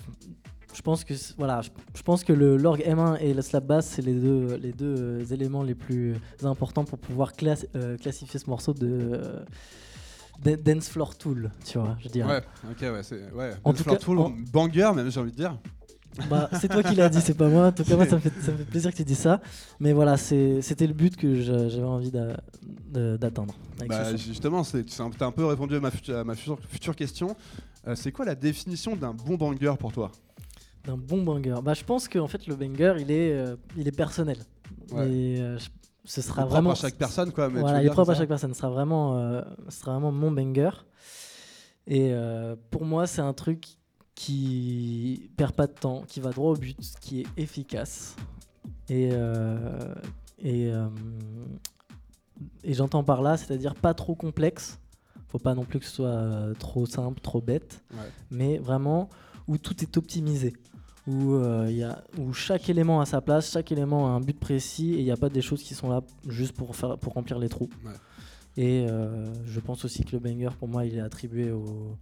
je 0.73 0.81
pense 0.81 1.03
que 1.03 1.13
voilà, 1.37 1.61
je, 1.61 2.01
pense 2.01 2.23
que 2.23 2.33
le 2.33 2.57
l'orgue 2.57 2.81
M1 2.81 3.17
et 3.19 3.33
la 3.33 3.41
slap 3.41 3.65
bass 3.65 3.85
c'est 3.85 4.01
les 4.01 4.13
deux 4.13 4.55
les 4.55 4.71
deux 4.71 4.95
euh, 4.97 5.25
éléments 5.25 5.63
les 5.63 5.75
plus 5.75 6.15
importants 6.43 6.83
pour 6.83 6.99
pouvoir 6.99 7.31
euh, 7.75 7.97
classifier 7.97 8.39
ce 8.39 8.49
morceau 8.49 8.73
de 8.73 8.87
euh, 10.45 10.57
dance 10.57 10.89
floor 10.89 11.17
tool, 11.17 11.51
tu 11.63 11.77
vois, 11.77 11.95
je 11.99 12.09
dirais. 12.09 12.29
Ouais, 12.29 12.71
ok, 12.71 12.81
ouais, 12.81 13.03
c'est 13.03 13.31
ouais. 13.31 13.51
En 13.63 13.71
dance 13.71 13.83
floor 13.83 13.97
tool, 13.99 14.17
banger 14.51 14.91
même, 14.95 15.09
j'ai 15.09 15.19
envie 15.19 15.31
de 15.31 15.37
dire. 15.37 15.57
Bah, 16.29 16.49
c'est 16.59 16.67
toi 16.67 16.83
qui 16.83 16.95
l'as 16.95 17.09
dit, 17.09 17.21
c'est 17.21 17.33
pas 17.33 17.47
moi. 17.47 17.67
En 17.67 17.71
tout 17.71 17.83
cas, 17.83 17.95
moi, 17.95 18.05
ça 18.05 18.15
me, 18.15 18.21
fait, 18.21 18.31
ça 18.39 18.51
me 18.51 18.57
fait 18.57 18.65
plaisir 18.65 18.91
que 18.91 18.97
tu 18.97 19.03
dis 19.03 19.15
ça. 19.15 19.41
Mais 19.79 19.93
voilà, 19.93 20.15
c'était 20.17 20.85
le 20.85 20.93
but 20.93 21.15
que 21.15 21.41
j'avais 21.41 21.81
envie 21.81 22.11
d'atteindre. 22.11 23.55
Bah, 23.87 24.15
justement, 24.15 24.63
tu 24.63 24.83
as 24.99 25.25
un 25.25 25.31
peu 25.31 25.45
répondu 25.45 25.75
à 25.75 25.79
ma, 25.79 25.91
future, 25.91 26.23
ma 26.23 26.35
future, 26.35 26.59
future 26.69 26.95
question. 26.95 27.35
c'est 27.95 28.11
quoi 28.11 28.25
la 28.25 28.35
définition 28.35 28.95
d'un 28.95 29.13
bon 29.13 29.37
banger 29.37 29.73
pour 29.79 29.91
toi? 29.91 30.11
D'un 30.85 30.97
bon 30.97 31.23
banger 31.23 31.55
bah, 31.63 31.73
Je 31.73 31.83
pense 31.83 32.07
que 32.07 32.19
en 32.19 32.27
fait, 32.27 32.47
le 32.47 32.55
banger, 32.55 32.95
il 32.99 33.11
est, 33.11 33.33
euh, 33.33 33.55
il 33.77 33.87
est 33.87 33.95
personnel. 33.95 34.37
Et, 34.91 35.39
euh, 35.39 35.57
ce 36.05 36.21
sera 36.21 36.45
vraiment. 36.45 36.71
à 36.71 36.75
chaque 36.75 36.95
personne, 36.95 37.31
quoi. 37.31 37.49
Mais 37.49 37.61
voilà, 37.61 37.81
il 37.81 37.87
est 37.87 37.89
propre 37.89 38.11
à 38.11 38.15
chaque 38.15 38.27
personne. 38.27 38.53
Ce 38.53 38.59
sera 38.59 38.69
vraiment, 38.69 39.17
euh, 39.17 39.41
ce 39.69 39.79
sera 39.79 39.93
vraiment 39.93 40.11
mon 40.11 40.31
banger. 40.31 40.71
Et 41.87 42.13
pour 42.71 42.85
moi, 42.85 43.07
c'est 43.07 43.21
un 43.21 43.33
truc 43.33 43.65
qui 44.15 45.29
perd 45.37 45.53
pas 45.53 45.67
de 45.67 45.73
temps, 45.73 46.03
qui 46.07 46.19
va 46.19 46.31
droit 46.31 46.51
au 46.51 46.55
but, 46.55 46.77
qui 46.99 47.21
est 47.21 47.27
efficace. 47.37 48.15
Et, 48.89 49.11
et, 50.39 50.71
et 52.63 52.73
j'entends 52.73 53.03
par 53.03 53.21
là, 53.21 53.37
c'est-à-dire 53.37 53.75
pas 53.75 53.93
trop 53.93 54.15
complexe. 54.15 54.79
Faut 55.29 55.39
pas 55.39 55.55
non 55.55 55.63
plus 55.63 55.79
que 55.79 55.85
ce 55.85 55.91
soit 55.91 56.53
trop 56.59 56.85
simple, 56.85 57.21
trop 57.21 57.41
bête. 57.41 57.81
Mais 58.29 58.57
vraiment 58.57 59.09
où 59.47 59.57
tout 59.57 59.81
est 59.81 59.97
optimisé 59.97 60.53
où, 61.07 61.33
euh, 61.33 61.69
y 61.69 61.83
a, 61.83 62.03
où 62.17 62.33
chaque 62.33 62.69
élément 62.69 63.01
a 63.01 63.05
sa 63.05 63.21
place, 63.21 63.51
chaque 63.51 63.71
élément 63.71 64.07
a 64.07 64.11
un 64.11 64.21
but 64.21 64.39
précis 64.39 64.93
et 64.93 64.99
il 64.99 65.03
n'y 65.03 65.11
a 65.11 65.17
pas 65.17 65.29
des 65.29 65.41
choses 65.41 65.61
qui 65.61 65.75
sont 65.75 65.89
là 65.89 66.01
juste 66.27 66.53
pour, 66.53 66.75
faire, 66.75 66.97
pour 66.97 67.13
remplir 67.13 67.39
les 67.39 67.49
trous. 67.49 67.69
Et 68.55 68.85
euh, 68.87 69.33
je 69.45 69.59
pense 69.59 69.83
aussi 69.83 70.03
que 70.03 70.11
le 70.13 70.19
banger, 70.19 70.49
pour 70.57 70.67
moi, 70.67 70.85
il 70.85 70.95
est 70.95 71.01
attribué 71.01 71.51
au, 71.51 71.97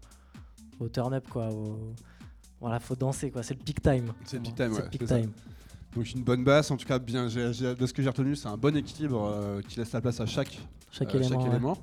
au 0.80 0.90
turn-up. 0.90 1.28
Quoi, 1.30 1.50
Voilà, 2.60 2.80
faut 2.80 2.96
danser, 2.96 3.32
quoi. 3.32 3.42
c'est 3.42 3.56
le 3.56 3.64
peak 3.64 3.82
time. 3.82 4.14
C'est 4.26 4.38
le 4.38 4.44
peak 4.44 4.56
time, 4.56 4.74
ouais. 4.74 4.90
Peak 4.90 5.06
time. 5.06 5.32
Donc 5.96 6.12
une 6.14 6.24
bonne 6.24 6.44
basse, 6.44 6.72
en 6.72 6.78
tout 6.78 6.86
cas, 6.86 7.00
bien, 7.00 7.26
de 7.26 7.30
ce 7.30 7.94
que 7.94 8.02
j'ai 8.02 8.10
retenu, 8.10 8.36
c'est 8.36 8.48
un 8.48 8.58
bon 8.58 8.76
équilibre 8.76 9.26
euh, 9.26 9.62
qui 9.62 9.78
laisse 9.78 9.92
la 9.92 10.02
place 10.02 10.22
à 10.22 10.26
chaque, 10.26 10.58
chaque, 10.92 11.14
élément, 11.16 11.78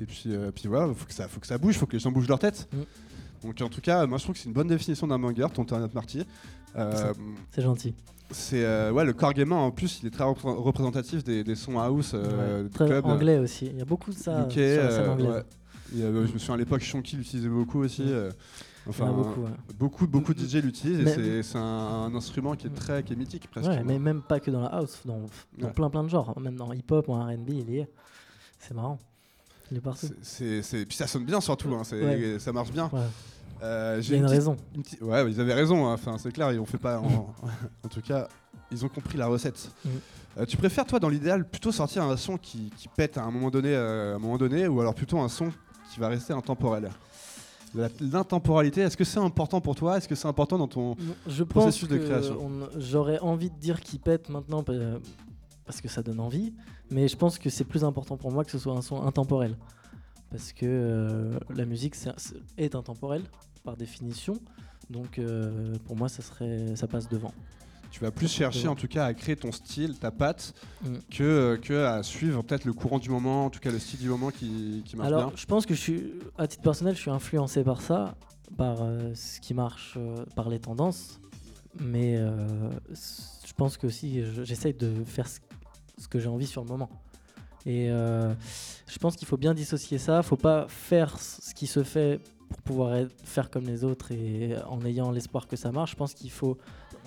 Et 0.00 0.04
puis, 0.04 0.30
puis 0.54 0.68
voilà, 0.68 0.92
faut 0.92 1.06
que 1.06 1.14
ça, 1.14 1.28
faut 1.28 1.40
que 1.40 1.46
ça 1.46 1.56
bouge, 1.56 1.76
faut 1.78 1.86
que 1.86 1.92
les 1.92 2.00
gens 2.00 2.10
bougent 2.10 2.28
leur 2.28 2.38
tête. 2.38 2.68
Mm. 2.72 2.80
Donc 3.42 3.60
en 3.60 3.68
tout 3.68 3.80
cas, 3.80 4.06
moi 4.06 4.18
je 4.18 4.24
trouve 4.24 4.34
que 4.34 4.40
c'est 4.40 4.48
une 4.48 4.54
bonne 4.54 4.68
définition 4.68 5.06
d'un 5.06 5.18
banger, 5.18 5.46
ton 5.52 5.64
Turn 5.64 5.88
Marty. 5.94 6.26
Euh, 6.76 7.12
c'est 7.50 7.62
gentil. 7.62 7.94
C'est 8.30 8.64
euh, 8.64 8.92
ouais 8.92 9.04
le 9.04 9.12
gamer 9.12 9.58
en 9.58 9.72
plus 9.72 10.00
il 10.02 10.06
est 10.06 10.10
très 10.10 10.22
représentatif 10.22 11.24
des, 11.24 11.54
sons 11.56 11.80
house 11.80 12.12
euh, 12.14 12.68
très 12.68 13.00
anglais 13.02 13.38
aussi. 13.38 13.66
Il 13.66 13.78
y 13.78 13.82
a 13.82 13.84
beaucoup 13.84 14.10
de 14.10 14.16
ça 14.16 14.48
sur 14.48 14.60
la 14.60 14.90
scène 14.90 15.10
anglaise. 15.10 15.44
je 15.92 16.06
me 16.06 16.26
souviens 16.38 16.54
à 16.54 16.58
l'époque 16.58 16.82
Shonky 16.82 17.16
l'utilisait 17.16 17.48
beaucoup 17.48 17.80
aussi. 17.80 18.04
Enfin, 18.88 19.12
beaucoup, 19.78 20.06
beaucoup, 20.06 20.32
de 20.32 20.40
DJ 20.40 20.56
l'utilisent 20.56 21.06
et 21.18 21.42
c'est 21.42 21.58
un, 21.58 22.14
instrument 22.14 22.54
qui 22.54 22.66
est 22.66 22.74
très 22.74 23.02
qui 23.02 23.12
est 23.12 23.16
mythique 23.16 23.48
presque. 23.50 23.70
mais 23.84 23.98
même 23.98 24.22
pas 24.22 24.40
que 24.40 24.50
dans 24.50 24.62
la 24.62 24.68
house, 24.68 25.02
dans, 25.04 25.26
plein 25.72 25.90
plein 25.90 26.04
de 26.04 26.08
genres, 26.08 26.38
même 26.40 26.56
dans 26.56 26.72
hip-hop 26.72 27.08
ou 27.08 27.12
R&B, 27.12 27.50
il 27.50 27.74
est. 27.74 27.88
C'est 28.58 28.74
marrant. 28.74 28.98
Il 29.70 29.76
est 29.76 29.80
partout. 29.80 30.08
C'est, 30.22 30.62
Puis 30.86 30.96
ça 30.96 31.06
sonne 31.06 31.24
bien 31.24 31.40
surtout, 31.40 31.74
hein. 31.74 31.82
ça 31.84 32.52
marche 32.52 32.72
bien. 32.72 32.90
Euh, 33.62 34.00
j'ai 34.00 34.16
une, 34.16 34.24
raison. 34.24 34.56
Ouais, 35.00 35.30
ils 35.30 35.40
avaient 35.40 35.54
raison. 35.54 35.86
Hein. 35.86 35.94
Enfin, 35.94 36.16
c'est 36.18 36.32
clair, 36.32 36.50
ils 36.52 36.58
ont 36.58 36.66
fait 36.66 36.78
pas. 36.78 36.98
En... 36.98 37.34
en, 37.84 37.88
tout 37.88 38.00
cas, 38.00 38.28
ils 38.72 38.84
ont 38.84 38.88
compris 38.88 39.18
la 39.18 39.26
recette. 39.26 39.70
Mm. 39.84 39.88
Euh, 40.38 40.46
tu 40.46 40.56
préfères 40.56 40.86
toi, 40.86 40.98
dans 40.98 41.08
l'idéal, 41.08 41.46
plutôt 41.46 41.72
sortir 41.72 42.04
un 42.04 42.16
son 42.16 42.36
qui, 42.36 42.72
qui 42.76 42.88
pète 42.88 43.18
à 43.18 43.22
un 43.22 43.30
moment 43.30 43.50
donné, 43.50 43.74
euh, 43.74 44.14
à 44.14 44.16
un 44.16 44.18
moment 44.18 44.38
donné, 44.38 44.66
ou 44.66 44.80
alors 44.80 44.94
plutôt 44.94 45.18
un 45.18 45.28
son 45.28 45.52
qui 45.92 46.00
va 46.00 46.08
rester 46.08 46.32
intemporel? 46.32 46.90
L'intemporalité, 48.00 48.80
est-ce 48.80 48.96
que 48.96 49.04
c'est 49.04 49.20
important 49.20 49.60
pour 49.60 49.76
toi? 49.76 49.96
Est-ce 49.96 50.08
que 50.08 50.16
c'est 50.16 50.26
important 50.26 50.58
dans 50.58 50.66
ton 50.66 50.96
je 51.26 51.44
processus 51.44 51.88
pense 51.88 51.98
de 51.98 52.04
création? 52.04 52.50
J'aurais 52.78 53.20
envie 53.20 53.50
de 53.50 53.56
dire 53.56 53.80
qu'il 53.80 54.00
pète 54.00 54.28
maintenant 54.28 54.64
parce 55.70 55.80
que 55.80 55.88
ça 55.88 56.02
donne 56.02 56.18
envie, 56.18 56.52
mais 56.90 57.06
je 57.06 57.16
pense 57.16 57.38
que 57.38 57.48
c'est 57.48 57.62
plus 57.62 57.84
important 57.84 58.16
pour 58.16 58.32
moi 58.32 58.44
que 58.44 58.50
ce 58.50 58.58
soit 58.58 58.74
un 58.74 58.82
son 58.82 59.06
intemporel. 59.06 59.56
Parce 60.28 60.52
que 60.52 61.38
la 61.54 61.64
musique 61.64 61.94
est 62.58 62.74
intemporelle 62.74 63.22
par 63.62 63.76
définition. 63.76 64.34
Donc 64.88 65.20
euh, 65.20 65.76
pour 65.86 65.94
moi, 65.94 66.08
ça, 66.08 66.22
serait, 66.22 66.74
ça 66.74 66.88
passe 66.88 67.08
devant. 67.08 67.32
Tu 67.92 68.00
vas 68.00 68.10
plus 68.10 68.26
chercher 68.26 68.66
en 68.66 68.74
tout 68.74 68.88
cas 68.88 69.04
à 69.04 69.14
créer 69.14 69.36
ton 69.36 69.52
style, 69.52 69.96
ta 69.96 70.10
patte, 70.10 70.54
mm. 70.82 70.94
que, 71.08 71.22
euh, 71.22 71.56
que 71.56 71.84
à 71.84 72.02
suivre 72.02 72.42
peut-être 72.42 72.64
le 72.64 72.72
courant 72.72 72.98
du 72.98 73.10
moment, 73.10 73.44
en 73.44 73.50
tout 73.50 73.60
cas 73.60 73.70
le 73.70 73.78
style 73.78 74.00
du 74.00 74.08
moment 74.08 74.30
qui, 74.30 74.82
qui 74.84 74.96
marche 74.96 75.06
Alors, 75.06 75.36
je 75.36 75.46
pense 75.46 75.66
que 75.66 75.74
je 75.74 75.80
suis, 75.80 76.12
à 76.36 76.48
titre 76.48 76.64
personnel, 76.64 76.96
je 76.96 77.02
suis 77.02 77.10
influencé 77.12 77.62
par 77.62 77.80
ça, 77.80 78.16
par 78.56 78.82
euh, 78.82 79.14
ce 79.14 79.38
qui 79.38 79.54
marche, 79.54 79.96
par 80.34 80.48
les 80.48 80.58
tendances. 80.58 81.20
Mais 81.78 82.16
je 82.16 83.52
pense 83.56 83.76
que 83.76 83.86
aussi, 83.86 84.24
j'essaye 84.42 84.74
de 84.74 85.04
faire 85.04 85.28
ce 85.28 85.38
que 86.08 86.18
j'ai 86.18 86.28
envie 86.28 86.46
sur 86.46 86.62
le 86.62 86.68
moment. 86.68 86.90
Et 87.66 87.88
je 87.88 88.98
pense 88.98 89.16
qu'il 89.16 89.28
faut 89.28 89.36
bien 89.36 89.54
dissocier 89.54 89.98
ça. 89.98 90.14
Il 90.14 90.18
ne 90.18 90.22
faut 90.22 90.36
pas 90.36 90.66
faire 90.68 91.18
ce 91.18 91.54
qui 91.54 91.66
se 91.66 91.82
fait 91.82 92.20
pour 92.50 92.62
pouvoir 92.62 93.06
faire 93.22 93.48
comme 93.50 93.64
les 93.64 93.84
autres 93.84 94.12
et 94.12 94.56
en 94.68 94.84
ayant 94.84 95.10
l'espoir 95.10 95.46
que 95.46 95.56
ça 95.56 95.70
marche, 95.70 95.92
je 95.92 95.96
pense 95.96 96.14
qu'il 96.14 96.32
faut, 96.32 96.58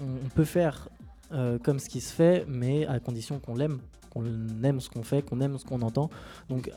on, 0.02 0.30
peut 0.30 0.46
faire 0.46 0.88
euh, 1.34 1.60
comme 1.60 1.80
ce 1.80 1.90
qui 1.90 2.00
se 2.00 2.14
fait, 2.14 2.46
mais 2.48 2.88
à 2.88 3.00
condition 3.00 3.40
qu'on 3.40 3.56
l'aime, 3.56 3.80
qu'on 4.10 4.24
aime 4.64 4.80
ce 4.80 4.90
qu'on 4.90 5.04
fait, 5.04 5.22
qu'on 5.22 5.42
aime 5.42 5.58
ce 5.58 5.66
qu'on 5.66 5.82
entend. 5.82 6.10
Donc 6.50 6.72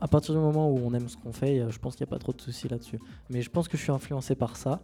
à 0.00 0.08
partir 0.08 0.34
du 0.34 0.40
moment 0.40 0.70
où 0.70 0.78
on 0.78 0.94
aime 0.94 1.08
ce 1.08 1.16
qu'on 1.16 1.32
fait, 1.32 1.66
je 1.68 1.78
pense 1.78 1.96
qu'il 1.96 2.04
n'y 2.06 2.10
a 2.10 2.14
pas 2.14 2.18
trop 2.18 2.32
de 2.32 2.40
soucis 2.40 2.68
là-dessus. 2.68 2.98
Mais 3.28 3.42
je 3.42 3.50
pense 3.50 3.68
que 3.68 3.76
je 3.76 3.82
suis 3.82 3.92
influencé 3.92 4.34
par 4.34 4.56
ça. 4.56 4.80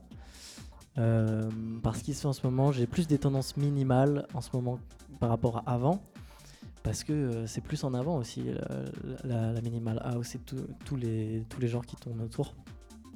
Euh, 0.96 1.48
par 1.82 1.94
ce 1.94 2.02
qui 2.02 2.14
se 2.14 2.22
fait 2.22 2.28
en 2.28 2.32
ce 2.32 2.44
moment, 2.44 2.72
j'ai 2.72 2.88
plus 2.88 3.06
des 3.06 3.18
tendances 3.18 3.56
minimales 3.56 4.26
en 4.34 4.40
ce 4.40 4.50
moment 4.52 4.80
par 5.20 5.28
rapport 5.28 5.58
à 5.58 5.74
avant 5.74 6.02
parce 6.88 7.04
que 7.04 7.12
euh, 7.12 7.46
c'est 7.46 7.60
plus 7.60 7.84
en 7.84 7.92
avant 7.92 8.16
aussi 8.16 8.44
la, 9.24 9.52
la, 9.52 9.60
minimal 9.60 10.00
house 10.02 10.34
et 10.36 10.40
tous 10.86 10.96
les, 10.96 11.44
tous 11.50 11.60
les 11.60 11.68
genres 11.68 11.84
qui 11.84 11.96
tournent 11.96 12.22
autour. 12.22 12.54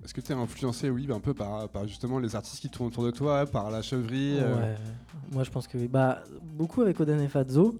Est-ce 0.05 0.13
que 0.13 0.21
tu 0.21 0.31
es 0.31 0.35
influencé, 0.35 0.91
oui, 0.91 1.09
un 1.11 1.21
peu 1.21 1.33
par, 1.33 1.69
justement 1.87 2.19
les 2.19 2.37
artistes 2.37 2.61
qui 2.61 2.69
tournent 2.69 2.89
autour 2.89 3.05
de 3.05 3.11
toi, 3.11 3.47
par 3.47 3.71
la 3.71 3.81
chevrerie 3.81 4.37
euh 4.41 4.57
Ouais, 4.57 4.75
moi 5.31 5.43
je 5.43 5.51
pense 5.51 5.67
que 5.67 5.79
oui. 5.79 5.89
Bah, 5.89 6.23
beaucoup 6.43 6.83
avec 6.83 7.01
Oden 7.01 7.19
et 7.19 7.29
Fazzo. 7.29 7.75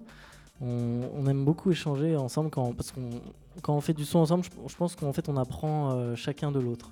On, 0.61 1.27
aime 1.27 1.45
beaucoup 1.45 1.69
échanger 1.69 2.15
ensemble 2.15 2.49
quand, 2.49 2.73
parce 2.73 2.91
qu'on 2.91 3.09
quand 3.61 3.75
on 3.75 3.81
fait 3.81 3.93
du 3.93 4.05
son 4.05 4.19
ensemble, 4.19 4.43
je, 4.43 4.75
pense 4.75 4.95
qu'en 4.95 5.13
fait 5.13 5.29
on 5.29 5.37
apprend 5.37 5.91
euh, 5.91 6.15
chacun 6.15 6.51
de 6.51 6.59
l'autre. 6.59 6.91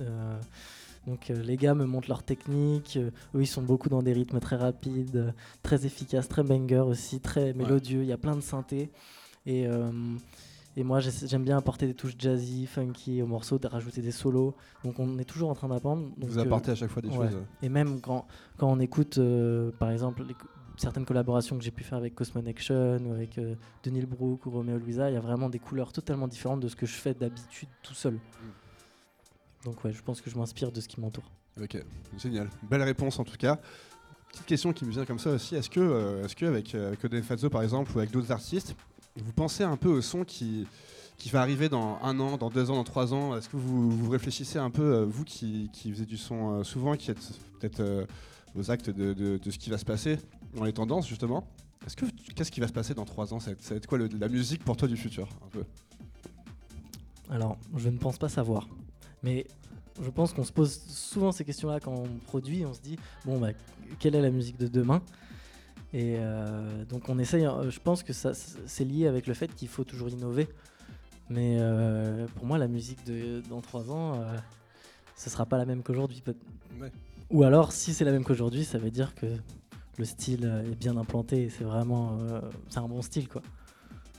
Euh, 0.00 0.38
Donc 1.06 1.28
les 1.28 1.56
gars 1.56 1.74
me 1.74 1.84
montrent 1.84 2.08
leur 2.08 2.22
technique. 2.22 2.98
eux, 2.98 3.40
ils 3.40 3.46
sont 3.46 3.62
beaucoup 3.62 3.88
dans 3.88 4.02
des 4.02 4.12
rythmes 4.12 4.40
très 4.40 4.56
rapides, 4.56 5.34
très 5.62 5.86
efficaces, 5.86 6.28
très 6.28 6.42
banger 6.42 6.78
aussi, 6.80 7.20
très 7.20 7.52
mélodieux. 7.54 8.02
Il 8.02 8.08
y 8.08 8.12
a 8.12 8.18
plein 8.18 8.36
de 8.36 8.40
synthés. 8.40 8.90
Et, 9.46 9.66
et 10.76 10.84
moi, 10.84 11.00
j'aime 11.00 11.42
bien 11.42 11.58
apporter 11.58 11.88
des 11.88 11.94
touches 11.94 12.14
jazzy, 12.16 12.66
funky 12.66 13.20
au 13.20 13.26
morceau, 13.26 13.58
de 13.58 13.66
rajouter 13.66 14.00
des 14.00 14.12
solos. 14.12 14.54
Donc 14.84 15.00
on 15.00 15.18
est 15.18 15.24
toujours 15.24 15.50
en 15.50 15.54
train 15.54 15.68
d'apprendre. 15.68 16.08
Vous 16.18 16.38
apportez 16.38 16.70
à 16.70 16.76
chaque 16.76 16.90
fois 16.90 17.02
des 17.02 17.10
choses. 17.10 17.36
Et 17.62 17.68
même 17.68 18.00
quand, 18.00 18.26
quand 18.56 18.70
on 18.70 18.78
écoute, 18.78 19.18
par 19.80 19.90
exemple, 19.90 20.22
les, 20.22 20.36
certaines 20.76 21.04
collaborations 21.04 21.56
que 21.56 21.64
j'ai 21.64 21.70
pu 21.70 21.84
faire 21.84 21.98
avec 21.98 22.14
Cosmonection 22.14 22.98
ou 23.06 23.12
avec 23.12 23.38
euh, 23.38 23.54
Denis 23.82 24.06
Brook 24.06 24.46
ou 24.46 24.50
Romeo 24.50 24.78
Louisa, 24.78 25.10
il 25.10 25.14
y 25.14 25.16
a 25.16 25.20
vraiment 25.20 25.48
des 25.48 25.58
couleurs 25.58 25.92
totalement 25.92 26.28
différentes 26.28 26.60
de 26.60 26.68
ce 26.68 26.76
que 26.76 26.86
je 26.86 26.94
fais 26.94 27.14
d'habitude 27.14 27.68
tout 27.82 27.94
seul. 27.94 28.14
Mm. 28.14 28.18
Donc 29.64 29.84
ouais, 29.84 29.92
je 29.92 30.02
pense 30.02 30.20
que 30.20 30.30
je 30.30 30.36
m'inspire 30.36 30.72
de 30.72 30.80
ce 30.80 30.88
qui 30.88 31.00
m'entoure. 31.00 31.30
Ok, 31.60 31.76
génial. 32.18 32.48
Belle 32.62 32.82
réponse 32.82 33.18
en 33.18 33.24
tout 33.24 33.36
cas. 33.36 33.60
Petite 34.30 34.46
question 34.46 34.72
qui 34.72 34.84
me 34.86 34.90
vient 34.90 35.04
comme 35.04 35.18
ça 35.18 35.30
aussi, 35.30 35.54
est-ce 35.56 35.68
que, 35.68 35.78
euh, 35.78 36.24
est-ce 36.24 36.34
que 36.34 36.46
avec 36.46 36.74
euh, 36.74 36.94
Fazzo 37.22 37.50
par 37.50 37.62
exemple 37.62 37.92
ou 37.94 37.98
avec 37.98 38.10
d'autres 38.10 38.32
artistes, 38.32 38.74
vous 39.16 39.32
pensez 39.32 39.62
un 39.62 39.76
peu 39.76 39.90
au 39.90 40.00
son 40.00 40.24
qui, 40.24 40.66
qui 41.18 41.28
va 41.28 41.42
arriver 41.42 41.68
dans 41.68 41.98
un 42.02 42.18
an, 42.18 42.38
dans 42.38 42.48
deux 42.48 42.70
ans, 42.70 42.76
dans 42.76 42.84
trois 42.84 43.12
ans? 43.12 43.36
Est-ce 43.36 43.50
que 43.50 43.58
vous, 43.58 43.90
vous 43.90 44.10
réfléchissez 44.10 44.58
un 44.58 44.70
peu, 44.70 44.82
euh, 44.82 45.04
vous 45.04 45.24
qui, 45.24 45.68
qui 45.74 45.90
faisiez 45.90 46.06
du 46.06 46.16
son 46.16 46.64
souvent, 46.64 46.96
qui 46.96 47.10
êtes 47.10 47.38
peut-être 47.60 48.06
aux 48.54 48.70
actes 48.70 48.88
de, 48.88 49.12
de, 49.12 49.36
de, 49.36 49.50
ce 49.50 49.58
qui 49.58 49.68
va 49.68 49.76
se 49.76 49.84
passer 49.84 50.18
dans 50.54 50.64
les 50.64 50.72
tendances 50.72 51.06
justement? 51.06 51.46
Est-ce 51.86 51.96
que 51.96 52.06
qu'est-ce 52.34 52.50
qui 52.50 52.60
va 52.60 52.68
se 52.68 52.72
passer 52.72 52.94
dans 52.94 53.04
trois 53.04 53.34
ans? 53.34 53.40
Ça 53.40 53.50
va 53.50 53.76
être 53.76 53.86
quoi 53.86 53.98
la 53.98 54.28
musique 54.28 54.64
pour 54.64 54.78
toi 54.78 54.88
du 54.88 54.96
futur 54.96 55.28
un 55.44 55.48
peu? 55.48 55.64
Alors, 57.28 57.58
je 57.76 57.88
ne 57.90 57.98
pense 57.98 58.18
pas 58.18 58.28
savoir, 58.28 58.68
mais 59.22 59.46
je 60.02 60.10
pense 60.10 60.32
qu'on 60.32 60.44
se 60.44 60.52
pose 60.52 60.80
souvent 60.88 61.32
ces 61.32 61.44
questions-là 61.44 61.80
quand 61.80 61.94
on 61.94 62.08
produit. 62.26 62.64
On 62.64 62.72
se 62.72 62.80
dit 62.80 62.98
bon, 63.24 63.38
bah, 63.38 63.50
quelle 63.98 64.14
est 64.14 64.22
la 64.22 64.30
musique 64.30 64.58
de 64.58 64.68
demain? 64.68 65.02
Et 65.92 66.16
euh, 66.18 66.84
donc 66.84 67.08
on 67.08 67.18
essaye. 67.18 67.44
Euh, 67.44 67.70
je 67.70 67.80
pense 67.80 68.02
que 68.02 68.12
ça, 68.12 68.32
c'est 68.34 68.84
lié 68.84 69.06
avec 69.06 69.26
le 69.26 69.34
fait 69.34 69.54
qu'il 69.54 69.68
faut 69.68 69.84
toujours 69.84 70.08
innover. 70.08 70.48
Mais 71.28 71.56
euh, 71.60 72.26
pour 72.34 72.46
moi, 72.46 72.58
la 72.58 72.68
musique 72.68 73.04
de 73.06 73.42
dans 73.48 73.60
trois 73.60 73.90
ans, 73.90 74.24
ce 75.16 75.30
sera 75.30 75.46
pas 75.46 75.58
la 75.58 75.66
même 75.66 75.82
qu'aujourd'hui. 75.82 76.22
Ou 77.30 77.44
alors, 77.44 77.72
si 77.72 77.94
c'est 77.94 78.04
la 78.04 78.12
même 78.12 78.24
qu'aujourd'hui, 78.24 78.64
ça 78.64 78.78
veut 78.78 78.90
dire 78.90 79.14
que 79.14 79.26
le 79.98 80.04
style 80.04 80.44
est 80.70 80.74
bien 80.74 80.96
implanté. 80.96 81.50
C'est 81.50 81.64
vraiment, 81.64 82.18
euh, 82.20 82.40
c'est 82.68 82.78
un 82.78 82.88
bon 82.88 83.02
style 83.02 83.28
quoi. 83.28 83.42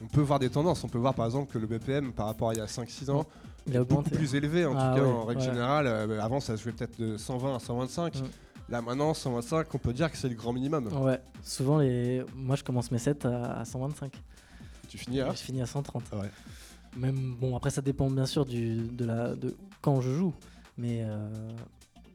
On 0.01 0.07
peut 0.07 0.21
voir 0.21 0.39
des 0.39 0.49
tendances. 0.49 0.83
On 0.83 0.89
peut 0.89 0.97
voir 0.97 1.13
par 1.13 1.25
exemple 1.25 1.51
que 1.51 1.59
le 1.59 1.67
BPM 1.67 2.13
par 2.13 2.27
rapport 2.27 2.49
à 2.49 2.53
il 2.53 2.57
y 2.57 2.61
a 2.61 2.65
5-6 2.65 3.09
ans 3.09 3.25
il 3.67 3.75
est 3.75 3.79
beaucoup 3.83 4.09
plus 4.09 4.35
élevé 4.35 4.65
en 4.65 4.75
ah 4.75 4.93
tout 4.95 5.01
cas 5.01 5.07
en 5.07 5.25
règle 5.25 5.41
générale. 5.41 5.87
Euh, 5.87 6.21
avant 6.21 6.39
ça 6.39 6.55
jouait 6.55 6.71
peut-être 6.71 6.99
de 6.99 7.17
120 7.17 7.55
à 7.55 7.59
125. 7.59 8.15
Mm. 8.15 8.21
Là 8.69 8.81
maintenant 8.81 9.13
125 9.13 9.73
on 9.73 9.77
peut 9.77 9.93
dire 9.93 10.11
que 10.11 10.17
c'est 10.17 10.29
le 10.29 10.35
grand 10.35 10.53
minimum. 10.53 10.87
Ouais. 11.01 11.19
Souvent 11.41 11.77
les, 11.77 12.23
moi 12.35 12.55
je 12.55 12.63
commence 12.63 12.91
mes 12.91 12.97
sets 12.97 13.25
à, 13.25 13.63
125. 13.65 14.13
Tu 14.87 14.97
finis 14.97 15.21
à 15.21 15.31
Je 15.31 15.37
finis 15.37 15.61
à 15.61 15.65
130. 15.65 16.03
Ouais. 16.13 16.29
Même 16.97 17.35
bon 17.39 17.55
après 17.55 17.69
ça 17.69 17.81
dépend 17.81 18.09
bien 18.09 18.25
sûr 18.25 18.45
du, 18.45 18.87
de 18.87 19.05
la 19.05 19.35
de 19.35 19.55
quand 19.81 20.01
je 20.01 20.11
joue, 20.11 20.33
mais 20.77 21.03
euh, 21.03 21.29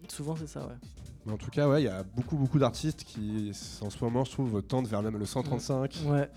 souvent 0.09 0.37
c'est 0.37 0.47
ça 0.47 0.61
ouais 0.61 0.75
en 1.31 1.37
tout 1.37 1.51
cas, 1.51 1.69
ouais, 1.69 1.83
il 1.83 1.85
y 1.85 1.89
a 1.89 2.03
beaucoup, 2.03 2.37
beaucoup 2.37 2.59
d'artistes 2.59 3.05
qui, 3.05 3.53
en 3.81 3.91
ce 3.91 4.05
moment, 4.05 4.25
je 4.25 4.33
trouve, 4.33 4.63
tendent 4.63 4.87
vers 4.87 5.03
le 5.03 5.25
135. 5.25 6.01
Ouais. 6.07 6.29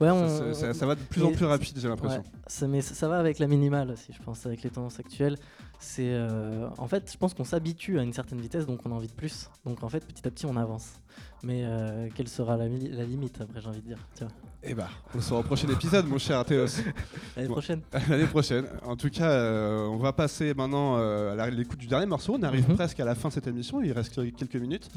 ouais 0.00 0.54
ça, 0.54 0.86
va 0.86 0.94
de 0.94 1.00
plus 1.00 1.22
en 1.22 1.32
plus 1.32 1.46
rapide, 1.46 1.78
j'ai 1.78 1.88
l'impression. 1.88 2.22
ça, 2.46 2.66
mais 2.66 2.80
ça, 2.80 3.08
va 3.08 3.18
avec 3.18 3.38
la 3.38 3.46
minimale 3.46 3.90
aussi, 3.90 4.12
je 4.12 4.22
pense, 4.22 4.46
avec 4.46 4.62
les 4.62 4.70
tendances 4.70 5.00
actuelles. 5.00 5.36
C'est, 5.78 6.12
euh, 6.12 6.68
en 6.78 6.86
fait, 6.86 7.10
je 7.10 7.16
pense 7.16 7.34
qu'on 7.34 7.44
s'habitue 7.44 7.98
à 7.98 8.02
une 8.02 8.12
certaine 8.12 8.40
vitesse, 8.40 8.66
donc 8.66 8.80
on 8.84 8.92
a 8.92 8.94
envie 8.94 9.08
de 9.08 9.12
plus. 9.12 9.50
Donc 9.64 9.82
en 9.82 9.88
fait, 9.88 10.04
petit 10.06 10.26
à 10.26 10.30
petit, 10.30 10.46
on 10.46 10.56
avance. 10.56 11.00
Mais 11.42 11.64
euh, 11.64 12.08
quelle 12.14 12.28
sera 12.28 12.56
la, 12.56 12.68
limite 12.68 13.40
après, 13.40 13.60
j'ai 13.60 13.68
envie 13.68 13.80
de 13.80 13.86
dire 13.86 13.98
Tiens. 14.14 14.28
Eh 14.64 14.74
bah, 14.74 14.88
on 15.14 15.20
se 15.20 15.34
au 15.34 15.42
prochain 15.42 15.66
épisode, 15.68 16.06
mon 16.06 16.18
cher 16.18 16.44
Théos. 16.44 16.66
L'année 17.36 17.48
prochaine. 17.48 17.80
L'année 18.08 18.26
prochaine. 18.26 18.64
En 18.84 18.94
tout 18.94 19.10
cas, 19.10 19.28
euh, 19.28 19.86
on 19.86 19.96
va 19.96 20.12
passer 20.12 20.54
maintenant 20.54 20.98
euh, 20.98 21.36
à 21.36 21.50
l'écoute 21.50 21.80
du 21.80 21.88
dernier 21.88 22.06
morceau. 22.06 22.36
On 22.38 22.42
arrive 22.42 22.68
mhm. 22.68 22.76
presque 22.76 23.00
à 23.00 23.04
la 23.04 23.16
fin 23.16 23.28
de 23.28 23.34
cette 23.34 23.48
émission. 23.48 23.82
Il 23.82 23.90
reste 23.92 24.14
quelques 24.36 24.56
minutes. 24.56 24.88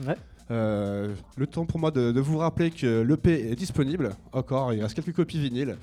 le 0.50 1.46
temps 1.50 1.66
pour 1.66 1.80
moi 1.80 1.90
de, 1.90 2.12
de 2.12 2.20
vous 2.20 2.38
rappeler 2.38 2.70
que 2.70 3.02
l'EP 3.02 3.52
est 3.52 3.56
disponible. 3.56 4.12
Encore, 4.34 4.72
il 4.74 4.84
reste 4.84 4.96
quelques 4.96 5.16
copies 5.16 5.40
vinyles 5.40 5.78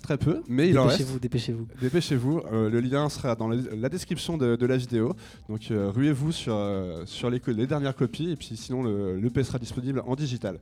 très 0.00 0.18
peu, 0.18 0.42
mais 0.48 0.68
il 0.68 0.78
en 0.78 0.86
reste. 0.86 0.98
Dépêchez-vous, 0.98 1.18
dépêchez-vous. 1.18 1.66
Dépêchez-vous. 1.80 2.42
Euh, 2.52 2.70
le 2.70 2.80
lien 2.80 3.08
sera 3.08 3.34
dans 3.34 3.48
la, 3.48 3.88
description 3.88 4.36
de, 4.36 4.66
la 4.66 4.76
vidéo. 4.76 5.14
Donc 5.48 5.70
euh, 5.70 5.90
ruez-vous 5.90 6.32
sur, 6.32 6.54
euh, 6.56 7.04
sur 7.06 7.30
les, 7.30 7.40
les, 7.46 7.66
dernières 7.66 7.94
copies 7.94 8.30
et 8.30 8.36
puis 8.36 8.56
sinon 8.56 8.82
le, 8.82 9.20
le 9.20 9.44
sera 9.44 9.58
disponible 9.58 10.02
en 10.06 10.16
digital. 10.16 10.58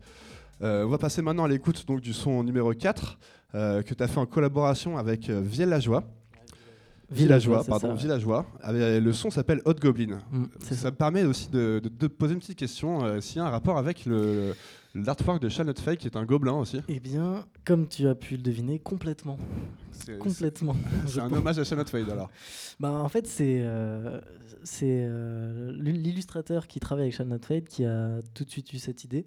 On 0.60 0.88
va 0.88 0.98
passer 0.98 1.22
maintenant 1.22 1.44
à 1.44 1.48
l'écoute 1.48 1.86
donc 1.86 2.00
du 2.00 2.12
son 2.12 2.42
numéro 2.42 2.72
4 2.72 3.18
que 3.52 3.94
tu 3.94 4.02
as 4.02 4.08
fait 4.08 4.18
en 4.18 4.26
collaboration 4.26 4.98
avec 4.98 5.30
Villageois. 5.30 6.04
Villageois, 7.10 7.64
pardon, 7.64 7.94
Villageois. 7.94 8.44
le 8.64 9.12
son 9.12 9.30
s'appelle 9.30 9.62
Hot 9.64 9.74
Goblin. 9.74 10.18
Mm, 10.30 10.44
ça, 10.60 10.90
me 10.90 10.96
permet 10.96 11.24
aussi 11.24 11.48
de, 11.48 11.80
de, 11.82 12.06
poser 12.06 12.34
une 12.34 12.40
petite 12.40 12.58
question 12.58 13.20
s'il 13.22 13.38
y 13.38 13.40
a 13.40 13.46
un 13.46 13.50
rapport 13.50 13.78
avec 13.78 14.04
le, 14.04 14.52
L'artwork 14.94 15.40
de 15.40 15.48
Charlotte 15.48 15.78
Fake 15.78 16.06
est 16.06 16.16
un 16.16 16.24
gobelin 16.24 16.54
aussi. 16.54 16.80
Eh 16.88 16.98
bien, 16.98 17.44
comme 17.64 17.88
tu 17.88 18.08
as 18.08 18.14
pu 18.14 18.36
le 18.36 18.42
deviner, 18.42 18.78
complètement. 18.78 19.38
Complètement. 20.18 20.76
C'est 21.06 21.20
un 21.20 21.32
hommage 21.32 21.58
à 21.58 21.64
Charlotte 21.64 21.88
Fake 21.88 22.08
alors. 22.08 22.30
Bah, 22.80 22.92
en 22.92 23.08
fait, 23.08 23.26
c'est 23.26 23.60
euh, 23.60 24.20
c'est 24.62 24.86
euh, 24.86 25.72
l'illustrateur 25.72 26.68
qui 26.68 26.78
travaille 26.78 27.06
avec 27.06 27.14
Charlotte 27.14 27.44
Fade 27.44 27.64
qui 27.64 27.84
a 27.84 28.22
tout 28.34 28.44
de 28.44 28.50
suite 28.50 28.72
eu 28.72 28.78
cette 28.78 29.02
idée. 29.02 29.26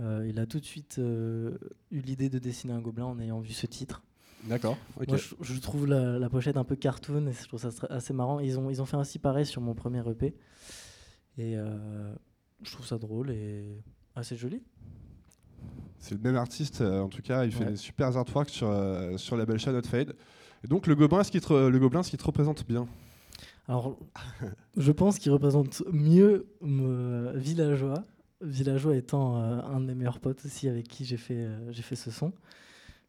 Euh, 0.00 0.26
il 0.28 0.38
a 0.38 0.46
tout 0.46 0.60
de 0.60 0.64
suite 0.64 0.98
eu 0.98 2.00
l'idée 2.00 2.28
de 2.28 2.38
dessiner 2.38 2.72
un 2.72 2.80
gobelin 2.80 3.06
en 3.06 3.18
ayant 3.18 3.40
vu 3.40 3.52
ce 3.52 3.66
titre. 3.66 4.02
D'accord. 4.44 4.76
Moi, 4.96 5.16
je, 5.40 5.58
trouve 5.60 5.86
la, 5.86 6.28
pochette 6.28 6.56
un 6.56 6.64
peu 6.64 6.74
cartoon 6.74 7.28
et 7.28 7.32
je 7.32 7.46
trouve 7.46 7.60
ça 7.60 7.70
assez 7.90 8.12
marrant. 8.12 8.40
Ils 8.40 8.58
ont, 8.58 8.70
ils 8.70 8.82
ont 8.82 8.86
fait 8.86 8.96
ainsi 8.96 9.18
pareil 9.18 9.46
sur 9.46 9.60
mon 9.60 9.74
premier 9.74 10.02
EP. 10.08 10.34
Et 11.38 11.56
je 12.62 12.72
trouve 12.72 12.86
ça 12.86 12.98
drôle 12.98 13.30
et 13.30 13.82
c'est 14.22 14.36
joli. 14.36 14.62
C'est 15.98 16.16
le 16.16 16.20
même 16.20 16.36
artiste, 16.36 16.80
euh, 16.80 17.00
en 17.00 17.08
tout 17.08 17.22
cas, 17.22 17.44
il 17.44 17.52
fait 17.52 17.64
des 17.64 17.76
super 17.76 18.16
artworks 18.16 18.50
sur, 18.50 18.68
euh, 18.68 19.16
sur 19.16 19.36
la 19.36 19.46
belle 19.46 19.58
Shadow 19.58 19.86
Fade. 19.86 20.14
Et 20.64 20.68
donc, 20.68 20.88
le 20.88 20.96
gobelin, 20.96 21.22
ce 21.22 21.30
qui 21.30 21.40
te, 21.40 21.52
le 21.52 21.78
gobelin, 21.78 22.02
te 22.02 22.24
représente 22.24 22.66
bien 22.66 22.88
Alors, 23.68 23.96
je 24.76 24.90
pense 24.90 25.20
qu'il 25.20 25.30
représente 25.30 25.82
mieux 25.92 26.46
me, 26.60 27.32
Villageois. 27.36 28.04
Villageois 28.42 28.96
étant 28.96 29.36
euh, 29.36 29.60
un 29.62 29.80
de 29.80 29.86
mes 29.86 29.94
meilleurs 29.94 30.20
potes 30.20 30.44
aussi 30.44 30.68
avec 30.68 30.88
qui 30.88 31.04
j'ai 31.04 31.16
fait, 31.16 31.48
j'ai 31.70 31.82
fait 31.82 31.96
ce 31.96 32.10
son. 32.10 32.32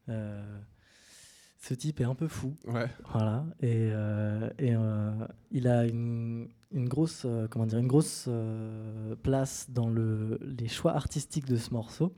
ce 0.08 1.74
type 1.74 2.00
est 2.00 2.04
un 2.04 2.14
peu 2.14 2.28
fou. 2.28 2.56
Ouais. 2.66 2.88
Voilà. 3.12 3.44
Et, 3.60 3.90
et 4.58 4.74
il 5.50 5.68
a 5.68 5.86
une, 5.86 6.48
une 6.74 6.88
grosse, 6.88 7.22
euh, 7.24 7.46
comment 7.48 7.66
dire, 7.66 7.78
une 7.78 7.86
grosse 7.86 8.26
euh, 8.28 9.14
place 9.22 9.70
dans 9.70 9.88
le, 9.88 10.38
les 10.42 10.68
choix 10.68 10.94
artistiques 10.94 11.46
de 11.46 11.56
ce 11.56 11.72
morceau. 11.72 12.12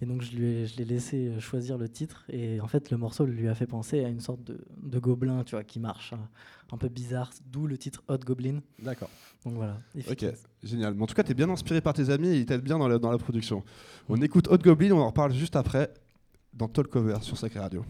Et 0.00 0.06
donc 0.06 0.22
je 0.22 0.36
lui 0.36 0.46
ai, 0.46 0.66
je 0.66 0.76
l'ai 0.76 0.84
laissé 0.84 1.28
euh, 1.28 1.40
choisir 1.40 1.78
le 1.78 1.88
titre 1.88 2.24
et 2.28 2.60
en 2.60 2.66
fait 2.66 2.90
le 2.90 2.96
morceau 2.96 3.24
lui 3.24 3.48
a 3.48 3.54
fait 3.54 3.66
penser 3.66 4.04
à 4.04 4.08
une 4.08 4.20
sorte 4.20 4.42
de, 4.44 4.58
de 4.82 4.98
gobelin, 4.98 5.44
tu 5.44 5.54
vois, 5.54 5.64
qui 5.64 5.80
marche, 5.80 6.12
hein. 6.12 6.28
un 6.72 6.76
peu 6.76 6.88
bizarre, 6.88 7.30
d'où 7.50 7.66
le 7.66 7.78
titre 7.78 8.02
Hot 8.08 8.18
Goblin. 8.18 8.60
D'accord. 8.82 9.10
Donc 9.44 9.54
voilà. 9.54 9.80
Ok, 10.10 10.24
génial. 10.62 10.94
Mais 10.94 11.02
en 11.02 11.06
tout 11.06 11.14
cas, 11.14 11.22
tu 11.22 11.30
es 11.30 11.34
bien 11.34 11.48
inspiré 11.48 11.80
par 11.80 11.94
tes 11.94 12.10
amis 12.10 12.28
et 12.28 12.38
ils 12.38 12.46
t'aident 12.46 12.62
bien 12.62 12.78
dans 12.78 12.88
la, 12.88 12.98
dans 12.98 13.10
la 13.10 13.18
production. 13.18 13.62
On 14.08 14.20
écoute 14.20 14.48
Hot 14.48 14.58
Goblin, 14.58 14.92
on 14.92 15.00
en 15.00 15.08
reparle 15.08 15.32
juste 15.32 15.56
après 15.56 15.92
dans 16.52 16.68
Talk 16.68 16.88
Cover 16.88 17.18
sur 17.22 17.36
Sacré 17.36 17.60
Radio. 17.60 17.84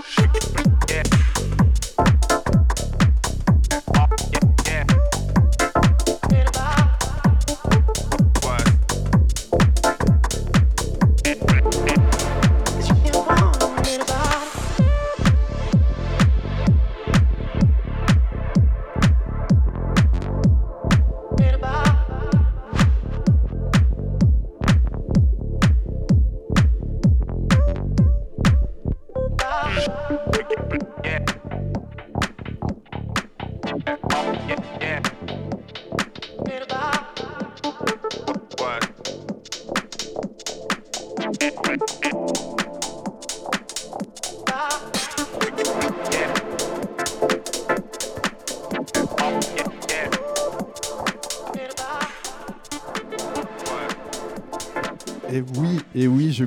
Shake. 0.00 0.31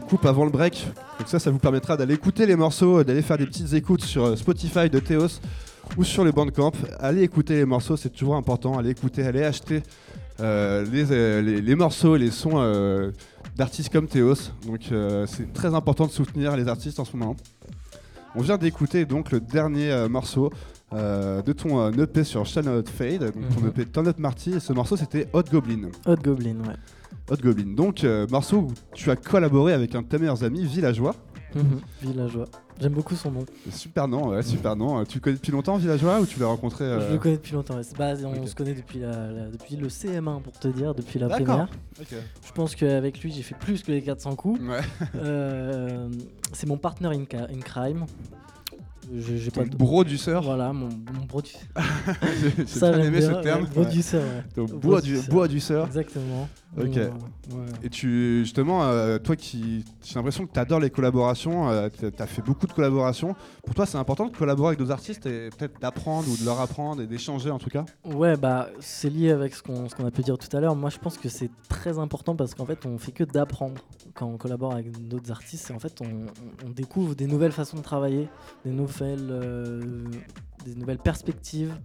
Coupe 0.06 0.26
avant 0.26 0.46
le 0.46 0.52
break. 0.52 0.88
Donc 1.20 1.28
ça, 1.28 1.40
ça 1.40 1.52
vous 1.52 1.58
permettra 1.60 1.98
d'aller 1.98 2.14
écouter 2.14 2.46
les 2.46 2.56
morceaux, 2.56 3.04
d'aller 3.04 3.22
faire 3.22 3.38
des 3.38 3.46
petites 3.46 3.74
écoutes 3.74 4.04
sur 4.04 4.26
euh, 4.26 4.36
Spotify 4.36 4.90
de 4.90 5.00
Théos 5.00 5.40
ou 5.98 6.04
sur 6.04 6.24
les 6.24 6.32
Bandcamp. 6.32 6.72
Allez 7.00 7.24
écouter 7.24 7.56
les 7.56 7.66
morceaux, 7.66 7.98
c'est 7.98 8.10
toujours 8.10 8.36
important. 8.36 8.78
Allez 8.78 8.92
écouter, 8.92 9.24
allez 9.24 9.44
acheter 9.44 9.84
euh, 10.40 10.86
les, 10.92 11.42
les, 11.42 11.62
les, 11.62 11.76
morceaux, 11.76 12.16
les 12.16 12.32
sons 12.32 12.54
euh, 12.56 13.12
d'artistes 13.56 13.92
comme 13.92 14.08
Théos. 14.08 14.52
Donc 14.66 14.82
c'est 15.28 15.52
très 15.54 15.74
important 15.74 16.06
de 16.06 16.12
soutenir 16.12 16.56
les 16.56 16.68
artistes 16.68 17.00
en 17.00 17.06
ce 17.06 17.16
moment. 17.16 17.36
On 18.36 18.42
vient 18.42 18.58
d'écouter 18.58 19.06
donc 19.06 19.32
le 19.32 19.40
dernier 19.40 20.08
morceau 20.10 20.52
de 20.92 21.52
ton 21.54 21.92
EP 21.92 22.24
sur 22.24 22.46
Channel 22.46 22.84
Fade, 22.86 23.32
donc 23.34 23.50
ton 23.56 23.62
mhm. 23.62 23.68
EP 23.70 23.86
Turn 23.86 24.08
Up 24.08 24.20
Marty, 24.20 24.54
et 24.54 24.60
ce 24.60 24.74
morceau 24.74 24.98
c'était 24.98 25.28
Hot 25.34 25.44
Goblin. 25.52 25.90
Hot 26.06 26.18
Goblin, 26.18 26.58
ouais. 26.68 26.76
Hot 27.30 27.38
Goblin. 27.38 27.74
Donc, 27.74 28.04
euh, 28.04 28.28
morceau 28.30 28.58
où 28.58 28.74
tu 28.94 29.10
as 29.12 29.16
collaboré 29.16 29.74
avec 29.74 29.96
un 29.96 30.02
de 30.02 30.08
tes 30.08 30.18
meilleurs 30.18 30.44
amis, 30.44 30.66
Villageois. 30.66 31.16
Mhm, 31.56 31.80
Villageois. 32.02 32.46
J'aime 32.80 32.94
beaucoup 32.94 33.16
son 33.16 33.32
nom. 33.32 33.46
Super 33.72 34.08
nom, 34.08 34.30
ouais, 34.30 34.44
super 34.44 34.76
nom. 34.76 35.06
Tu 35.06 35.18
le 35.18 35.22
connais 35.22 35.38
depuis 35.38 35.54
longtemps, 35.54 35.78
Villageois, 35.78 36.20
ou 36.20 36.26
tu 36.26 36.40
l'as 36.40 36.48
rencontré 36.48 36.84
euh 36.84 37.08
Je 37.08 37.14
le 37.14 37.20
connais 37.20 37.38
depuis 37.38 37.54
longtemps. 37.54 37.76
on 37.78 37.84
se 38.46 38.56
connaît 38.56 38.74
depuis, 38.74 39.00
depuis 39.00 39.78
le 39.78 39.88
CM1, 39.88 40.42
pour 40.42 40.52
te 40.54 40.68
dire, 40.68 40.94
depuis 40.94 41.18
la 41.18 41.30
primaire. 41.30 41.70
Je 41.98 42.52
pense 42.54 42.76
qu'avec 42.76 43.22
lui, 43.22 43.32
j'ai 43.32 43.44
fait 43.44 43.56
plus 43.56 43.82
que 43.82 43.92
les 43.94 44.02
400 44.02 44.36
coups. 44.36 44.60
Euh, 45.16 46.10
c'est 46.52 46.68
mon 46.68 46.78
partner 46.78 47.08
in, 47.08 47.24
in 47.34 47.60
crime. 47.62 48.06
J'ai 49.14 49.52
pas 49.52 49.66
de 49.66 49.76
producer. 49.76 50.40
Voilà, 50.42 50.74
mon, 50.74 50.90
mon 50.90 51.26
producer. 51.28 51.60
J'ai 52.58 52.80
bien 52.80 53.00
aimé 53.04 53.22
ce 53.22 53.42
terme. 53.42 53.68
producer, 53.68 54.20
ouais. 55.32 55.48
du 55.48 55.60
sœur. 55.60 55.86
Exactement. 55.88 56.50
Ok. 56.78 57.00
Et 57.84 57.90
tu, 57.90 58.40
justement, 58.40 58.84
euh, 58.84 59.18
toi 59.18 59.36
qui, 59.36 59.86
j'ai 60.04 60.16
l'impression 60.16 60.46
que 60.46 60.52
tu 60.52 60.60
adores 60.60 60.80
les 60.80 60.90
collaborations, 60.90 61.70
euh, 61.70 61.90
tu 61.90 62.12
as 62.22 62.28
fait 62.28 62.42
beaucoup 62.42 62.68
de 62.68 62.74
collaborations. 62.74 63.36
Pour 63.66 63.76
toi, 63.76 63.86
c'est 63.86 63.98
important 63.98 64.28
de 64.28 64.36
collaborer 64.36 64.70
avec 64.70 64.80
d'autres 64.80 64.92
artistes 64.92 65.26
et 65.26 65.50
peut-être 65.58 65.80
d'apprendre 65.80 66.28
ou 66.30 66.36
de 66.36 66.44
leur 66.44 66.60
apprendre 66.60 67.02
et 67.02 67.08
d'échanger 67.08 67.52
en 67.52 67.60
tout 67.60 67.70
cas? 67.70 67.86
Ouais, 68.04 68.36
bah 68.36 68.70
c'est 68.80 69.10
lié 69.10 69.32
avec 69.32 69.56
ce 69.56 69.62
qu'on 69.62 69.86
a 69.86 70.12
pu 70.12 70.22
dire 70.22 70.38
tout 70.38 70.56
à 70.56 70.60
l'heure. 70.60 70.76
Moi, 70.76 70.90
je 70.90 70.98
pense 70.98 71.18
que 71.18 71.30
c'est 71.30 71.50
très 71.70 71.98
important 71.98 72.36
parce 72.36 72.54
qu'en 72.54 72.66
fait, 72.66 72.86
on 72.86 72.98
fait 72.98 73.12
que 73.12 73.24
d'apprendre 73.24 73.82
quand 74.14 74.28
on 74.28 74.38
collabore 74.38 74.74
avec 74.74 74.92
d'autres 75.08 75.32
artistes. 75.32 75.70
Et 75.70 75.74
en 75.74 75.80
fait, 75.80 76.02
on, 76.02 76.70
découvre 76.70 77.16
des 77.16 77.28
nouvelles 77.28 77.54
façons 77.54 77.78
de 77.78 77.82
travailler, 77.82 78.28
des 78.66 78.72
nouvelles, 79.00 79.30
euh, 79.30 80.06
des 80.66 80.76
nouvelles 80.76 81.00
perspectives 81.00 81.76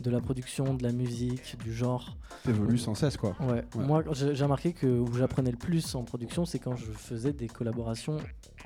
de 0.00 0.10
la 0.10 0.20
production, 0.20 0.74
de 0.74 0.82
la 0.82 0.92
musique, 0.92 1.56
du 1.62 1.72
genre. 1.72 2.16
T'évolues 2.44 2.78
sans 2.78 2.94
cesse, 2.94 3.16
quoi. 3.16 3.36
Ouais. 3.40 3.64
Moi, 3.76 4.02
j'ai 4.12 4.42
remarqué 4.42 4.72
que 4.72 4.86
où 4.86 5.12
j'apprenais 5.14 5.50
le 5.50 5.56
plus 5.56 5.94
en 5.94 6.02
production, 6.02 6.44
c'est 6.44 6.58
quand 6.58 6.76
je 6.76 6.90
faisais 6.90 7.32
des 7.32 7.46
collaborations 7.46 8.16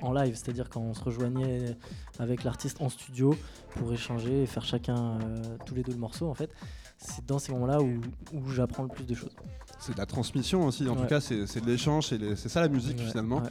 en 0.01 0.13
live, 0.13 0.35
c'est-à-dire 0.35 0.69
quand 0.69 0.81
on 0.81 0.93
se 0.93 1.03
rejoignait 1.03 1.75
avec 2.17 2.43
l'artiste 2.43 2.81
en 2.81 2.89
studio 2.89 3.35
pour 3.75 3.93
échanger 3.93 4.43
et 4.43 4.45
faire 4.45 4.65
chacun 4.65 5.19
euh, 5.19 5.57
tous 5.65 5.75
les 5.75 5.83
deux 5.83 5.91
le 5.91 5.99
morceau. 5.99 6.27
En 6.27 6.33
fait, 6.33 6.49
c'est 6.97 7.25
dans 7.25 7.39
ces 7.39 7.51
moments-là 7.51 7.81
où, 7.81 7.99
où 8.33 8.49
j'apprends 8.49 8.83
le 8.83 8.89
plus 8.89 9.05
de 9.05 9.13
choses. 9.13 9.35
C'est 9.79 9.93
de 9.93 9.97
la 9.99 10.05
transmission 10.05 10.65
aussi. 10.65 10.87
En 10.89 10.95
tout 10.95 11.05
cas, 11.05 11.19
c'est 11.19 11.61
de 11.61 11.65
l'échange. 11.65 12.07
C'est 12.07 12.49
ça 12.49 12.61
la 12.61 12.69
musique 12.69 12.99
finalement. 12.99 13.43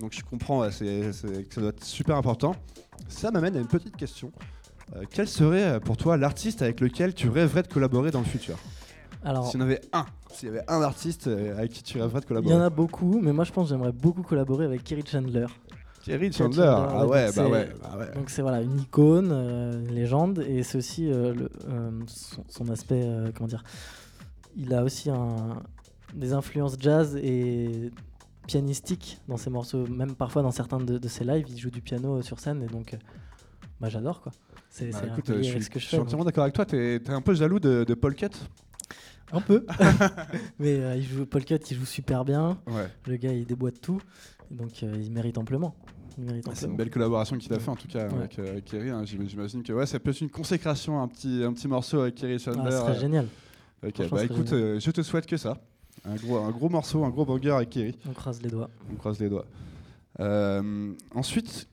Donc 0.00 0.12
je 0.12 0.22
comprends. 0.22 0.70
c'est 0.70 1.12
ça 1.12 1.28
doit 1.60 1.70
être 1.70 1.84
super 1.84 2.16
important. 2.16 2.54
Ça 3.08 3.30
m'amène 3.30 3.56
à 3.56 3.60
une 3.60 3.66
petite 3.66 3.96
question. 3.96 4.32
Euh, 4.96 5.04
quel 5.10 5.28
serait 5.28 5.64
euh, 5.64 5.80
pour 5.80 5.96
toi 5.96 6.16
l'artiste 6.16 6.62
avec 6.62 6.80
lequel 6.80 7.14
tu 7.14 7.28
rêverais 7.28 7.62
de 7.62 7.68
collaborer 7.68 8.10
dans 8.10 8.20
le 8.20 8.24
futur? 8.24 8.56
Alors, 9.24 9.50
S'il 9.50 9.60
y 9.60 9.62
en 9.62 9.66
avait 9.66 9.80
un, 9.92 10.06
s'il 10.32 10.48
y 10.48 10.50
avait 10.50 10.64
un 10.68 10.80
artiste 10.80 11.26
euh, 11.26 11.58
avec 11.58 11.72
qui 11.72 11.82
tu 11.82 12.00
rêverais 12.00 12.20
de 12.20 12.24
collaborer. 12.24 12.54
Il 12.54 12.56
y 12.56 12.60
en 12.60 12.64
a 12.64 12.70
beaucoup, 12.70 13.20
mais 13.20 13.32
moi 13.32 13.44
je 13.44 13.52
pense 13.52 13.68
que 13.68 13.74
j'aimerais 13.74 13.92
beaucoup 13.92 14.22
collaborer 14.22 14.64
avec 14.64 14.84
Kerry 14.84 15.04
Chandler. 15.06 15.46
Kerry 16.04 16.32
Chandler, 16.32 16.62
ah 16.64 17.06
ouais, 17.06 17.30
bah 17.34 17.48
ouais, 17.48 17.68
bah 17.82 17.96
ouais. 17.98 18.14
Donc 18.14 18.30
c'est 18.30 18.40
voilà 18.40 18.62
une 18.62 18.78
icône, 18.78 19.30
une 19.30 19.92
légende, 19.92 20.38
et 20.48 20.62
c'est 20.62 20.78
aussi 20.78 21.06
le, 21.06 21.50
son, 22.06 22.70
aspect, 22.70 23.04
comment 23.36 23.48
dire, 23.48 23.62
il 24.56 24.72
a 24.72 24.84
aussi 24.84 25.10
un, 25.10 25.60
des 26.14 26.32
influences 26.32 26.76
jazz 26.78 27.16
et 27.16 27.90
pianistiques 28.48 29.20
dans 29.28 29.36
ses 29.36 29.50
morceaux, 29.50 29.86
même 29.86 30.16
parfois 30.16 30.42
dans 30.42 30.50
certains 30.50 30.80
de, 30.80 30.98
de 30.98 31.08
ses 31.08 31.22
lives, 31.22 31.46
il 31.48 31.58
joue 31.58 31.70
du 31.70 31.82
piano 31.82 32.22
sur 32.22 32.40
scène, 32.40 32.62
et 32.64 32.66
donc 32.66 32.96
bah, 33.80 33.88
j'adore 33.88 34.20
quoi. 34.20 34.32
C'est 34.70 34.90
bah, 34.90 35.02
écoute, 35.06 35.32
je 35.36 35.42
suis, 35.42 35.62
ce 35.62 35.70
que 35.70 35.78
je, 35.78 35.86
suis 35.86 35.96
entièrement 35.96 36.24
d'accord 36.24 36.42
avec 36.42 36.54
toi. 36.54 36.66
T'es 36.66 36.96
es 36.96 37.10
un 37.10 37.20
peu 37.20 37.34
jaloux 37.34 37.60
de, 37.60 37.84
de 37.84 37.94
Paul 37.94 38.14
Cut? 38.14 38.30
Un 39.32 39.40
peu. 39.40 39.64
Mais 40.58 40.78
euh, 40.78 40.96
il 40.96 41.04
joue, 41.04 41.26
Paul 41.26 41.44
Cut, 41.44 41.58
il 41.70 41.76
joue 41.76 41.84
super 41.84 42.24
bien. 42.24 42.58
Le 43.06 43.16
gars, 43.16 43.32
il 43.32 43.46
déboîte 43.46 43.80
tout. 43.80 44.00
Donc 44.50 44.82
euh, 44.82 44.94
il 44.98 45.12
mérite 45.12 45.38
amplement. 45.38 45.74
c'est 46.54 46.66
une 46.66 46.76
belle 46.76 46.90
collaboration 46.90 47.36
qu'il 47.36 47.52
a 47.52 47.58
fait 47.58 47.68
en 47.68 47.76
tout 47.76 47.88
cas 47.88 48.08
avec, 48.08 48.38
euh, 48.38 48.60
Kerry. 48.64 48.90
Hein. 48.90 49.04
J'imagine 49.04 49.62
que 49.62 49.72
ouais, 49.72 49.86
ça 49.86 50.00
peut 50.00 50.10
être 50.10 50.20
une 50.20 50.30
consécration, 50.30 51.00
un 51.00 51.08
petit, 51.08 51.42
un 51.44 51.52
petit 51.52 51.68
morceau 51.68 52.00
avec 52.00 52.16
Kerry 52.16 52.38
Chandler. 52.38 52.70
Ah, 52.72 52.80
serait 52.80 53.00
génial. 53.00 53.26
Ok, 53.86 54.10
bah 54.10 54.24
écoute, 54.24 54.48
je 54.50 54.90
te 54.90 55.02
souhaite 55.02 55.26
que 55.26 55.36
ça. 55.36 55.56
Un 56.08 56.16
gros, 56.16 56.38
un 56.38 56.50
gros 56.50 56.68
morceau, 56.68 57.04
un 57.04 57.10
gros 57.10 57.24
banger 57.24 57.50
avec 57.50 57.70
Kerry. 57.70 57.96
On 58.08 58.12
croise 58.12 58.42
les 58.42 58.50
doigts. 58.50 58.70
On 58.90 58.96
croise 58.96 59.20
les 59.20 59.28
doigts. 59.28 59.46
ensuite, 61.14 61.68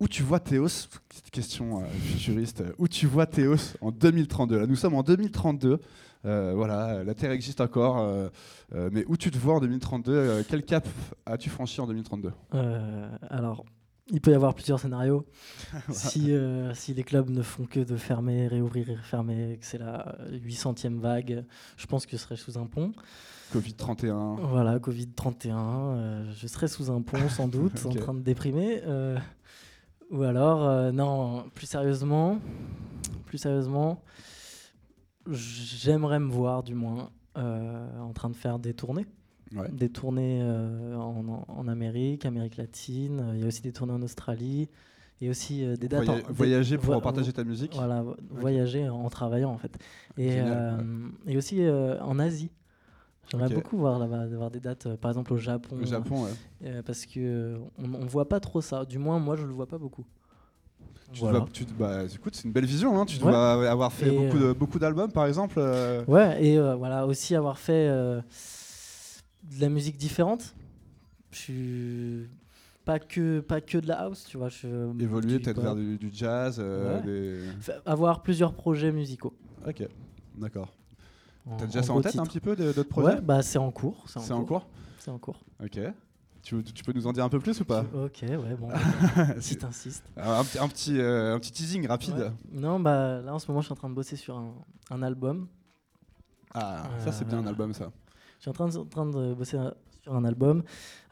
où 0.00 0.08
tu 0.08 0.22
vois 0.22 0.40
Théos 0.40 0.88
Petite 1.08 1.30
question 1.30 1.80
euh, 1.80 1.86
futuriste. 1.86 2.62
Où 2.78 2.88
tu 2.88 3.06
vois 3.06 3.26
Théos 3.26 3.76
en 3.80 3.90
2032 3.90 4.58
Là, 4.58 4.66
nous 4.66 4.76
sommes 4.76 4.94
en 4.94 5.02
2032. 5.02 5.78
Euh, 6.26 6.52
voilà, 6.54 7.04
la 7.04 7.14
Terre 7.14 7.30
existe 7.30 7.60
encore. 7.60 7.98
Euh, 8.00 8.28
mais 8.92 9.04
où 9.06 9.16
tu 9.16 9.30
te 9.30 9.38
vois 9.38 9.54
en 9.54 9.60
2032 9.60 10.44
Quel 10.48 10.64
cap 10.64 10.86
as-tu 11.26 11.48
franchi 11.48 11.80
en 11.80 11.86
2032 11.86 12.32
Alors, 13.30 13.64
il 14.08 14.20
peut 14.20 14.32
y 14.32 14.34
avoir 14.34 14.54
plusieurs 14.54 14.80
scénarios. 14.80 15.24
si, 15.90 16.32
si, 16.74 16.94
les 16.94 17.04
clubs 17.04 17.30
ne 17.30 17.42
font 17.42 17.64
que 17.64 17.80
de 17.80 17.96
fermer, 17.96 18.48
réouvrir 18.48 18.90
et 18.90 18.96
refermer, 18.96 19.58
que 19.58 19.66
c'est 19.66 19.78
la 19.78 20.18
800e 20.32 20.98
vague, 20.98 21.44
je 21.76 21.86
pense 21.86 22.04
que 22.04 22.16
je 22.16 22.22
serai 22.22 22.36
sous 22.36 22.58
un 22.58 22.66
pont. 22.66 22.92
Covid-31. 23.52 24.40
Voilà, 24.40 24.78
Covid-31. 24.78 26.32
je 26.34 26.46
serai 26.46 26.68
sous 26.68 26.90
un 26.90 27.02
pont 27.02 27.28
sans 27.28 27.48
doute, 27.48 27.84
en 27.86 27.90
train 27.90 28.14
de 28.14 28.20
déprimer. 28.20 28.82
Ou 30.10 30.22
alors, 30.22 30.64
euh, 30.64 30.92
non, 30.92 31.44
plus 31.54 31.66
sérieusement, 31.66 32.38
plus 33.26 33.38
sérieusement, 33.38 34.02
j'aimerais 35.28 36.20
me 36.20 36.30
voir 36.30 36.62
du 36.62 36.74
moins 36.74 37.10
euh, 37.36 38.00
en 38.00 38.12
train 38.12 38.30
de 38.30 38.36
faire 38.36 38.58
des 38.58 38.74
tournées. 38.74 39.06
Des 39.70 39.88
tournées 39.88 40.40
euh, 40.42 40.96
en, 40.96 41.68
Amérique, 41.68 42.26
Amérique 42.26 42.56
latine, 42.56 43.24
il 43.34 43.40
y 43.40 43.44
a 43.44 43.46
aussi 43.46 43.62
des 43.62 43.72
tournées 43.72 43.92
en 43.92 44.02
Australie, 44.02 44.68
et 45.20 45.30
aussi 45.30 45.64
des 45.78 45.88
dates. 45.88 46.08
voyager 46.28 46.76
pour 46.76 47.00
partager 47.00 47.32
ta 47.32 47.44
musique 47.44 47.72
Voilà, 47.74 48.04
voyager 48.30 48.88
en, 48.88 49.08
travaillant 49.10 49.50
en 49.50 49.58
fait. 49.58 49.78
Et, 50.16 50.38
et 51.26 51.36
aussi 51.36 51.64
en 51.68 52.18
Asie. 52.18 52.50
J'aimerais 53.30 53.54
beaucoup 53.54 53.76
voir, 53.76 54.06
voir 54.06 54.50
des 54.50 54.60
dates, 54.60 54.86
euh, 54.86 54.96
par 54.96 55.10
exemple 55.10 55.32
au 55.32 55.38
Japon. 55.38 55.76
Au 55.80 55.86
Japon, 55.86 56.24
ouais. 56.24 56.30
Euh, 56.64 56.82
parce 56.82 57.06
que 57.06 57.18
euh, 57.18 57.58
on, 57.78 57.88
ne 57.88 58.08
voit 58.08 58.28
pas 58.28 58.40
trop 58.40 58.60
ça. 58.60 58.84
Du 58.84 58.98
moins, 58.98 59.18
moi, 59.18 59.36
je 59.36 59.44
le 59.44 59.52
vois 59.52 59.66
pas 59.66 59.78
beaucoup. 59.78 60.04
Tu 61.12 61.22
tu, 61.52 61.64
bah, 61.78 62.04
écoute, 62.12 62.34
c'est 62.34 62.44
une 62.44 62.52
belle 62.52 62.64
vision. 62.64 62.98
Hein. 63.00 63.04
Tu 63.06 63.18
dois 63.18 63.70
avoir 63.70 63.92
fait 63.92 64.10
beaucoup, 64.10 64.38
de, 64.38 64.52
beaucoup 64.52 64.78
d'albums, 64.78 65.12
par 65.12 65.26
exemple. 65.26 65.60
Ouais, 66.08 66.44
et 66.44 66.58
voilà, 66.58 67.06
aussi 67.06 67.34
avoir 67.34 67.58
fait 67.58 67.88
de 67.88 69.60
la 69.60 69.68
musique 69.68 69.96
différente. 69.96 70.54
Je 71.30 71.38
suis 71.38 72.28
pas 72.84 72.98
que 72.98 73.40
pas 73.40 73.60
que 73.60 73.78
de 73.78 73.88
la 73.88 74.00
house, 74.00 74.24
tu 74.28 74.38
vois. 74.38 74.48
Je, 74.48 74.66
Évoluer 75.00 75.38
peut-être 75.38 75.60
vers 75.60 75.76
du, 75.76 76.10
jazz. 76.12 76.62
Avoir 77.86 78.22
plusieurs 78.22 78.54
projets 78.54 78.90
musicaux. 78.90 79.34
Ok, 79.66 79.86
d'accord. 80.36 80.68
T'as 81.58 81.66
déjà 81.66 81.82
ça 81.82 81.92
en 81.92 82.00
tête 82.00 82.18
un 82.18 82.24
petit 82.24 82.40
peu 82.40 82.56
d'autres 82.56 82.82
projets 82.84 83.16
Ouais, 83.16 83.20
bah 83.20 83.42
c'est 83.42 83.58
en 83.58 83.70
cours. 83.70 84.04
C'est 84.06 84.32
en, 84.32 84.44
cours 84.44 84.66
C'est 84.98 85.10
en 85.10 85.18
cours. 85.18 85.40
Ok. 85.62 85.78
Tu, 86.42 86.62
tu, 86.62 86.84
peux 86.84 86.92
nous 86.92 87.06
en 87.06 87.12
dire 87.12 87.24
un 87.24 87.30
peu 87.30 87.40
plus 87.40 87.58
ou 87.60 87.64
pas? 87.64 87.86
Ok, 87.94 88.22
ouais, 88.22 88.54
bon. 88.58 88.68
si 89.40 89.56
t'insistes. 89.56 90.04
Un, 90.16 90.40
un, 90.40 90.68
petit, 90.68 90.98
euh, 90.98 91.34
un 91.34 91.38
petit 91.38 91.52
teasing 91.52 91.86
rapide. 91.86 92.32
Non, 92.52 92.78
bah 92.80 93.22
là 93.22 93.32
en 93.32 93.38
ce 93.38 93.48
moment, 93.48 93.62
je 93.62 93.66
suis 93.66 93.72
en 93.72 93.76
train 93.76 93.88
de 93.88 93.94
bosser 93.94 94.16
sur 94.16 94.36
un, 94.36 94.52
un 94.90 95.02
album. 95.02 95.48
Ah, 96.52 96.82
ça 96.98 97.12
c'est 97.12 97.24
bien 97.24 97.38
un 97.38 97.46
euh, 97.46 97.48
album 97.48 97.72
ça. 97.72 97.90
Je 98.36 98.42
suis 98.42 98.50
en 98.50 98.52
train 98.52 98.68
de, 98.68 98.76
en 98.76 98.84
train 98.84 99.06
de 99.06 99.32
bosser 99.34 99.58
sur 100.02 100.14
un 100.14 100.24
album 100.24 100.62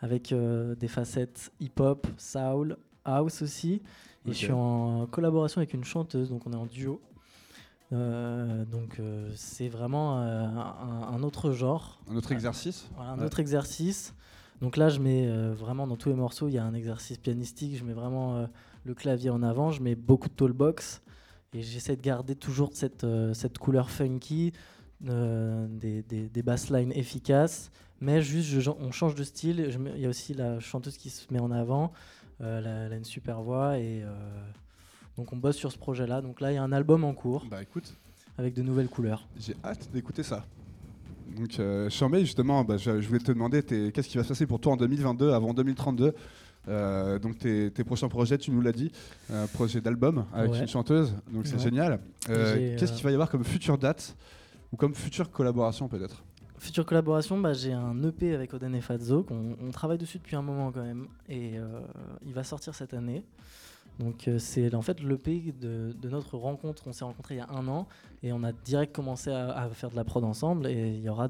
avec 0.00 0.32
euh, 0.32 0.74
des 0.74 0.88
facettes 0.88 1.50
hip-hop, 1.60 2.06
soul, 2.18 2.76
house 3.04 3.40
aussi. 3.40 3.80
Et 4.26 4.32
je 4.32 4.36
suis 4.36 4.52
en 4.52 5.06
collaboration 5.06 5.60
avec 5.60 5.72
une 5.72 5.84
chanteuse, 5.84 6.28
donc 6.28 6.46
on 6.46 6.52
est 6.52 6.56
en 6.56 6.66
duo. 6.66 7.00
Euh, 7.92 8.64
donc 8.64 8.98
euh, 8.98 9.30
c'est 9.34 9.68
vraiment 9.68 10.22
euh, 10.22 10.46
un, 10.46 11.22
autre 11.22 11.52
genre. 11.52 12.00
Un 12.10 12.16
autre 12.16 12.32
exercice 12.32 12.88
Un 12.98 13.22
autre 13.22 13.40
exercice. 13.40 14.14
Donc 14.60 14.76
là, 14.76 14.88
je 14.88 15.00
mets 15.00 15.28
vraiment 15.54 15.88
dans 15.88 15.96
tous 15.96 16.08
les 16.08 16.14
morceaux, 16.14 16.46
il 16.46 16.54
y 16.54 16.58
a 16.58 16.64
un 16.64 16.74
exercice 16.74 17.18
pianistique, 17.18 17.76
je 17.76 17.84
mets 17.84 17.94
vraiment 17.94 18.46
le 18.84 18.94
clavier 18.94 19.28
en 19.28 19.42
avant, 19.42 19.72
je 19.72 19.82
mets 19.82 19.96
beaucoup 19.96 20.28
de 20.28 20.34
tollbox 20.34 21.02
et 21.52 21.62
j'essaie 21.62 21.96
de 21.96 22.00
garder 22.00 22.36
toujours 22.36 22.70
cette, 22.72 23.04
cette 23.32 23.58
couleur 23.58 23.90
funky, 23.90 24.52
des, 25.00 26.04
des, 26.04 26.28
des 26.28 26.42
basslines 26.44 26.92
efficaces, 26.92 27.72
Mais 28.00 28.22
juste, 28.22 28.68
on 28.78 28.92
change 28.92 29.16
de 29.16 29.24
style. 29.24 29.68
Il 29.96 30.00
y 30.00 30.06
a 30.06 30.08
aussi 30.08 30.32
la 30.32 30.60
chanteuse 30.60 30.96
qui 30.96 31.10
se 31.10 31.26
met 31.32 31.40
en 31.40 31.50
avant. 31.50 31.92
elle, 32.38 32.68
a, 32.68 32.94
une 32.94 33.04
super 33.04 33.42
voix 33.42 33.80
et 33.80 34.04
donc 35.16 35.32
on 35.32 35.36
bosse 35.36 35.56
sur 35.56 35.72
ce 35.72 35.78
projet-là. 35.78 36.20
Donc 36.20 36.40
là, 36.40 36.52
il 36.52 36.54
y 36.54 36.58
a 36.58 36.62
un 36.62 36.72
album 36.72 37.04
en 37.04 37.14
cours. 37.14 37.46
Bah 37.50 37.62
écoute. 37.62 37.94
Avec 38.38 38.54
de 38.54 38.62
nouvelles 38.62 38.88
couleurs. 38.88 39.26
J'ai 39.36 39.54
hâte 39.64 39.90
d'écouter 39.92 40.22
ça. 40.22 40.44
Donc, 41.36 41.58
euh, 41.58 41.88
justement, 42.20 42.64
bah, 42.64 42.76
je, 42.76 42.90
voulais 42.90 43.18
te 43.18 43.32
demander 43.32 43.62
qu'est-ce 43.62 44.08
qui 44.08 44.16
va 44.16 44.24
se 44.24 44.28
passer 44.28 44.46
pour 44.46 44.60
toi 44.60 44.72
en 44.72 44.76
2022, 44.76 45.32
avant 45.32 45.54
2032 45.54 46.14
euh, 46.68 47.18
donc 47.18 47.38
tes, 47.38 47.70
prochains 47.84 48.08
projets, 48.08 48.38
tu 48.38 48.52
nous 48.52 48.60
l'as 48.60 48.70
dit, 48.70 48.92
un 49.32 49.48
projet 49.48 49.80
d'album 49.80 50.26
avec 50.32 50.54
une 50.54 50.68
chanteuse, 50.68 51.12
donc 51.32 51.44
c'est 51.48 51.58
génial. 51.58 51.98
Euh, 52.30 52.76
qu'est-ce 52.78 52.92
qu'il 52.92 53.02
va 53.02 53.10
y 53.10 53.14
avoir 53.14 53.28
comme 53.28 53.42
future 53.42 53.76
date 53.76 54.16
ou 54.72 54.76
comme 54.76 54.94
future 54.94 55.28
collaboration 55.32 55.88
peut-être? 55.88 56.22
Future 56.58 56.86
collaboration, 56.86 57.36
bah, 57.40 57.52
j'ai 57.52 57.72
un 57.72 58.00
EP 58.04 58.32
avec 58.32 58.54
Oden 58.54 58.76
et 58.76 58.80
Fazzo, 58.80 59.24
qu'on 59.24 59.56
on 59.60 59.70
travaille 59.72 59.98
dessus 59.98 60.18
depuis 60.18 60.36
un 60.36 60.42
moment 60.42 60.70
quand 60.70 60.84
même, 60.84 61.08
et 61.28 61.54
il 62.24 62.32
va 62.32 62.44
sortir 62.44 62.76
cette 62.76 62.94
année. 62.94 63.24
Donc 63.98 64.28
c'est 64.38 64.74
en 64.74 64.82
fait 64.82 65.00
l'EP 65.00 65.52
de, 65.60 65.94
de 66.00 66.08
notre 66.08 66.36
rencontre. 66.36 66.84
On 66.86 66.92
s'est 66.92 67.04
rencontrés 67.04 67.36
il 67.36 67.38
y 67.38 67.40
a 67.40 67.50
un 67.50 67.68
an 67.68 67.86
et 68.22 68.32
on 68.32 68.42
a 68.42 68.52
direct 68.52 68.94
commencé 68.94 69.30
à, 69.30 69.68
faire 69.72 69.90
de 69.90 69.96
la 69.96 70.04
prod 70.04 70.24
ensemble 70.24 70.66
et 70.66 70.94
il 70.94 71.00
y 71.02 71.08
aura 71.08 71.28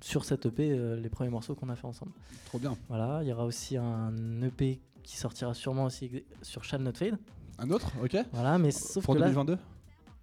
sur 0.00 0.24
cette 0.24 0.46
EP 0.46 0.70
euh, 0.70 0.96
les 0.96 1.08
premiers 1.08 1.30
morceaux 1.30 1.54
qu'on 1.54 1.68
a 1.68 1.76
fait 1.76 1.86
ensemble. 1.86 2.12
Trop 2.46 2.58
bien. 2.58 2.76
Voilà, 2.88 3.20
il 3.22 3.28
y 3.28 3.32
aura 3.32 3.44
aussi 3.44 3.76
un 3.76 4.12
EP 4.42 4.80
qui 5.02 5.16
sortira 5.16 5.54
sûrement 5.54 5.84
aussi 5.84 6.24
sur 6.42 6.64
Shall 6.64 6.82
Not 6.82 6.94
Fade. 6.94 7.18
Un 7.58 7.70
autre, 7.70 7.92
ok. 8.02 8.16
Voilà, 8.32 8.58
mais 8.58 8.70
sauf 8.70 9.04
pour 9.04 9.14
2022 9.14 9.58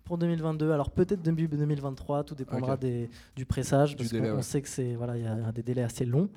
Pour 0.03 0.17
2022, 0.17 0.71
alors 0.71 0.89
peut-être 0.89 1.21
début 1.21 1.47
2023, 1.47 2.23
tout 2.23 2.35
dépendra 2.35 2.77
des, 2.77 3.09
du 3.35 3.45
pressage, 3.45 3.95
parce 3.95 4.11
qu'on 4.11 4.41
sait 4.41 4.61
que 4.61 4.69
c'est 4.69 4.95
voilà, 4.95 5.17
il 5.17 5.23
y 5.23 5.27
a 5.27 5.51
des 5.51 5.63
délais 5.63 5.83
assez 5.83 6.05
longs. 6.05 6.29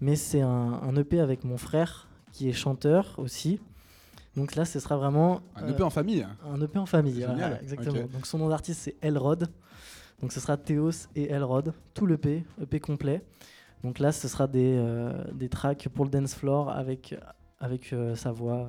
Mais 0.00 0.16
c'est 0.16 0.40
un, 0.40 0.48
un 0.82 0.96
EP 0.96 1.20
avec 1.20 1.44
mon 1.44 1.56
frère 1.56 2.08
qui 2.32 2.48
est 2.48 2.52
chanteur 2.52 3.14
aussi. 3.18 3.60
Donc 4.36 4.54
là, 4.54 4.64
ce 4.64 4.78
sera 4.78 4.96
vraiment. 4.96 5.40
Un 5.56 5.68
EP 5.68 5.82
en 5.82 5.90
famille 5.90 6.26
Un 6.44 6.60
EP 6.60 6.78
en 6.78 6.86
famille, 6.86 7.26
exactement. 7.62 8.06
Donc 8.12 8.26
son 8.26 8.38
nom 8.38 8.48
d'artiste, 8.48 8.80
c'est 8.82 8.96
Elrod. 9.00 9.48
Donc 10.20 10.32
ce 10.32 10.40
sera 10.40 10.56
Théos 10.56 11.08
et 11.16 11.30
Elrod, 11.30 11.72
tout 11.94 12.06
l'EP, 12.06 12.44
EP 12.60 12.80
complet. 12.80 13.24
Donc 13.82 13.98
là, 13.98 14.12
ce 14.12 14.28
sera 14.28 14.46
des, 14.46 14.76
euh, 14.76 15.24
des 15.32 15.48
tracks 15.48 15.88
pour 15.88 16.04
le 16.04 16.10
dance 16.10 16.34
floor 16.34 16.68
avec, 16.68 17.14
avec 17.58 17.92
euh, 17.92 18.14
sa 18.14 18.30
voix 18.30 18.68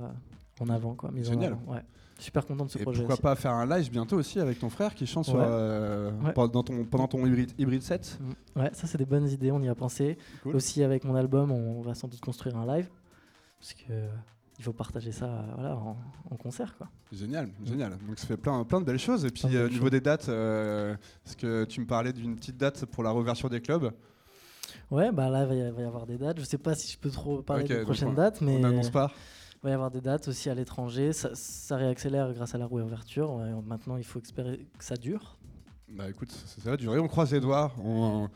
en 0.61 0.69
avant. 0.69 0.93
Quoi, 0.93 1.11
Génial. 1.21 1.57
Ouais. 1.67 1.81
Super 2.17 2.45
content 2.45 2.65
de 2.65 2.69
ce 2.69 2.77
et 2.77 2.83
projet. 2.83 2.99
Pourquoi 2.99 3.17
pas 3.17 3.35
faire 3.35 3.53
un 3.53 3.65
live 3.65 3.89
bientôt 3.91 4.15
aussi 4.15 4.39
avec 4.39 4.59
ton 4.59 4.69
frère 4.69 4.93
qui 4.93 5.07
chante 5.07 5.27
euh, 5.29 6.11
Pendant, 6.35 6.61
ton, 6.61 6.85
pendant 6.85 7.07
ton 7.07 7.25
hybride, 7.25 7.51
hybride 7.57 7.81
set 7.81 8.19
mm. 8.21 8.59
Ouais, 8.59 8.69
ça 8.73 8.85
c'est 8.85 8.99
des 8.99 9.05
bonnes 9.05 9.27
idées, 9.27 9.51
on 9.51 9.61
y 9.61 9.67
a 9.67 9.75
pensé. 9.75 10.17
Aussi 10.45 10.83
avec 10.83 11.03
mon 11.03 11.15
album, 11.15 11.51
on 11.51 11.81
va 11.81 11.95
sans 11.95 12.07
doute 12.07 12.21
construire 12.21 12.55
un 12.57 12.65
live. 12.67 12.89
Parce 13.59 13.73
que 13.73 13.93
il 14.61 14.63
faut 14.63 14.73
partager 14.73 15.11
ça 15.11 15.43
voilà, 15.55 15.75
en, 15.75 16.35
concert. 16.37 16.77
Quoi. 16.77 16.87
Génial, 17.11 17.49
génial. 17.65 17.97
Donc 18.07 18.19
ça 18.19 18.27
fait 18.27 18.37
plein, 18.37 18.63
plein 18.63 18.79
de 18.79 18.85
belles 18.85 18.99
choses. 18.99 19.25
Et 19.25 19.31
puis 19.31 19.55
euh, 19.55 19.65
au 19.65 19.69
niveau 19.69 19.89
des 19.89 20.01
dates, 20.01 20.29
euh, 20.29 20.95
est-ce 21.25 21.35
que 21.35 21.65
tu 21.65 21.81
me 21.81 21.87
parlais 21.87 22.13
d'une 22.13 22.35
petite 22.35 22.57
date 22.57 22.85
pour 22.85 23.01
la 23.01 23.11
réouverture 23.11 23.49
des 23.49 23.59
clubs? 23.59 23.91
Ouais, 24.91 25.11
bah 25.11 25.29
là 25.29 25.47
il 25.51 25.71
va 25.71 25.81
y 25.81 25.85
avoir 25.85 26.05
des 26.05 26.19
dates. 26.19 26.39
Je 26.39 26.45
sais 26.45 26.59
pas 26.59 26.75
si 26.75 26.91
je 26.93 26.99
peux 26.99 27.09
trop 27.09 27.41
parler 27.41 27.63
des 27.63 27.81
prochaines 27.81 28.13
dates, 28.13 28.39
mais 28.41 28.57
on 28.57 28.59
n'annonce 28.59 28.91
pas. 28.91 29.11
Il 29.55 29.63
va 29.63 29.69
y 29.71 29.73
avoir 29.73 29.89
des 29.89 30.01
dates 30.01 30.27
aussi 30.27 30.47
à 30.47 30.53
l'étranger. 30.53 31.11
Ça, 31.11 31.31
ça, 31.33 31.77
réaccélère 31.77 32.31
grâce 32.33 32.53
à 32.53 32.59
la 32.59 32.67
réouverture. 32.67 33.37
Maintenant, 33.65 33.97
il 33.97 34.03
faut 34.03 34.19
espérer 34.19 34.67
que 34.77 34.83
ça 34.83 34.95
dure. 34.95 35.37
Bah 35.89 36.07
écoute, 36.07 36.31
ça 36.31 36.69
va 36.69 36.77
durer. 36.77 36.99
On 36.99 37.07
croise 37.07 37.31
les 37.33 37.39
doigts. 37.39 37.71
On, 37.83 38.29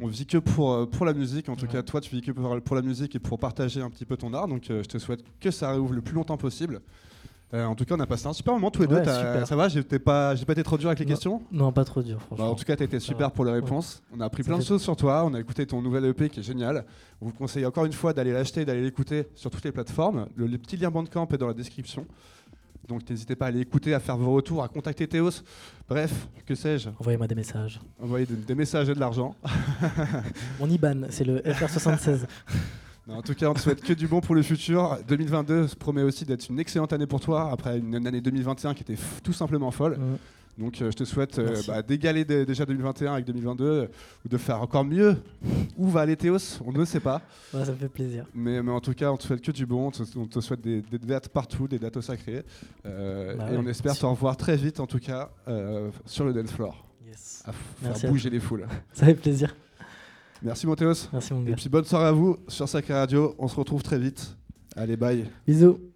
on 0.00 0.06
vit 0.06 0.26
que 0.26 0.38
pour, 0.38 0.72
euh, 0.72 0.86
pour 0.86 1.06
la 1.06 1.12
musique. 1.12 1.48
En 1.48 1.56
tout 1.56 1.66
cas, 1.66 1.82
toi, 1.82 2.00
tu 2.00 2.14
vis 2.14 2.22
que 2.22 2.32
pour, 2.32 2.74
la 2.74 2.82
musique 2.82 3.14
et 3.14 3.18
pour 3.18 3.38
partager 3.38 3.80
un 3.80 3.90
petit 3.90 4.04
peu 4.04 4.16
ton 4.16 4.32
art. 4.34 4.48
Donc, 4.48 4.70
euh, 4.70 4.82
je 4.82 4.88
te 4.88 4.98
souhaite 4.98 5.24
que 5.40 5.50
ça 5.50 5.70
réouvre 5.70 5.94
le 5.94 6.02
plus 6.02 6.14
longtemps 6.14 6.36
possible. 6.36 6.80
Euh, 7.54 7.66
en 7.66 7.74
tout 7.74 7.84
cas, 7.84 7.96
on 7.96 8.00
a 8.00 8.06
passé 8.06 8.26
un 8.26 8.32
super 8.32 8.54
moment 8.54 8.70
tous 8.70 8.82
les 8.82 8.88
deux. 8.88 9.04
Ça 9.04 9.56
va 9.56 9.68
J'ai 9.68 9.82
pas, 9.82 10.34
pas 10.34 10.52
été 10.52 10.62
trop 10.62 10.78
dur 10.78 10.88
avec 10.88 11.00
les 11.00 11.04
questions? 11.04 11.42
Non, 11.52 11.70
pas 11.70 11.84
trop 11.84 12.02
dur, 12.02 12.20
franchement. 12.22 12.46
Bah, 12.46 12.50
en 12.50 12.54
tout 12.54 12.64
cas, 12.64 12.76
tu 12.76 12.82
été 12.82 12.98
super 12.98 13.30
pour 13.30 13.44
les 13.44 13.52
réponses. 13.52 14.02
On 14.16 14.20
a 14.20 14.24
appris 14.24 14.42
plein 14.42 14.58
de 14.58 14.64
choses 14.64 14.82
sur 14.82 14.96
toi. 14.96 15.24
On 15.26 15.34
a 15.34 15.40
écouté 15.40 15.66
ton 15.66 15.82
nouvel 15.82 16.06
EP 16.06 16.30
qui 16.30 16.40
est 16.40 16.42
génial. 16.42 16.84
On 17.20 17.26
vous 17.26 17.32
conseille 17.32 17.66
encore 17.66 17.84
une 17.84 17.92
fois 17.92 18.14
d'aller 18.14 18.32
l'acheter, 18.32 18.64
d'aller 18.64 18.82
l'écouter 18.82 19.26
sur 19.34 19.50
toutes 19.50 19.64
les 19.64 19.72
plateformes. 19.72 20.26
Le, 20.34 20.46
le, 20.46 20.58
petit 20.58 20.78
lien 20.78 20.90
Bandcamp 20.90 21.28
est 21.32 21.38
dans 21.38 21.46
la 21.46 21.54
description. 21.54 22.06
Donc 22.88 23.08
n'hésitez 23.08 23.36
pas 23.36 23.46
à 23.46 23.48
aller 23.48 23.60
écouter, 23.60 23.94
à 23.94 24.00
faire 24.00 24.16
vos 24.16 24.32
retours, 24.32 24.62
à 24.62 24.68
contacter 24.68 25.06
Théos. 25.06 25.42
Bref, 25.88 26.28
que 26.46 26.54
sais-je? 26.54 26.88
Envoyez-moi 26.98 27.28
des 27.28 27.34
messages. 27.34 27.80
Envoyez 28.00 28.26
des, 28.26 28.54
messages 28.54 28.88
et 28.88 28.94
de 28.94 29.00
l'argent. 29.00 29.36
Mon 30.60 30.68
IBAN, 30.68 31.02
c'est 31.10 31.24
le 31.24 31.38
FR76. 31.40 32.20
en 33.08 33.22
tout 33.22 33.34
cas, 33.34 33.48
on 33.48 33.54
te 33.54 33.60
souhaite 33.60 33.82
que 33.82 33.92
du 33.92 34.08
bon 34.08 34.20
pour 34.20 34.34
le 34.34 34.42
futur. 34.42 34.98
2022 35.06 35.68
se 35.68 35.76
promet 35.76 36.02
aussi 36.02 36.24
d'être 36.24 36.48
une 36.48 36.58
excellente 36.58 36.92
année 36.92 37.06
pour 37.06 37.20
toi, 37.20 37.50
après 37.52 37.78
une, 37.78 38.06
année 38.06 38.20
2021 38.20 38.74
qui 38.74 38.82
était 38.82 38.98
tout 39.22 39.32
simplement 39.32 39.70
folle. 39.70 39.98
Donc 40.62 40.80
euh, 40.80 40.92
je 40.92 40.96
te 40.96 41.04
souhaite 41.04 41.40
euh, 41.40 41.60
bah, 41.66 41.82
d'égaler 41.82 42.24
déjà 42.24 42.64
2021 42.64 43.14
avec 43.14 43.24
2022 43.24 43.64
euh, 43.64 43.86
ou 44.24 44.28
de 44.28 44.38
faire 44.38 44.62
encore 44.62 44.84
mieux. 44.84 45.16
Où 45.76 45.88
va 45.88 46.02
aller 46.02 46.16
Théos 46.16 46.60
On 46.64 46.70
ne 46.70 46.84
sait 46.84 47.00
pas. 47.00 47.20
ça 47.50 47.58
me 47.58 47.74
fait 47.74 47.88
plaisir. 47.88 48.26
Mais, 48.32 48.60
en 48.60 48.80
tout 48.80 48.94
cas, 48.94 49.10
on 49.10 49.16
te 49.16 49.24
souhaite 49.24 49.40
que 49.40 49.50
du 49.50 49.66
bon. 49.66 49.90
On 50.16 50.26
te, 50.26 50.40
souhaite 50.40 50.60
des, 50.60 50.82
dates 50.82 51.30
partout, 51.30 51.66
des 51.66 51.80
dates 51.80 51.96
au 51.96 52.00
sacré. 52.00 52.44
Bah 52.84 52.90
et 53.52 53.56
on 53.56 53.66
espère 53.66 53.98
te 53.98 54.06
revoir 54.06 54.36
très 54.36 54.56
vite, 54.56 54.78
en 54.78 54.86
tout 54.86 55.00
cas, 55.00 55.30
sur 56.06 56.24
le 56.24 56.32
dance 56.32 56.52
floor. 56.52 56.86
Yes. 57.04 57.42
À 57.44 57.52
faire 57.52 58.10
bouger 58.10 58.30
les 58.30 58.40
foules. 58.40 58.66
Ça 58.92 59.06
fait 59.06 59.14
plaisir. 59.14 59.56
Merci 60.42 60.66
mon 60.66 60.76
Théos. 60.76 61.08
Merci 61.12 61.34
mon 61.34 61.42
gars. 61.42 61.52
Et 61.52 61.54
puis 61.54 61.68
bonne 61.68 61.84
soirée 61.84 62.06
à 62.06 62.12
vous 62.12 62.36
sur 62.46 62.68
Sacré 62.68 62.94
Radio. 62.94 63.34
On 63.38 63.48
se 63.48 63.56
retrouve 63.56 63.82
très 63.82 63.98
vite. 63.98 64.36
Allez, 64.76 64.96
bye. 64.96 65.28
Bisous. 65.46 65.91